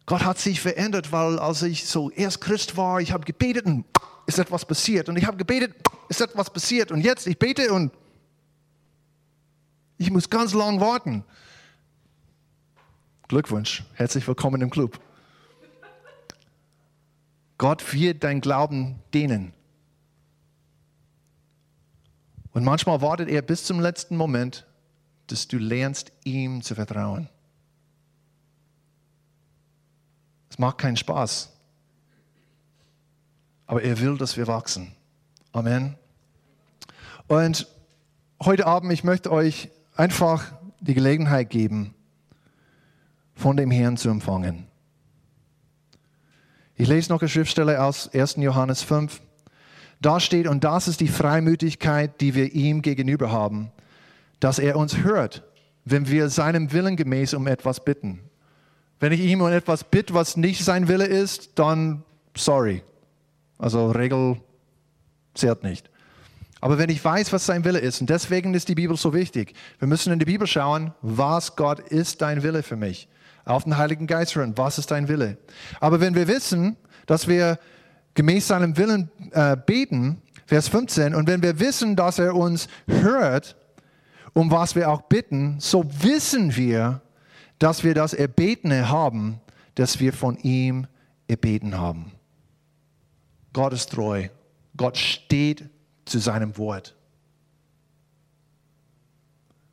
Gott 0.05 0.27
hat 0.27 0.39
sich 0.39 0.61
verändert, 0.61 1.11
weil 1.11 1.39
als 1.39 1.63
ich 1.63 1.87
so 1.87 2.11
erst 2.11 2.43
Christ 2.43 2.77
war, 2.77 3.01
ich 3.01 3.13
habe 3.13 3.25
gebetet 3.25 3.65
und 3.65 3.87
ist 4.27 4.39
etwas 4.39 4.67
passiert. 4.67 5.09
Und 5.09 5.17
ich 5.17 5.25
habe 5.25 5.39
gebetet, 5.39 5.75
ist 6.11 6.21
etwas 6.21 6.51
passiert. 6.51 6.93
Und 6.93 7.01
jetzt, 7.01 7.27
ich 7.27 7.39
bete 7.39 7.73
und 7.73 7.93
ich 9.99 10.11
muss 10.11 10.31
ganz 10.31 10.55
lang 10.55 10.81
warten. 10.81 11.25
Glückwunsch, 13.29 13.85
herzlich 13.95 14.27
willkommen 14.27 14.61
im 14.61 14.71
Club. 14.71 15.01
Gott 17.59 17.93
wird 17.93 18.25
dein 18.25 18.41
Glauben 18.41 19.01
dehnen. 19.13 19.53
Und 22.53 22.65
manchmal 22.65 23.01
wartet 23.01 23.29
er 23.29 23.43
bis 23.43 23.65
zum 23.65 23.81
letzten 23.81 24.17
Moment, 24.17 24.67
dass 25.27 25.49
du 25.49 25.59
lernst, 25.59 26.13
ihm 26.25 26.63
zu 26.63 26.75
vertrauen. 26.75 27.29
Es 30.51 30.59
macht 30.59 30.79
keinen 30.79 30.97
Spaß, 30.97 31.51
aber 33.67 33.83
er 33.83 33.99
will, 33.99 34.17
dass 34.19 34.37
wir 34.37 34.47
wachsen. 34.47 34.95
Amen. 35.53 35.97
Und 37.27 37.67
heute 38.41 38.67
Abend, 38.67 38.93
ich 38.93 39.03
möchte 39.03 39.33
euch 39.33 39.71
einfach 39.95 40.53
die 40.81 40.95
Gelegenheit 40.95 41.51
geben, 41.51 41.95
von 43.35 43.57
dem 43.57 43.71
Herrn 43.71 43.97
zu 43.97 44.09
empfangen. 44.09 44.67
Ich 46.77 46.89
lese 46.89 47.13
noch 47.13 47.21
eine 47.21 47.29
Schriftstelle 47.29 47.83
aus 47.83 48.13
1. 48.13 48.37
Johannes 48.37 48.83
5. 48.83 49.21
Da 50.01 50.21
steht, 50.21 50.49
und 50.49 50.65
das 50.65 50.89
ist 50.89 51.01
die 51.01 51.09
Freimütigkeit, 51.09 52.21
die 52.21 52.35
wir 52.35 52.53
ihm 52.53 52.83
gegenüber 52.83 53.31
haben, 53.31 53.71
dass 54.41 54.59
er 54.59 54.77
uns 54.77 54.99
hört, 54.99 55.45
wenn 55.85 56.09
wir 56.09 56.29
seinem 56.29 56.73
Willen 56.73 56.97
gemäß 56.97 57.35
um 57.35 57.47
etwas 57.47 57.85
bitten. 57.85 58.21
Wenn 59.01 59.13
ich 59.13 59.21
ihm 59.21 59.41
um 59.41 59.49
etwas 59.49 59.85
bitte, 59.85 60.15
was 60.15 60.37
nicht 60.37 60.65
sein 60.65 60.89
Wille 60.89 61.07
ist, 61.07 61.59
dann 61.59 62.03
sorry. 62.37 62.83
Also 63.59 63.91
Regel 63.91 64.41
zählt 65.35 65.63
nicht. 65.63 65.91
Aber 66.65 66.79
wenn 66.79 66.89
ich 66.89 67.05
weiß, 67.05 67.31
was 67.35 67.45
sein 67.45 67.63
Wille 67.67 67.79
ist, 67.79 68.01
und 68.01 68.09
deswegen 68.09 68.55
ist 68.55 68.71
die 68.71 68.75
Bibel 68.75 68.97
so 68.97 69.13
wichtig, 69.13 69.53
wir 69.81 69.87
müssen 69.87 70.15
in 70.15 70.19
die 70.19 70.25
Bibel 70.25 70.47
schauen, 70.47 70.95
was 71.03 71.57
Gott 71.57 71.79
ist 71.79 72.23
dein 72.23 72.43
Wille 72.43 72.63
für 72.63 72.77
mich. 72.77 73.07
Auf 73.45 73.65
den 73.65 73.77
Heiligen 73.77 74.07
Geist 74.07 74.35
hören, 74.35 74.57
was 74.57 74.79
ist 74.79 74.91
dein 74.91 75.09
Wille. 75.09 75.37
Aber 75.79 76.01
wenn 76.01 76.15
wir 76.15 76.27
wissen, 76.27 76.79
dass 77.05 77.29
wir 77.29 77.59
gemäß 78.15 78.49
seinem 78.49 78.79
Willen 78.79 79.11
äh, 79.33 79.59
beten, 79.59 80.23
Vers 80.47 80.69
15, 80.69 81.15
und 81.15 81.29
wenn 81.29 81.43
wir 81.43 81.61
wissen, 81.61 81.97
dass 81.97 82.19
er 82.19 82.35
uns 82.35 82.69
hört, 82.87 83.57
um 84.33 84.51
was 84.51 84.75
wir 84.75 84.89
auch 84.89 85.03
bitten, 85.03 85.61
so 85.61 85.85
wissen 86.01 86.57
wir, 86.57 87.03
dass 87.59 87.85
wir 87.85 87.93
das 87.93 88.15
Erbetene 88.15 88.89
haben, 88.89 89.39
das 89.75 90.01
wir 90.01 90.15
von 90.15 90.39
ihm 90.39 90.87
erbeten 91.29 91.77
haben. 91.77 92.13
Gott 93.53 93.75
ist 93.75 93.91
treu. 93.91 94.29
Gott 94.79 94.97
steht 94.97 95.69
zu 96.05 96.19
seinem 96.19 96.57
Wort. 96.59 96.95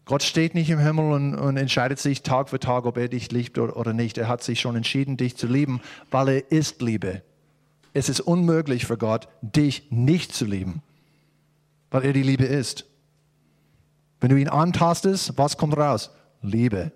Gott 0.05 0.23
steht 0.23 0.55
nicht 0.55 0.69
im 0.69 0.79
Himmel 0.79 1.11
und, 1.13 1.35
und, 1.35 1.57
entscheidet 1.57 1.99
sich 1.99 2.21
Tag 2.21 2.49
für 2.49 2.59
Tag, 2.59 2.85
ob 2.85 2.97
er 2.97 3.07
dich 3.07 3.31
liebt 3.31 3.57
oder, 3.57 3.93
nicht. 3.93 4.17
Er 4.17 4.27
hat 4.27 4.43
sich 4.43 4.59
schon 4.59 4.75
entschieden, 4.75 5.15
dich 5.15 5.37
zu 5.37 5.47
lieben, 5.47 5.79
weil 6.09 6.27
er 6.27 6.51
ist 6.51 6.81
Liebe. 6.81 7.21
Es 7.93 8.09
ist 8.09 8.19
unmöglich 8.19 8.85
für 8.85 8.97
Gott, 8.97 9.27
dich 9.41 9.89
nicht 9.89 10.33
zu 10.33 10.45
lieben, 10.45 10.81
weil 11.91 12.03
er 12.03 12.13
die 12.13 12.23
Liebe 12.23 12.45
ist. 12.45 12.85
Wenn 14.19 14.29
du 14.29 14.37
ihn 14.37 14.49
antastest, 14.49 15.37
was 15.37 15.57
kommt 15.57 15.77
raus? 15.77 16.11
Liebe. 16.41 16.91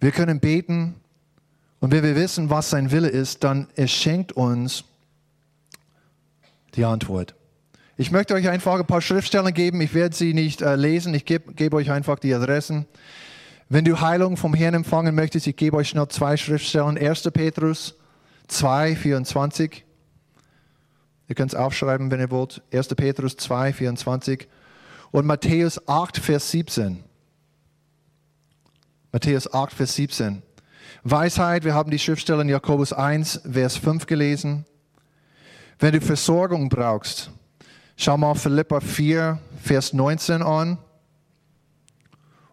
Wir 0.00 0.12
können 0.12 0.40
beten 0.40 0.94
und 1.80 1.92
wenn 1.92 2.02
wir 2.02 2.16
wissen, 2.16 2.50
was 2.50 2.70
sein 2.70 2.90
Wille 2.90 3.08
ist, 3.08 3.44
dann 3.44 3.68
er 3.74 3.88
schenkt 3.88 4.32
uns 4.32 4.84
die 6.78 6.84
Antwort. 6.84 7.34
Ich 7.96 8.12
möchte 8.12 8.34
euch 8.34 8.48
einfach 8.48 8.78
ein 8.78 8.86
paar 8.86 9.02
Schriftstellen 9.02 9.52
geben. 9.52 9.80
Ich 9.80 9.92
werde 9.92 10.14
sie 10.14 10.32
nicht 10.32 10.62
äh, 10.62 10.76
lesen. 10.76 11.12
Ich 11.12 11.24
gebe 11.24 11.52
geb 11.52 11.74
euch 11.74 11.90
einfach 11.90 12.18
die 12.20 12.32
Adressen. 12.32 12.86
Wenn 13.68 13.84
du 13.84 14.00
Heilung 14.00 14.36
vom 14.36 14.54
Herrn 14.54 14.74
empfangen 14.74 15.14
möchtest, 15.14 15.48
ich 15.48 15.56
gebe 15.56 15.76
euch 15.76 15.94
noch 15.94 16.06
zwei 16.06 16.36
Schriftstellen. 16.36 16.96
1. 16.96 17.30
Petrus 17.32 17.96
2, 18.46 18.94
24. 18.94 19.84
Ihr 21.26 21.34
könnt 21.34 21.52
es 21.52 21.58
aufschreiben, 21.58 22.10
wenn 22.10 22.20
ihr 22.20 22.30
wollt. 22.30 22.62
1. 22.72 22.94
Petrus 22.94 23.36
2, 23.36 23.72
24. 23.72 24.48
Und 25.10 25.26
Matthäus 25.26 25.86
8, 25.88 26.18
Vers 26.18 26.50
17. 26.52 27.02
Matthäus 29.10 29.52
8, 29.52 29.72
Vers 29.74 29.94
17. 29.96 30.42
Weisheit, 31.02 31.64
wir 31.64 31.74
haben 31.74 31.90
die 31.90 31.98
Schriftstellen 31.98 32.48
Jakobus 32.48 32.92
1, 32.92 33.42
Vers 33.50 33.76
5 33.76 34.06
gelesen. 34.06 34.64
Wenn 35.80 35.92
du 35.92 36.00
Versorgung 36.00 36.68
brauchst, 36.68 37.30
schau 37.96 38.16
mal 38.16 38.34
Philippa 38.34 38.80
4, 38.80 39.38
Vers 39.62 39.92
19 39.92 40.42
an 40.42 40.78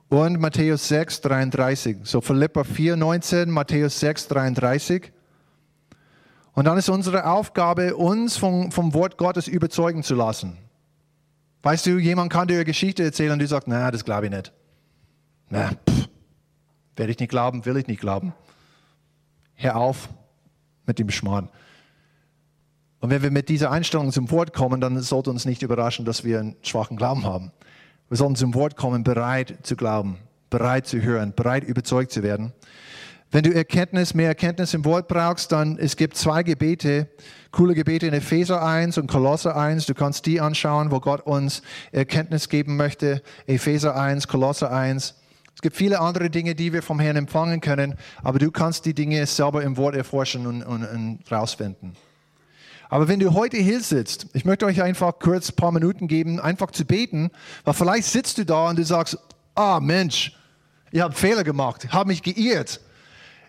und 0.09 0.39
Matthäus 0.39 0.87
6, 0.89 1.21
33. 1.21 1.97
So 2.03 2.21
Philippa 2.21 2.63
4, 2.63 2.95
19, 2.95 3.49
Matthäus 3.49 3.99
6, 3.99 4.27
33. 4.27 5.11
Und 6.53 6.65
dann 6.65 6.77
ist 6.77 6.87
unsere 6.87 7.25
Aufgabe, 7.25 7.95
uns 7.95 8.37
vom, 8.37 8.71
vom 8.71 8.93
Wort 8.93 9.17
Gottes 9.17 9.47
überzeugen 9.47 10.03
zu 10.03 10.13
lassen. 10.13 10.57
Weißt 11.63 11.87
du, 11.87 11.97
jemand 11.97 12.31
kann 12.31 12.47
dir 12.47 12.57
eine 12.57 12.65
Geschichte 12.65 13.03
erzählen 13.03 13.31
und 13.31 13.39
du 13.39 13.47
sagst, 13.47 13.67
na, 13.67 13.89
das 13.89 14.05
glaube 14.05 14.27
ich 14.27 14.31
nicht. 14.31 14.53
Na, 15.49 15.71
werde 16.95 17.11
ich 17.11 17.17
nicht 17.17 17.29
glauben, 17.29 17.65
will 17.65 17.77
ich 17.77 17.87
nicht 17.87 18.01
glauben. 18.01 18.33
Hör 19.55 19.77
auf 19.77 20.09
mit 20.85 20.99
dem 20.99 21.09
Schmarrn. 21.09 21.49
Und 23.05 23.11
wenn 23.11 23.21
wir 23.21 23.29
mit 23.29 23.49
dieser 23.49 23.69
Einstellung 23.69 24.11
zum 24.11 24.31
Wort 24.31 24.51
kommen, 24.51 24.81
dann 24.81 24.99
sollte 24.99 25.29
uns 25.29 25.45
nicht 25.45 25.61
überraschen, 25.61 26.05
dass 26.05 26.23
wir 26.23 26.39
einen 26.39 26.55
schwachen 26.63 26.97
Glauben 26.97 27.23
haben. 27.23 27.51
Wir 28.09 28.17
sollten 28.17 28.35
zum 28.35 28.55
Wort 28.55 28.77
kommen, 28.77 29.03
bereit 29.03 29.59
zu 29.61 29.75
glauben, 29.75 30.17
bereit 30.49 30.87
zu 30.87 30.99
hören, 30.99 31.31
bereit 31.35 31.63
überzeugt 31.65 32.11
zu 32.11 32.23
werden. 32.23 32.51
Wenn 33.29 33.43
du 33.43 33.53
Erkenntnis, 33.53 34.15
mehr 34.15 34.29
Erkenntnis 34.29 34.73
im 34.73 34.85
Wort 34.85 35.07
brauchst, 35.07 35.51
dann 35.51 35.77
es 35.77 35.97
gibt 35.97 36.17
zwei 36.17 36.41
Gebete, 36.41 37.07
coole 37.51 37.75
Gebete 37.75 38.07
in 38.07 38.13
Epheser 38.15 38.65
1 38.65 38.97
und 38.97 39.05
Kolosser 39.05 39.55
1. 39.55 39.85
Du 39.85 39.93
kannst 39.93 40.25
die 40.25 40.41
anschauen, 40.41 40.89
wo 40.89 40.99
Gott 40.99 41.21
uns 41.27 41.61
Erkenntnis 41.91 42.49
geben 42.49 42.75
möchte. 42.75 43.21
Epheser 43.45 43.95
1, 43.95 44.27
Kolosser 44.27 44.71
1. 44.71 45.13
Es 45.53 45.61
gibt 45.61 45.75
viele 45.75 45.99
andere 45.99 46.31
Dinge, 46.31 46.55
die 46.55 46.73
wir 46.73 46.81
vom 46.81 46.99
Herrn 46.99 47.17
empfangen 47.17 47.61
können, 47.61 47.99
aber 48.23 48.39
du 48.39 48.49
kannst 48.49 48.83
die 48.87 48.95
Dinge 48.95 49.23
selber 49.27 49.61
im 49.61 49.77
Wort 49.77 49.95
erforschen 49.95 50.47
und, 50.47 50.63
und, 50.63 50.83
und 50.83 51.19
rausfinden. 51.31 51.95
Aber 52.89 53.07
wenn 53.07 53.19
du 53.19 53.33
heute 53.33 53.57
hier 53.57 53.81
sitzt, 53.81 54.27
ich 54.33 54.45
möchte 54.45 54.65
euch 54.65 54.81
einfach 54.81 55.19
kurz 55.19 55.49
ein 55.49 55.55
paar 55.55 55.71
Minuten 55.71 56.07
geben, 56.07 56.39
einfach 56.39 56.71
zu 56.71 56.85
beten, 56.85 57.31
weil 57.63 57.73
vielleicht 57.73 58.07
sitzt 58.07 58.37
du 58.37 58.45
da 58.45 58.69
und 58.69 58.77
du 58.77 58.83
sagst, 58.83 59.17
ah 59.55 59.79
Mensch, 59.79 60.35
ich 60.91 61.01
habe 61.01 61.13
Fehler 61.13 61.43
gemacht, 61.43 61.91
habe 61.91 62.09
mich 62.09 62.21
geirrt. 62.21 62.79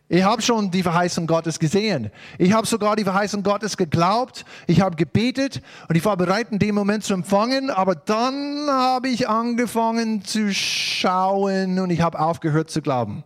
Ich 0.09 0.23
habe 0.23 0.41
schon 0.41 0.71
die 0.71 0.85
Verheißung 0.85 1.27
Gottes 1.27 1.59
gesehen. 1.59 2.13
Ich 2.39 2.53
habe 2.53 2.65
sogar 2.65 2.95
die 2.95 3.03
Verheißung 3.03 3.43
Gottes 3.43 3.77
geglaubt. 3.77 4.45
Ich 4.69 4.81
habe 4.81 4.95
gebetet 4.95 5.61
und 5.89 5.97
ich 5.97 6.05
war 6.05 6.17
bereit, 6.17 6.53
in 6.53 6.61
dem 6.61 6.77
Moment 6.77 7.03
zu 7.03 7.13
empfangen. 7.13 7.71
Aber 7.71 7.97
dann 7.97 8.69
habe 8.71 9.09
ich 9.09 9.29
angefangen 9.29 10.25
zu 10.25 10.55
schauen 10.55 11.81
und 11.81 11.91
ich 11.91 12.03
habe 12.03 12.21
aufgehört 12.21 12.71
zu 12.71 12.83
glauben. 12.83 13.25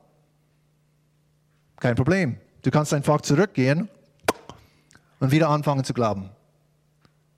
Kein 1.80 1.96
Problem. 1.96 2.36
Du 2.62 2.70
kannst 2.70 2.94
einfach 2.94 3.20
zurückgehen 3.20 3.90
und 5.20 5.30
wieder 5.30 5.48
anfangen 5.48 5.84
zu 5.84 5.94
glauben. 5.94 6.30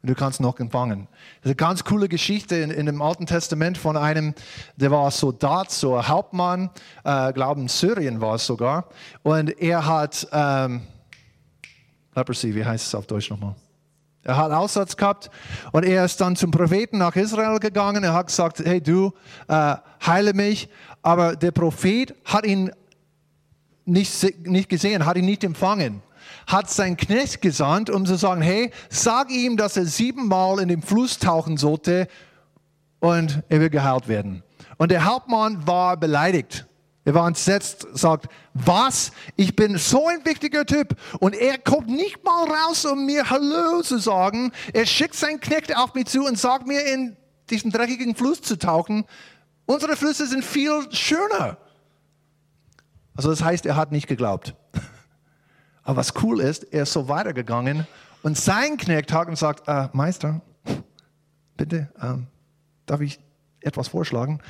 Und 0.03 0.09
du 0.09 0.15
kannst 0.15 0.41
noch 0.41 0.59
empfangen. 0.59 1.07
Das 1.11 1.41
ist 1.43 1.47
eine 1.47 1.55
ganz 1.55 1.85
coole 1.85 2.09
Geschichte 2.09 2.57
in, 2.57 2.71
in 2.71 2.87
dem 2.87 3.01
Alten 3.01 3.27
Testament 3.27 3.79
von 3.79 3.97
einem, 3.97 4.35
der 4.77 4.91
war 4.91 5.11
Soldat, 5.11 5.71
so 5.71 5.97
ein 5.97 6.09
Hauptmann, 6.09 6.71
äh, 7.05 7.33
glauben 7.33 7.69
Syrien 7.69 8.21
war 8.21 8.35
es 8.35 8.47
sogar. 8.47 8.89
Und 9.23 9.51
er 9.61 9.87
hat, 9.87 10.27
ähm, 10.33 10.83
Leprosy, 12.17 12.55
wie 12.55 12.65
heißt 12.65 12.87
es 12.87 12.95
auf 12.95 13.07
Deutsch 13.07 13.31
nochmal? 13.31 13.55
Er 14.25 14.37
hat 14.37 14.53
Aussatz 14.53 14.97
gehabt 14.97 15.31
und 15.73 15.85
er 15.85 16.05
ist 16.05 16.21
dann 16.21 16.37
zum 16.37 16.53
Propheten 16.53 16.99
nach 16.99 17.17
Israel 17.17 17.59
gegangen. 17.59 18.05
Er 18.05 18.13
hat 18.13 18.29
gesagt, 18.29 18.61
hey 18.61 18.81
du, 18.81 19.13
äh, 19.49 19.77
heile 20.05 20.33
mich. 20.33 20.69
Aber 21.03 21.35
der 21.35 21.51
Prophet 21.51 22.15
hat 22.25 22.45
ihn 22.47 22.71
nicht, 23.85 24.47
nicht 24.47 24.69
gesehen, 24.69 25.07
hat 25.07 25.17
ihn 25.17 25.25
nicht 25.25 25.43
empfangen. 25.43 26.03
Hat 26.47 26.71
sein 26.71 26.97
Knecht 26.97 27.41
gesandt, 27.43 27.91
um 27.91 28.07
zu 28.07 28.17
sagen, 28.17 28.43
hey, 28.43 28.71
sag 28.89 29.31
ihm, 29.31 29.57
dass 29.57 29.77
er 29.77 29.87
siebenmal 29.87 30.61
in 30.61 30.69
den 30.69 30.83
Fluss 30.83 31.19
tauchen 31.19 31.57
sollte 31.57 32.09
und 33.01 33.43
er 33.49 33.61
wird 33.61 33.73
geheilt 33.73 34.09
werden. 34.09 34.43
Und 34.79 34.91
der 34.91 35.05
Hauptmann 35.05 35.67
war 35.67 35.97
beleidigt. 35.97 36.67
Er 37.05 37.15
war 37.15 37.27
entsetzt, 37.27 37.87
sagt, 37.95 38.29
was? 38.55 39.11
Ich 39.35 39.57
bin 39.57 39.77
so 39.77 40.07
ein 40.07 40.25
wichtiger 40.25 40.65
Typ 40.65 40.95
und 41.19 41.35
er 41.35 41.59
kommt 41.59 41.89
nicht 41.89 42.23
mal 42.25 42.45
raus, 42.45 42.85
um 42.85 43.07
mir 43.07 43.29
Hallo 43.29 43.83
zu 43.83 43.99
sagen. 43.99 44.53
Er 44.73 44.87
schickt 44.87 45.17
seinen 45.17 45.41
Knecht 45.41 45.77
auf 45.77 45.95
mich 45.95 46.07
zu 46.07 46.25
und 46.25 46.39
sagt 46.39 46.67
mir, 46.67 46.85
in 46.87 47.17
diesen 47.51 47.73
dreckigen 47.73 48.15
Fluss 48.15 48.41
zu 48.41 48.57
tauchen. 48.57 49.05
Unsere 49.67 49.97
Flüsse 49.97 50.29
sind 50.29 50.45
viel 50.45 50.87
schöner. 50.93 51.57
Also 53.17 53.31
das 53.31 53.43
heißt, 53.43 53.67
er 53.67 53.77
hat 53.77 53.91
nicht 53.91 54.07
geglaubt. 54.07 54.55
Aber 55.83 55.97
was 55.97 56.15
cool 56.23 56.41
ist, 56.41 56.65
er 56.73 56.85
ist 56.85 56.93
so 56.93 57.09
weitergegangen 57.09 57.87
und 58.23 58.39
sein 58.39 58.77
Knecht 58.77 59.13
hat 59.13 59.29
gesagt, 59.29 59.67
äh, 59.67 59.89
Meister, 59.93 60.41
bitte, 61.57 61.91
ähm, 62.01 62.29
darf 62.87 63.01
ich 63.01 63.19
etwas 63.61 63.89
vorschlagen? 63.89 64.41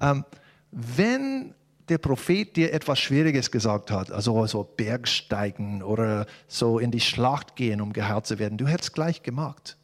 Ähm, 0.00 0.24
wenn 0.72 1.54
der 1.88 1.98
Prophet 1.98 2.56
dir 2.56 2.72
etwas 2.72 2.98
Schwieriges 2.98 3.50
gesagt 3.50 3.90
hat, 3.90 4.10
also 4.10 4.46
so 4.46 4.62
Bergsteigen 4.64 5.82
oder 5.82 6.26
so 6.46 6.78
in 6.78 6.90
die 6.90 7.00
Schlacht 7.00 7.56
gehen, 7.56 7.80
um 7.80 7.92
geheilt 7.92 8.26
zu 8.26 8.38
werden, 8.38 8.58
du 8.58 8.66
hättest 8.66 8.94
gleich 8.94 9.22
gemacht. 9.22 9.76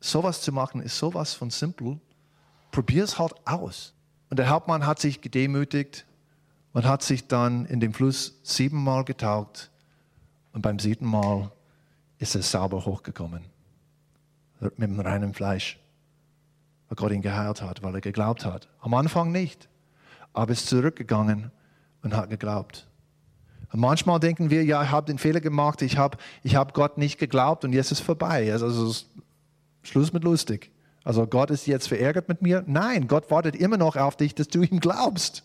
Sowas 0.00 0.42
zu 0.42 0.52
machen 0.52 0.82
ist 0.82 0.98
sowas 0.98 1.34
von 1.34 1.50
simpel. 1.50 1.98
Probier 2.70 3.04
es 3.04 3.18
halt 3.18 3.34
aus. 3.46 3.94
Und 4.28 4.38
der 4.38 4.48
Hauptmann 4.48 4.86
hat 4.86 5.00
sich 5.00 5.20
gedemütigt 5.20 6.05
und 6.76 6.84
hat 6.84 7.02
sich 7.02 7.26
dann 7.26 7.64
in 7.64 7.80
dem 7.80 7.94
Fluss 7.94 8.38
siebenmal 8.42 9.02
getaucht 9.02 9.70
und 10.52 10.60
beim 10.60 10.78
siebten 10.78 11.06
Mal 11.06 11.50
ist 12.18 12.34
er 12.34 12.42
sauber 12.42 12.84
hochgekommen. 12.84 13.44
Mit 14.60 14.90
dem 14.90 15.00
reinen 15.00 15.32
Fleisch. 15.32 15.78
Weil 16.88 16.96
Gott 16.96 17.12
ihn 17.12 17.22
geheilt 17.22 17.62
hat, 17.62 17.82
weil 17.82 17.94
er 17.94 18.02
geglaubt 18.02 18.44
hat. 18.44 18.68
Am 18.80 18.92
Anfang 18.92 19.32
nicht 19.32 19.70
aber 20.34 20.52
ist 20.52 20.66
zurückgegangen 20.66 21.50
und 22.02 22.14
hat 22.14 22.28
geglaubt. 22.28 22.86
Und 23.72 23.80
manchmal 23.80 24.20
denken 24.20 24.50
wir, 24.50 24.62
ja, 24.62 24.82
ich 24.82 24.90
habe 24.90 25.06
den 25.06 25.16
Fehler 25.16 25.40
gemacht, 25.40 25.80
ich 25.80 25.96
habe 25.96 26.18
ich 26.42 26.56
hab 26.56 26.74
Gott 26.74 26.98
nicht 26.98 27.18
geglaubt 27.18 27.64
und 27.64 27.72
jetzt 27.72 27.90
ist 27.90 28.00
es 28.00 28.04
vorbei. 28.04 28.52
Also 28.52 28.94
Schluss 29.82 30.12
mit 30.12 30.24
lustig. 30.24 30.70
Also 31.04 31.26
Gott 31.26 31.50
ist 31.50 31.66
jetzt 31.66 31.88
verärgert 31.88 32.28
mit 32.28 32.42
mir? 32.42 32.64
Nein, 32.66 33.08
Gott 33.08 33.30
wartet 33.30 33.56
immer 33.56 33.78
noch 33.78 33.96
auf 33.96 34.14
dich, 34.14 34.34
dass 34.34 34.48
du 34.48 34.60
ihm 34.60 34.78
glaubst. 34.78 35.42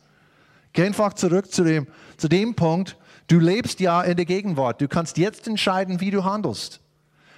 Geh 0.74 0.86
einfach 0.86 1.14
zurück 1.14 1.52
zu 1.52 1.64
dem, 1.64 1.88
zu 2.18 2.28
dem 2.28 2.56
Punkt, 2.56 2.98
du 3.28 3.40
lebst 3.40 3.80
ja 3.80 4.02
in 4.02 4.16
der 4.16 4.26
Gegenwart. 4.26 4.82
Du 4.82 4.88
kannst 4.88 5.18
jetzt 5.18 5.48
entscheiden, 5.48 6.00
wie 6.00 6.12
du 6.12 6.24
handelst. 6.24 6.80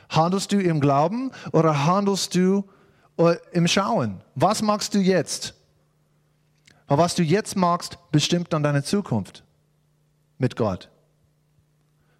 Handelst 0.09 0.51
du 0.51 0.59
im 0.59 0.79
Glauben 0.79 1.31
oder 1.51 1.85
handelst 1.85 2.35
du 2.35 2.65
äh, 3.17 3.35
im 3.51 3.67
Schauen? 3.67 4.21
Was 4.35 4.61
machst 4.61 4.93
du 4.93 4.99
jetzt? 4.99 5.55
Aber 6.87 7.03
was 7.03 7.15
du 7.15 7.23
jetzt 7.23 7.55
magst, 7.55 7.97
bestimmt 8.11 8.53
dann 8.53 8.61
deine 8.61 8.83
Zukunft 8.83 9.43
mit 10.37 10.55
Gott. 10.55 10.89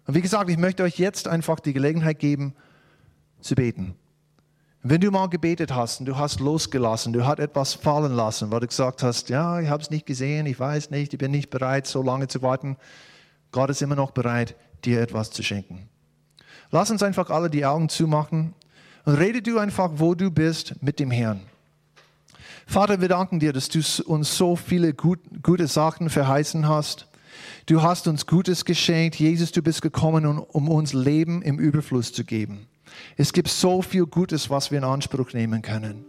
Und 0.06 0.14
wie 0.14 0.22
gesagt, 0.22 0.50
ich 0.50 0.58
möchte 0.58 0.82
euch 0.82 0.98
jetzt 0.98 1.28
einfach 1.28 1.60
die 1.60 1.72
Gelegenheit 1.72 2.18
geben, 2.18 2.54
zu 3.40 3.54
beten. 3.54 3.94
Wenn 4.86 5.00
du 5.00 5.10
mal 5.10 5.28
gebetet 5.30 5.74
hast 5.74 6.00
und 6.00 6.06
du 6.06 6.18
hast 6.18 6.40
losgelassen, 6.40 7.14
du 7.14 7.24
hast 7.24 7.38
etwas 7.38 7.72
fallen 7.72 8.12
lassen, 8.12 8.50
weil 8.50 8.60
du 8.60 8.66
gesagt 8.66 9.02
hast, 9.02 9.30
ja, 9.30 9.58
ich 9.58 9.70
habe 9.70 9.82
es 9.82 9.88
nicht 9.88 10.04
gesehen, 10.04 10.44
ich 10.44 10.60
weiß 10.60 10.90
nicht, 10.90 11.14
ich 11.14 11.18
bin 11.18 11.30
nicht 11.30 11.48
bereit, 11.48 11.86
so 11.86 12.02
lange 12.02 12.28
zu 12.28 12.42
warten. 12.42 12.76
Gott 13.50 13.70
ist 13.70 13.80
immer 13.80 13.94
noch 13.94 14.10
bereit, 14.10 14.54
dir 14.84 15.00
etwas 15.00 15.30
zu 15.30 15.42
schenken. 15.42 15.88
Lass 16.70 16.90
uns 16.90 17.02
einfach 17.02 17.30
alle 17.30 17.48
die 17.48 17.64
Augen 17.64 17.88
zumachen 17.88 18.52
und 19.06 19.14
rede 19.14 19.40
du 19.40 19.58
einfach, 19.58 19.90
wo 19.94 20.14
du 20.14 20.30
bist, 20.30 20.74
mit 20.82 21.00
dem 21.00 21.10
Herrn. 21.10 21.40
Vater, 22.66 23.00
wir 23.00 23.08
danken 23.08 23.40
dir, 23.40 23.54
dass 23.54 23.70
du 23.70 23.80
uns 24.04 24.36
so 24.36 24.54
viele 24.54 24.92
gut, 24.92 25.20
gute 25.42 25.66
Sachen 25.66 26.10
verheißen 26.10 26.68
hast. 26.68 27.08
Du 27.64 27.80
hast 27.80 28.06
uns 28.06 28.26
Gutes 28.26 28.66
geschenkt. 28.66 29.16
Jesus, 29.16 29.50
du 29.50 29.62
bist 29.62 29.80
gekommen, 29.80 30.26
um 30.26 30.68
uns 30.68 30.92
Leben 30.92 31.40
im 31.40 31.58
Überfluss 31.58 32.12
zu 32.12 32.22
geben. 32.22 32.66
Es 33.16 33.32
gibt 33.32 33.48
so 33.48 33.82
viel 33.82 34.06
Gutes, 34.06 34.50
was 34.50 34.70
wir 34.70 34.78
in 34.78 34.84
Anspruch 34.84 35.32
nehmen 35.32 35.62
können. 35.62 36.04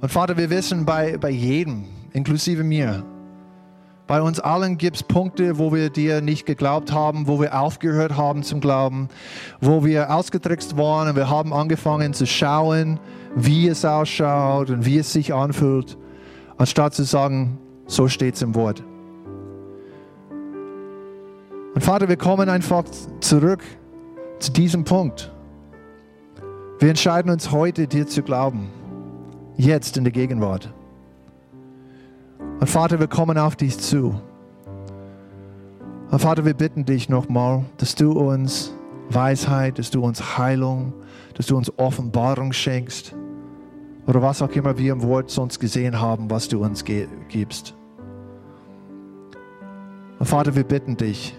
Und 0.00 0.10
Vater, 0.10 0.36
wir 0.36 0.50
wissen 0.50 0.84
bei, 0.84 1.16
bei 1.18 1.30
jedem, 1.30 1.86
inklusive 2.12 2.64
mir, 2.64 3.04
bei 4.06 4.20
uns 4.20 4.38
allen 4.38 4.76
gibt 4.76 4.96
es 4.96 5.02
Punkte, 5.02 5.56
wo 5.56 5.72
wir 5.72 5.88
dir 5.88 6.20
nicht 6.20 6.44
geglaubt 6.44 6.92
haben, 6.92 7.26
wo 7.26 7.40
wir 7.40 7.58
aufgehört 7.58 8.18
haben 8.18 8.42
zum 8.42 8.60
Glauben, 8.60 9.08
wo 9.62 9.82
wir 9.82 10.14
ausgetrickst 10.14 10.76
waren 10.76 11.08
und 11.08 11.16
wir 11.16 11.30
haben 11.30 11.54
angefangen 11.54 12.12
zu 12.12 12.26
schauen, 12.26 13.00
wie 13.34 13.66
es 13.66 13.82
ausschaut 13.84 14.68
und 14.68 14.84
wie 14.84 14.98
es 14.98 15.10
sich 15.10 15.32
anfühlt, 15.32 15.96
anstatt 16.58 16.92
zu 16.92 17.04
sagen, 17.04 17.58
so 17.86 18.06
steht 18.08 18.34
es 18.34 18.42
im 18.42 18.54
Wort. 18.54 18.84
Und 21.74 21.82
Vater, 21.82 22.08
wir 22.08 22.16
kommen 22.16 22.50
einfach 22.50 22.84
zurück 23.20 23.62
zu 24.38 24.52
diesem 24.52 24.84
Punkt. 24.84 25.33
Wir 26.84 26.90
entscheiden 26.90 27.30
uns 27.30 27.50
heute, 27.50 27.86
dir 27.86 28.06
zu 28.06 28.22
glauben. 28.22 28.68
Jetzt 29.56 29.96
in 29.96 30.04
der 30.04 30.12
Gegenwart. 30.12 30.70
Und 32.60 32.68
Vater, 32.68 33.00
wir 33.00 33.06
kommen 33.06 33.38
auf 33.38 33.56
dich 33.56 33.78
zu. 33.78 34.20
Und 36.10 36.18
Vater, 36.18 36.44
wir 36.44 36.52
bitten 36.52 36.84
dich 36.84 37.08
nochmal, 37.08 37.64
dass 37.78 37.94
du 37.94 38.12
uns 38.12 38.74
Weisheit, 39.08 39.78
dass 39.78 39.90
du 39.92 40.04
uns 40.04 40.36
Heilung, 40.36 40.92
dass 41.32 41.46
du 41.46 41.56
uns 41.56 41.72
Offenbarung 41.78 42.52
schenkst 42.52 43.16
oder 44.06 44.20
was 44.20 44.42
auch 44.42 44.50
immer 44.50 44.76
wir 44.76 44.92
im 44.92 45.02
Wort 45.04 45.30
sonst 45.30 45.60
gesehen 45.60 46.02
haben, 46.02 46.28
was 46.28 46.48
du 46.48 46.62
uns 46.62 46.84
gibst. 46.84 47.74
Und 50.18 50.26
Vater, 50.26 50.54
wir 50.54 50.64
bitten 50.64 50.98
dich 50.98 51.34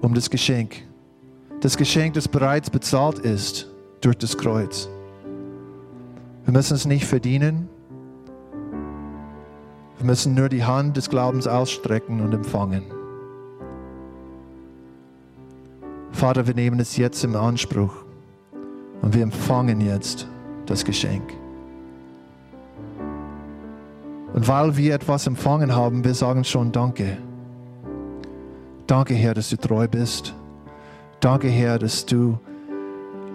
um 0.00 0.14
das 0.14 0.30
Geschenk. 0.30 0.86
Das 1.58 1.76
Geschenk, 1.76 2.14
das 2.14 2.28
bereits 2.28 2.70
bezahlt 2.70 3.18
ist 3.18 3.69
durch 4.00 4.16
das 4.16 4.36
Kreuz. 4.36 4.88
Wir 6.44 6.52
müssen 6.52 6.74
es 6.74 6.84
nicht 6.84 7.04
verdienen. 7.04 7.68
Wir 9.98 10.06
müssen 10.06 10.34
nur 10.34 10.48
die 10.48 10.64
Hand 10.64 10.96
des 10.96 11.10
Glaubens 11.10 11.46
ausstrecken 11.46 12.20
und 12.20 12.32
empfangen. 12.32 12.84
Vater, 16.12 16.46
wir 16.46 16.54
nehmen 16.54 16.80
es 16.80 16.96
jetzt 16.96 17.22
im 17.24 17.36
Anspruch 17.36 17.94
und 19.02 19.14
wir 19.14 19.22
empfangen 19.22 19.80
jetzt 19.80 20.26
das 20.66 20.84
Geschenk. 20.84 21.34
Und 24.32 24.48
weil 24.48 24.76
wir 24.76 24.94
etwas 24.94 25.26
empfangen 25.26 25.74
haben, 25.74 26.04
wir 26.04 26.14
sagen 26.14 26.44
schon 26.44 26.72
Danke. 26.72 27.18
Danke, 28.86 29.14
Herr, 29.14 29.34
dass 29.34 29.50
du 29.50 29.56
treu 29.56 29.86
bist. 29.86 30.34
Danke, 31.20 31.48
Herr, 31.48 31.78
dass 31.78 32.06
du 32.06 32.38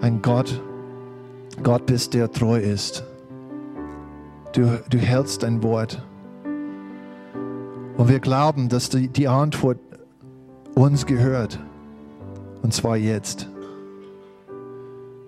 ein 0.00 0.22
Gott, 0.22 0.60
Gott 1.62 1.86
bist, 1.86 2.14
der 2.14 2.30
treu 2.30 2.58
ist. 2.58 3.04
Du, 4.52 4.80
du 4.88 4.98
hältst 4.98 5.42
dein 5.42 5.62
Wort. 5.62 6.02
Und 7.96 8.08
wir 8.08 8.20
glauben, 8.20 8.68
dass 8.68 8.90
die, 8.90 9.08
die 9.08 9.28
Antwort 9.28 9.78
uns 10.74 11.06
gehört. 11.06 11.58
Und 12.62 12.74
zwar 12.74 12.96
jetzt. 12.96 13.48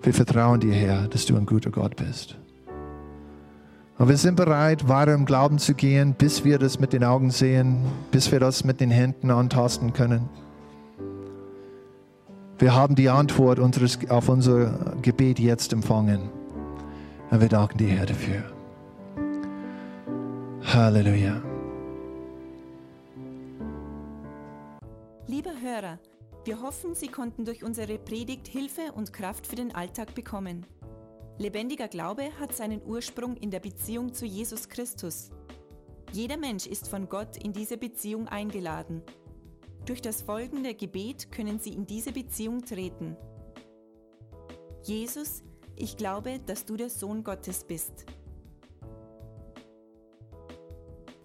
Wir 0.01 0.13
vertrauen 0.13 0.59
dir, 0.59 0.73
Herr, 0.73 1.07
dass 1.07 1.25
du 1.25 1.35
ein 1.35 1.45
guter 1.45 1.71
Gott 1.71 1.95
bist. 1.95 2.37
Und 3.97 4.07
wir 4.07 4.17
sind 4.17 4.35
bereit, 4.35 4.87
weiter 4.87 5.13
im 5.13 5.25
Glauben 5.25 5.59
zu 5.59 5.73
gehen, 5.73 6.15
bis 6.17 6.45
wir 6.45 6.57
das 6.57 6.79
mit 6.79 6.93
den 6.93 7.03
Augen 7.03 7.31
sehen, 7.31 7.79
bis 8.11 8.31
wir 8.31 8.39
das 8.39 8.63
mit 8.63 8.79
den 8.79 8.91
Händen 8.91 9.29
antasten 9.29 9.91
können. 9.91 10.29
Wir 12.59 12.75
haben 12.75 12.95
die 12.95 13.09
Antwort 13.09 13.57
unseres, 13.57 13.97
auf 14.09 14.29
unser 14.29 14.95
Gebet 15.01 15.39
jetzt 15.39 15.73
empfangen. 15.73 16.29
Und 17.31 17.41
wir 17.41 17.49
danken 17.49 17.77
dir, 17.77 17.87
Herr, 17.87 18.05
dafür. 18.05 18.43
Halleluja. 20.63 21.41
Hörer, 25.61 25.99
wir 26.45 26.61
hoffen, 26.61 26.95
Sie 26.95 27.09
konnten 27.09 27.43
durch 27.43 27.63
unsere 27.63 27.97
Predigt 27.97 28.47
Hilfe 28.47 28.93
und 28.93 29.13
Kraft 29.13 29.45
für 29.45 29.55
den 29.55 29.75
Alltag 29.75 30.15
bekommen. 30.15 30.65
Lebendiger 31.37 31.87
Glaube 31.87 32.29
hat 32.39 32.55
seinen 32.55 32.81
Ursprung 32.85 33.35
in 33.35 33.51
der 33.51 33.59
Beziehung 33.59 34.13
zu 34.13 34.25
Jesus 34.25 34.69
Christus. 34.69 35.31
Jeder 36.11 36.37
Mensch 36.37 36.65
ist 36.65 36.87
von 36.87 37.07
Gott 37.09 37.37
in 37.37 37.53
diese 37.53 37.77
Beziehung 37.77 38.27
eingeladen. 38.27 39.01
Durch 39.85 40.01
das 40.01 40.21
folgende 40.21 40.75
Gebet 40.75 41.31
können 41.31 41.59
Sie 41.59 41.73
in 41.73 41.85
diese 41.85 42.11
Beziehung 42.11 42.63
treten. 42.63 43.17
Jesus, 44.83 45.43
ich 45.75 45.97
glaube, 45.97 46.39
dass 46.45 46.65
du 46.65 46.77
der 46.77 46.89
Sohn 46.89 47.23
Gottes 47.23 47.63
bist. 47.63 48.05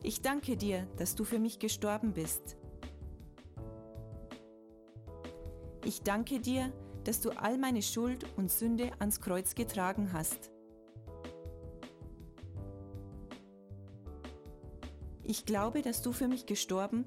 Ich 0.02 0.20
danke 0.20 0.56
dir, 0.56 0.86
dass 0.96 1.14
du 1.14 1.24
für 1.24 1.38
mich 1.38 1.58
gestorben 1.58 2.12
bist. 2.12 2.56
Ich 5.84 6.02
danke 6.02 6.40
dir, 6.40 6.72
dass 7.04 7.20
du 7.20 7.30
all 7.30 7.58
meine 7.58 7.82
Schuld 7.82 8.26
und 8.36 8.50
Sünde 8.50 8.92
ans 8.98 9.20
Kreuz 9.20 9.54
getragen 9.54 10.12
hast. 10.12 10.50
Ich 15.22 15.46
glaube, 15.46 15.82
dass 15.82 16.02
du 16.02 16.12
für 16.12 16.28
mich 16.28 16.44
gestorben 16.44 17.06